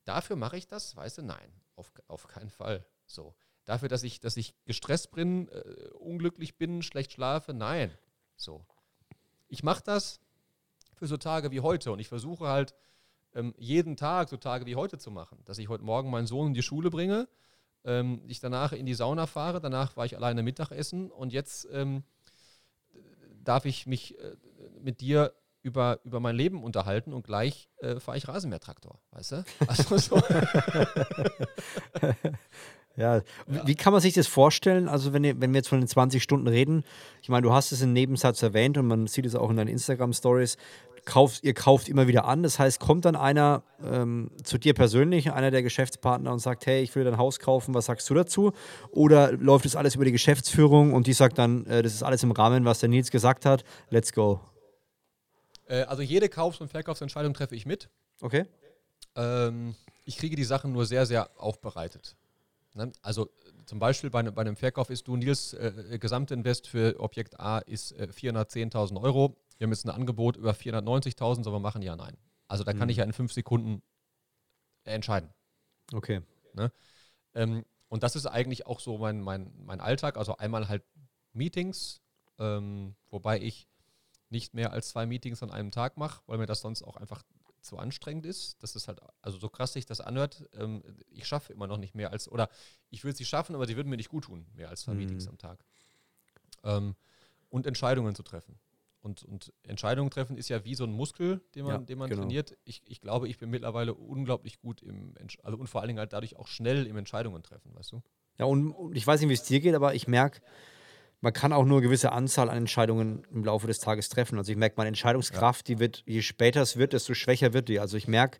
[0.08, 2.86] Dafür mache ich das, weißt du, nein, auf, auf keinen Fall.
[3.06, 3.36] So.
[3.66, 7.92] Dafür, dass ich, dass ich gestresst bin, äh, unglücklich bin, schlecht schlafe, nein.
[8.38, 8.66] So.
[9.50, 10.22] Ich mache das
[10.94, 12.74] für so Tage wie heute und ich versuche halt
[13.34, 16.48] ähm, jeden Tag so Tage wie heute zu machen, dass ich heute Morgen meinen Sohn
[16.48, 17.28] in die Schule bringe,
[17.84, 22.04] ähm, ich danach in die Sauna fahre, danach war ich alleine Mittagessen und jetzt ähm,
[23.44, 24.38] darf ich mich äh,
[24.80, 25.34] mit dir
[25.64, 29.44] über, über mein Leben unterhalten und gleich äh, fahre ich Rasenmähertraktor, weißt du?
[29.68, 30.22] Also so.
[32.98, 33.22] Ja.
[33.46, 34.90] Wie kann man sich das vorstellen?
[34.90, 36.84] Also, wenn, wenn wir jetzt von den 20 Stunden reden,
[37.22, 39.68] ich meine, du hast es im Nebensatz erwähnt und man sieht es auch in deinen
[39.68, 40.58] Instagram-Stories
[41.06, 42.44] kauft, ihr kauft immer wieder an.
[42.44, 46.82] Das heißt, kommt dann einer ähm, zu dir persönlich, einer der Geschäftspartner und sagt, hey,
[46.82, 48.52] ich will dein Haus kaufen, was sagst du dazu?
[48.92, 52.24] Oder läuft das alles über die Geschäftsführung und die sagt dann, äh, das ist alles
[52.24, 54.42] im Rahmen, was der Nils gesagt hat, let's go?
[55.68, 57.90] Äh, also jede Kaufs- und Verkaufsentscheidung treffe ich mit.
[58.22, 58.46] Okay.
[59.16, 62.16] Ähm, ich kriege die Sachen nur sehr, sehr aufbereitet.
[62.74, 62.92] Ne?
[63.02, 63.30] Also
[63.66, 67.60] zum Beispiel bei, ne, bei, einem Verkauf ist du, Nils, äh, Gesamtinvest für Objekt A
[67.60, 71.82] ist äh, 410.000 Euro wir haben jetzt ein Angebot über 490.000, sollen wir machen?
[71.82, 72.18] Ja, nein.
[72.48, 72.90] Also da kann mhm.
[72.90, 73.82] ich ja in fünf Sekunden
[74.84, 75.30] entscheiden.
[75.94, 76.22] Okay.
[76.54, 76.72] Ne?
[77.34, 80.18] Ähm, und das ist eigentlich auch so mein, mein, mein Alltag.
[80.18, 80.84] Also einmal halt
[81.34, 82.02] Meetings,
[82.40, 83.68] ähm, wobei ich
[84.30, 87.24] nicht mehr als zwei Meetings an einem Tag mache, weil mir das sonst auch einfach
[87.62, 88.62] zu anstrengend ist.
[88.64, 91.96] Das ist halt, also so krass sich das anhört, ähm, ich schaffe immer noch nicht
[91.96, 92.50] mehr als, oder
[92.90, 95.00] ich würde sie schaffen, aber sie würden mir nicht gut tun, mehr als zwei mhm.
[95.00, 95.64] Meetings am Tag.
[96.64, 96.96] Ähm,
[97.50, 98.60] und Entscheidungen zu treffen.
[99.02, 102.10] Und, und Entscheidungen treffen ist ja wie so ein Muskel, den man, ja, den man
[102.10, 102.24] genau.
[102.24, 102.58] trainiert.
[102.66, 105.14] Ich, ich glaube, ich bin mittlerweile unglaublich gut im,
[105.44, 108.02] also und vor allen Dingen halt dadurch auch schnell im Entscheidungen treffen, weißt du?
[108.38, 110.42] Ja, und, und ich weiß nicht, wie es dir geht, aber ich merke,
[111.22, 114.38] man kann auch nur eine gewisse Anzahl an Entscheidungen im Laufe des Tages treffen.
[114.38, 115.76] Also ich merke, meine Entscheidungskraft, ja.
[115.76, 117.80] die wird, je später es wird, desto schwächer wird die.
[117.80, 118.40] Also ich merke,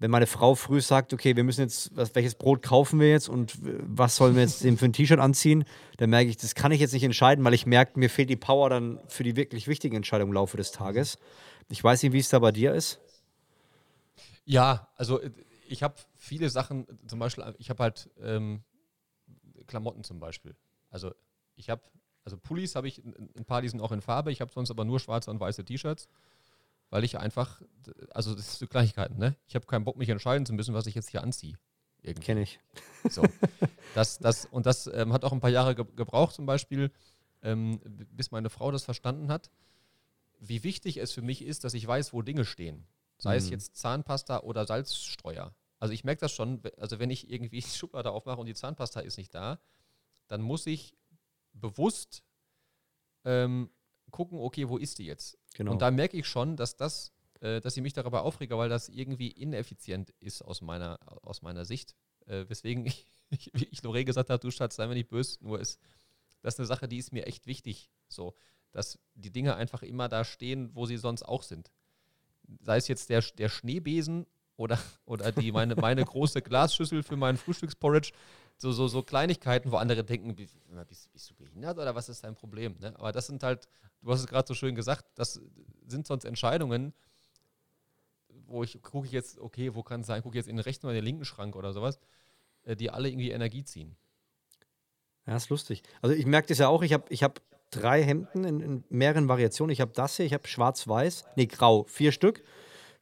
[0.00, 3.28] wenn meine Frau früh sagt, okay, wir müssen jetzt, was, welches Brot kaufen wir jetzt
[3.28, 5.64] und was sollen wir jetzt für ein T-Shirt anziehen,
[5.96, 8.36] dann merke ich, das kann ich jetzt nicht entscheiden, weil ich merke, mir fehlt die
[8.36, 11.18] Power dann für die wirklich wichtigen Entscheidungen im Laufe des Tages.
[11.70, 13.00] Ich weiß nicht, wie es da bei dir ist.
[14.44, 15.30] Ja, also äh,
[15.68, 18.62] ich habe viele Sachen, zum Beispiel, ich habe halt ähm,
[19.66, 20.54] Klamotten zum Beispiel.
[20.90, 21.12] Also
[21.56, 21.82] ich habe,
[22.24, 24.84] also Pullis habe ich, ein paar, die sind auch in Farbe, ich habe sonst aber
[24.84, 26.08] nur schwarze und weiße T-Shirts
[26.94, 27.60] weil ich einfach,
[28.10, 29.34] also das ist so Kleinigkeiten, ne?
[29.48, 31.58] Ich habe keinen Bock, mich entscheiden zu müssen, was ich jetzt hier anziehe.
[32.20, 32.60] Kenne ich.
[33.10, 33.24] So.
[33.94, 36.90] Das, das, und das ähm, hat auch ein paar Jahre ge gebraucht, zum Beispiel,
[37.42, 37.80] ähm,
[38.10, 39.50] bis meine Frau das verstanden hat,
[40.40, 42.86] wie wichtig es für mich ist, dass ich weiß, wo Dinge stehen.
[43.18, 43.38] Sei mhm.
[43.38, 45.54] es jetzt Zahnpasta oder Salzstreuer.
[45.80, 49.00] Also ich merke das schon, also wenn ich irgendwie die Schublade aufmache und die Zahnpasta
[49.00, 49.58] ist nicht da,
[50.28, 50.94] dann muss ich
[51.54, 52.22] bewusst
[53.24, 53.70] ähm,
[54.10, 55.38] gucken, okay, wo ist die jetzt?
[55.54, 55.72] Genau.
[55.72, 58.88] Und da merke ich schon, dass das, äh, dass ich mich darüber aufrege, weil das
[58.88, 61.94] irgendwie ineffizient ist aus meiner, aus meiner Sicht.
[62.26, 62.86] Äh, weswegen
[63.30, 65.80] ich, wie ich Lore gesagt habe, du Schatz, sei mir nicht böse, nur ist
[66.44, 67.90] das ist eine Sache, die ist mir echt wichtig.
[68.06, 68.34] So,
[68.70, 71.72] dass die Dinge einfach immer da stehen, wo sie sonst auch sind.
[72.60, 74.26] Sei es jetzt der, der Schneebesen
[74.56, 78.12] oder, oder die, meine, meine große Glasschüssel für meinen Frühstücksporridge.
[78.56, 82.36] So, so, so Kleinigkeiten, wo andere denken, bist, bist du behindert oder was ist dein
[82.36, 82.76] Problem?
[82.78, 82.94] Ne?
[82.96, 83.68] Aber das sind halt,
[84.00, 85.40] du hast es gerade so schön gesagt, das
[85.88, 86.94] sind sonst Entscheidungen,
[88.46, 90.86] wo ich gucke ich jetzt, okay, wo kann es sein, gucke jetzt in den rechten
[90.86, 91.98] oder in den linken Schrank oder sowas,
[92.62, 93.96] äh, die alle irgendwie Energie ziehen.
[95.26, 95.82] Ja, ist lustig.
[96.00, 97.40] Also ich merke das ja auch, ich habe ich hab
[97.70, 99.72] drei Hemden in, in mehreren Variationen.
[99.72, 102.44] Ich habe das hier, ich habe schwarz-weiß, nee, grau, vier Stück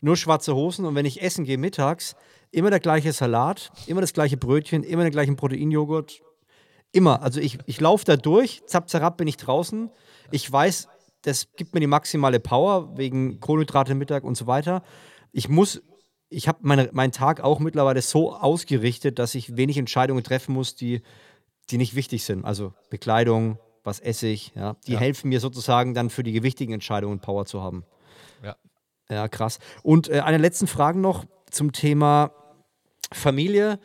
[0.02, 2.14] nur schwarze Hosen und wenn ich essen gehe mittags,
[2.50, 6.20] immer der gleiche Salat, immer das gleiche Brötchen, immer den gleichen Proteinjoghurt.
[6.92, 7.22] Immer.
[7.22, 9.90] Also ich, ich laufe da durch, zapp, zapp, bin ich draußen.
[10.30, 10.88] Ich weiß,
[11.22, 14.82] das gibt mir die maximale Power wegen Kohlenhydrate Mittag und so weiter.
[15.30, 15.82] Ich muss,
[16.28, 21.00] ich habe meinen Tag auch mittlerweile so ausgerichtet, dass ich wenig Entscheidungen treffen muss, die,
[21.70, 22.44] die nicht wichtig sind.
[22.44, 24.76] Also Bekleidung, was esse ich, ja.
[24.86, 24.98] Die ja.
[24.98, 27.84] helfen mir sozusagen dann für die gewichtigen Entscheidungen Power zu haben.
[28.42, 28.56] Ja,
[29.08, 29.58] ja, krass.
[29.82, 32.32] Und äh, eine letzte Frage noch zum Thema
[33.12, 33.78] Familie.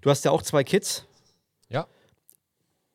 [0.00, 1.06] Du hast ja auch zwei Kids.
[1.68, 1.86] Ja.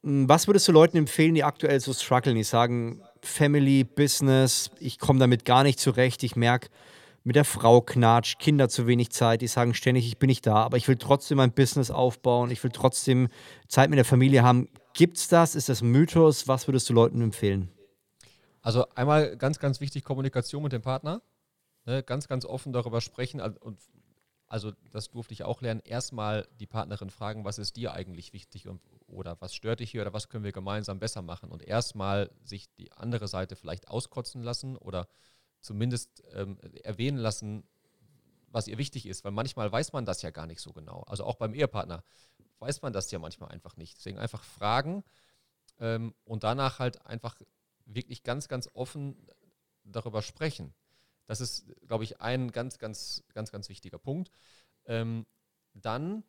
[0.03, 4.99] Hm, was würdest du Leuten empfehlen, die aktuell so strugglen, die sagen, Family, Business, ich
[4.99, 6.69] komme damit gar nicht zurecht, ich merke,
[7.23, 10.55] mit der Frau knatscht, Kinder zu wenig Zeit, die sagen ständig, ich bin nicht da,
[10.55, 13.29] aber ich will trotzdem mein Business aufbauen, ich will trotzdem
[13.69, 14.67] Zeit mit der Familie haben.
[14.93, 15.55] Gibt es das?
[15.55, 16.47] Ist das Mythos?
[16.47, 17.69] Was würdest du Leuten empfehlen?
[18.61, 21.21] Also einmal ganz, ganz wichtig, Kommunikation mit dem Partner
[21.85, 23.41] ne, ganz, ganz offen darüber sprechen.
[23.41, 23.79] Und
[24.47, 25.81] also das durfte ich auch lernen.
[25.83, 30.01] Erstmal die Partnerin fragen, was ist dir eigentlich wichtig und, oder was stört dich hier
[30.01, 31.51] oder was können wir gemeinsam besser machen.
[31.51, 35.07] Und erstmal sich die andere Seite vielleicht auskotzen lassen oder
[35.59, 37.63] zumindest ähm, erwähnen lassen,
[38.47, 39.23] was ihr wichtig ist.
[39.23, 41.01] Weil manchmal weiß man das ja gar nicht so genau.
[41.07, 42.03] Also auch beim Ehepartner
[42.59, 43.97] weiß man das ja manchmal einfach nicht.
[43.97, 45.03] Deswegen einfach fragen
[45.79, 47.35] ähm, und danach halt einfach
[47.85, 49.27] wirklich ganz, ganz offen
[49.83, 50.73] darüber sprechen.
[51.25, 54.31] Das ist, glaube ich, ein ganz, ganz, ganz, ganz wichtiger Punkt.
[54.85, 55.25] Ähm,
[55.73, 56.23] dann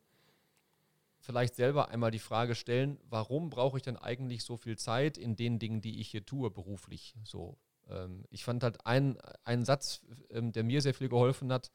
[1.18, 5.36] vielleicht selber einmal die Frage stellen, warum brauche ich denn eigentlich so viel Zeit in
[5.36, 7.14] den Dingen, die ich hier tue, beruflich?
[7.24, 11.70] So, ähm, ich fand halt einen Satz, ähm, der mir sehr viel geholfen hat,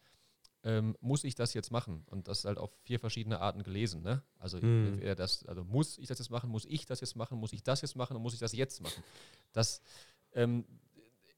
[0.63, 2.03] ähm, muss ich das jetzt machen?
[2.07, 4.03] Und das ist halt auf vier verschiedene Arten gelesen.
[4.03, 4.21] Ne?
[4.37, 5.01] Also, mhm.
[5.15, 7.81] das, also muss ich das jetzt machen, muss ich das jetzt machen, muss ich das
[7.81, 9.03] jetzt machen und muss ich das jetzt machen?
[9.53, 9.81] Das,
[10.33, 10.65] ähm,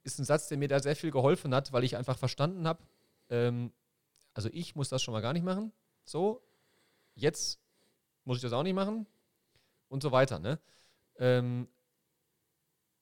[0.03, 2.83] ist ein Satz, der mir da sehr viel geholfen hat, weil ich einfach verstanden habe,
[3.29, 3.71] ähm,
[4.33, 5.71] also ich muss das schon mal gar nicht machen.
[6.03, 6.41] So,
[7.15, 7.59] jetzt
[8.23, 9.05] muss ich das auch nicht machen
[9.89, 10.39] und so weiter.
[10.39, 10.59] Ne?
[11.17, 11.67] Ähm,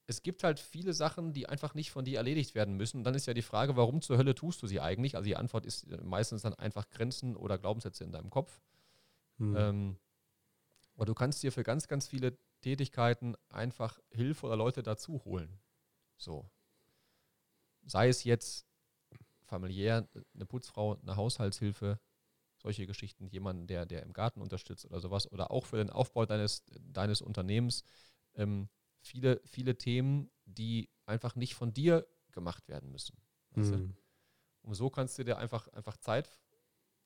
[0.08, 2.98] es gibt halt viele Sachen, die einfach nicht von dir erledigt werden müssen.
[2.98, 5.16] Und dann ist ja die Frage, warum zur Hölle tust du sie eigentlich?
[5.16, 8.60] Also die Antwort ist meistens dann einfach Grenzen oder Glaubenssätze in deinem Kopf.
[9.38, 9.56] Hm.
[9.56, 9.98] Ähm,
[10.96, 15.60] aber du kannst dir für ganz, ganz viele Tätigkeiten einfach Hilfe oder Leute dazu holen.
[16.18, 16.50] So
[17.90, 18.66] sei es jetzt
[19.46, 22.00] familiär, eine Putzfrau, eine Haushaltshilfe,
[22.62, 26.26] solche Geschichten, jemanden, der, der im Garten unterstützt oder sowas, oder auch für den Aufbau
[26.26, 27.84] deines, deines Unternehmens.
[28.36, 28.70] Ähm,
[29.02, 33.18] viele, viele Themen, die einfach nicht von dir gemacht werden müssen.
[33.56, 33.96] Mhm.
[34.62, 36.30] Und so kannst du dir einfach, einfach Zeit,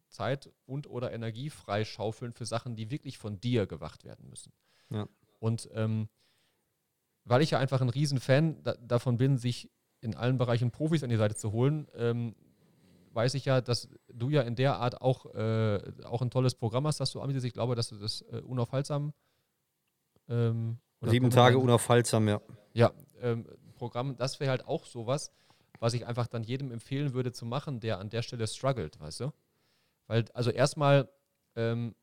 [0.10, 4.51] Zeit und oder Energie freischaufeln für Sachen, die wirklich von dir gemacht werden müssen.
[4.89, 5.07] Ja.
[5.39, 6.10] Und ähm,
[7.26, 9.72] weil ich ja einfach ein Riesenfan da, davon bin, sich
[10.03, 12.35] in allen Bereichen Profis an die Seite zu holen, ähm,
[13.13, 16.88] weiß ich ja, dass du ja in der Art auch, äh, auch ein tolles Programm
[16.88, 17.45] hast, das du anbietest.
[17.45, 19.13] Ich glaube, dass du das äh, unaufhaltsam.
[20.27, 22.41] Ähm, Sieben Tage unaufhaltsam, ja.
[22.73, 25.31] Ja, ähm, Programm, das wäre halt auch sowas,
[25.80, 29.21] was ich einfach dann jedem empfehlen würde zu machen, der an der Stelle struggelt, weißt
[29.21, 29.34] du?
[30.07, 31.09] Weil, also erstmal,
[31.55, 31.93] ähm,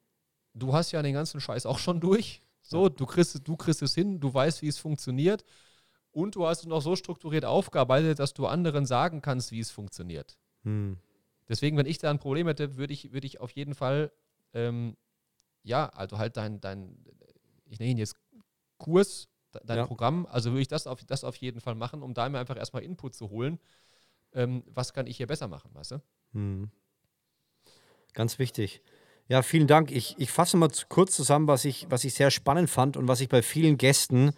[0.54, 2.42] du hast ja den ganzen Scheiß auch schon durch.
[2.62, 5.44] So, du kriegst, du kriegst es hin, du weißt, wie es funktioniert.
[6.12, 9.70] Und du hast es noch so strukturiert aufgearbeitet, dass du anderen sagen kannst, wie es
[9.70, 10.38] funktioniert.
[10.64, 10.96] Hm.
[11.48, 14.12] Deswegen, wenn ich da ein Problem hätte, würde ich, würd ich auf jeden Fall,
[14.54, 14.96] ähm,
[15.62, 16.96] ja, also halt dein, dein
[17.66, 18.16] ich nenne ihn jetzt
[18.78, 19.28] Kurs,
[19.64, 19.86] dein ja.
[19.86, 22.56] Programm, also würde ich das auf, das auf jeden Fall machen, um da mir einfach
[22.56, 23.58] erstmal Input zu holen.
[24.32, 26.02] Ähm, was kann ich hier besser machen, weißt du?
[26.32, 26.70] Hm.
[28.12, 28.82] Ganz wichtig.
[29.28, 29.92] Ja, vielen Dank.
[29.92, 33.20] Ich, ich fasse mal kurz zusammen, was ich, was ich sehr spannend fand und was
[33.20, 34.32] ich bei vielen Gästen,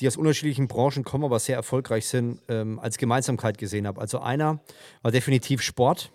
[0.00, 4.00] die aus unterschiedlichen Branchen kommen, aber sehr erfolgreich sind, ähm, als Gemeinsamkeit gesehen habe.
[4.00, 4.60] Also einer
[5.02, 6.12] war definitiv Sport.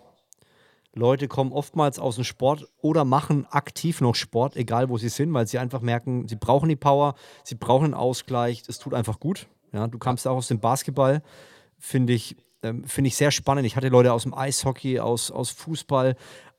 [0.92, 5.32] Leute kommen oftmals aus dem Sport oder machen aktiv noch Sport, egal wo sie sind,
[5.34, 7.14] weil sie einfach merken, sie brauchen die Power,
[7.44, 9.46] sie brauchen einen Ausgleich, es tut einfach gut.
[9.72, 11.22] Ja, du kamst auch aus dem Basketball,
[11.78, 13.66] finde ich, ähm, find ich sehr spannend.
[13.66, 16.16] Ich hatte Leute aus dem Eishockey, aus, aus Fußball,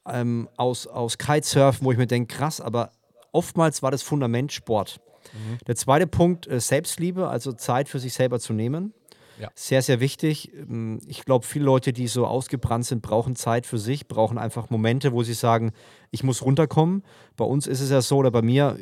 [0.08, 2.91] ähm, aus, aus Kitesurfen, wo ich mir denke, krass, aber
[3.32, 4.99] oftmals war das Fundament Sport.
[5.34, 5.58] Mhm.
[5.68, 8.94] Der zweite Punkt, äh, Selbstliebe, also Zeit für sich selber zu nehmen.
[9.40, 9.49] Ja.
[9.54, 10.52] Sehr, sehr wichtig.
[10.54, 14.70] Ähm, ich glaube, viele Leute, die so ausgebrannt sind, brauchen Zeit für sich, brauchen einfach
[14.70, 15.72] Momente, wo sie sagen,
[16.12, 17.04] ich muss runterkommen.
[17.36, 18.78] Bei uns ist es ja so, oder bei mir,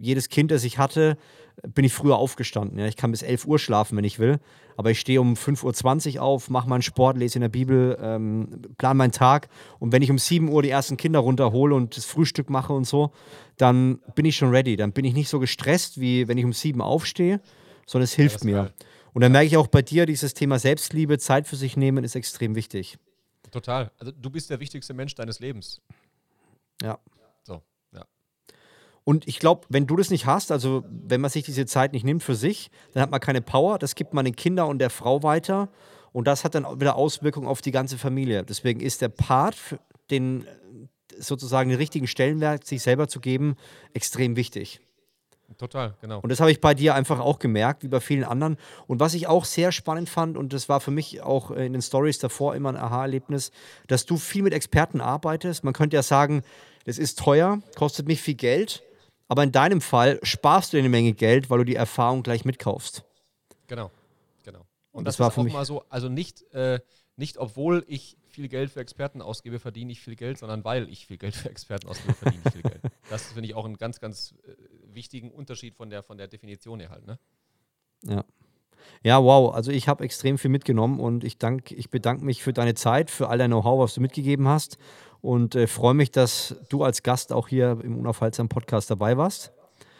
[0.00, 1.16] jedes Kind, das ich hatte,
[1.66, 2.78] bin ich früher aufgestanden.
[2.78, 2.86] Ja.
[2.86, 4.38] Ich kann bis 11 Uhr schlafen, wenn ich will.
[4.76, 8.62] Aber ich stehe um 5.20 Uhr auf, mache meinen Sport, lese in der Bibel, ähm,
[8.78, 9.48] plane meinen Tag.
[9.78, 12.86] Und wenn ich um 7 Uhr die ersten Kinder runterhole und das Frühstück mache und
[12.86, 13.12] so,
[13.56, 14.76] dann bin ich schon ready.
[14.76, 17.40] Dann bin ich nicht so gestresst, wie wenn ich um 7 Uhr aufstehe,
[17.86, 18.56] sondern es hilft ja, mir.
[18.56, 18.72] Geil.
[19.12, 22.16] Und dann merke ich auch bei dir, dieses Thema Selbstliebe, Zeit für sich nehmen, ist
[22.16, 22.98] extrem wichtig.
[23.50, 23.90] Total.
[23.98, 25.80] Also du bist der wichtigste Mensch deines Lebens.
[26.82, 26.98] Ja.
[29.04, 32.04] Und ich glaube, wenn du das nicht hast, also wenn man sich diese Zeit nicht
[32.04, 33.78] nimmt für sich, dann hat man keine Power.
[33.78, 35.68] Das gibt man den Kindern und der Frau weiter.
[36.12, 38.44] Und das hat dann wieder Auswirkungen auf die ganze Familie.
[38.44, 39.56] Deswegen ist der Part,
[40.10, 40.46] den
[41.18, 43.56] sozusagen den richtigen Stellenwert sich selber zu geben,
[43.92, 44.80] extrem wichtig.
[45.58, 46.20] Total, genau.
[46.20, 48.56] Und das habe ich bei dir einfach auch gemerkt, wie bei vielen anderen.
[48.86, 51.82] Und was ich auch sehr spannend fand, und das war für mich auch in den
[51.82, 53.50] Stories davor immer ein Aha-Erlebnis,
[53.86, 55.64] dass du viel mit Experten arbeitest.
[55.64, 56.42] Man könnte ja sagen,
[56.84, 58.82] das ist teuer, kostet mich viel Geld,
[59.32, 63.02] aber in deinem Fall sparst du eine Menge Geld, weil du die Erfahrung gleich mitkaufst.
[63.66, 63.90] Genau,
[64.44, 64.58] genau.
[64.58, 64.66] Und,
[64.98, 66.80] und das, das, war für mich mal so, also nicht, äh,
[67.16, 71.06] nicht obwohl ich viel Geld für Experten ausgebe, verdiene ich viel Geld, sondern weil ich
[71.06, 72.82] viel Geld für Experten ausgebe, verdiene ich viel Geld.
[73.08, 74.52] Das finde ich auch einen ganz, ganz äh,
[74.92, 77.18] wichtigen Unterschied von der, von der Definition her halt, ne?
[78.04, 78.24] Ja.
[79.02, 79.54] Ja, wow.
[79.54, 83.10] Also ich habe extrem viel mitgenommen und ich, dank, ich bedanke mich für deine Zeit,
[83.10, 84.76] für all dein Know-how, was du mitgegeben hast
[85.22, 89.52] und äh, freue mich, dass du als Gast auch hier im Unaufhaltsamen Podcast dabei warst.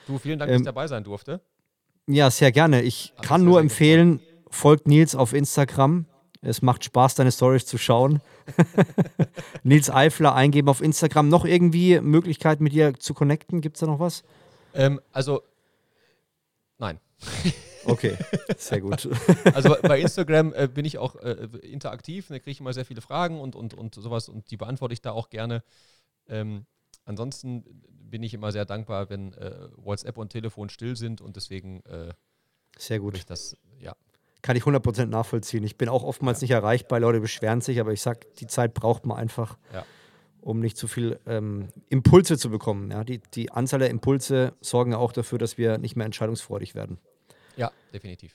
[0.06, 1.40] Du, vielen Dank, ähm, dass ich dabei sein durfte.
[2.06, 2.82] Ja, sehr gerne.
[2.82, 4.20] Ich Ach, kann nur empfehlen,
[4.50, 6.06] folgt Nils auf Instagram.
[6.42, 8.20] Es macht Spaß, deine Stories zu schauen.
[9.62, 11.28] Nils Eifler eingeben auf Instagram.
[11.28, 13.60] Noch irgendwie Möglichkeit, mit dir zu connecten?
[13.60, 14.24] Gibt es da noch was?
[14.74, 15.42] Ähm, also,
[16.78, 16.98] nein.
[17.84, 18.16] Okay,
[18.56, 19.08] sehr gut.
[19.54, 23.00] Also bei Instagram äh, bin ich auch äh, interaktiv, da kriege ich immer sehr viele
[23.00, 25.62] Fragen und, und, und sowas und die beantworte ich da auch gerne.
[26.28, 26.66] Ähm,
[27.04, 31.80] ansonsten bin ich immer sehr dankbar, wenn äh, WhatsApp und Telefon still sind und deswegen
[31.86, 32.12] äh,
[32.78, 33.16] sehr gut.
[33.16, 33.94] Ich das, ja,
[34.42, 35.64] kann ich 100% nachvollziehen.
[35.64, 36.44] Ich bin auch oftmals ja.
[36.44, 39.84] nicht erreichbar, Leute beschweren sich, aber ich sage, die Zeit braucht man einfach, ja.
[40.40, 42.90] um nicht zu viel ähm, Impulse zu bekommen.
[42.90, 46.98] Ja, die, die Anzahl der Impulse sorgen auch dafür, dass wir nicht mehr entscheidungsfreudig werden.
[47.56, 48.34] Ja, definitiv.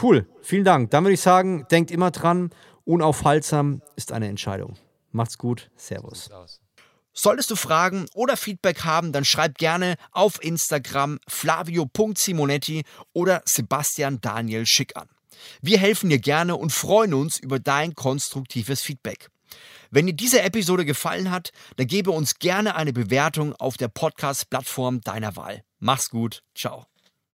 [0.00, 0.90] Cool, vielen Dank.
[0.90, 2.50] Dann würde ich sagen, denkt immer dran,
[2.84, 4.76] unaufhaltsam ist eine Entscheidung.
[5.10, 6.30] Macht's gut, Servus.
[7.12, 14.66] Solltest du Fragen oder Feedback haben, dann schreib gerne auf Instagram flavio.simonetti oder Sebastian Daniel
[14.66, 15.08] Schick an.
[15.60, 19.30] Wir helfen dir gerne und freuen uns über dein konstruktives Feedback.
[19.90, 25.00] Wenn dir diese Episode gefallen hat, dann gebe uns gerne eine Bewertung auf der Podcast-Plattform
[25.00, 25.64] deiner Wahl.
[25.80, 26.87] Mach's gut, ciao.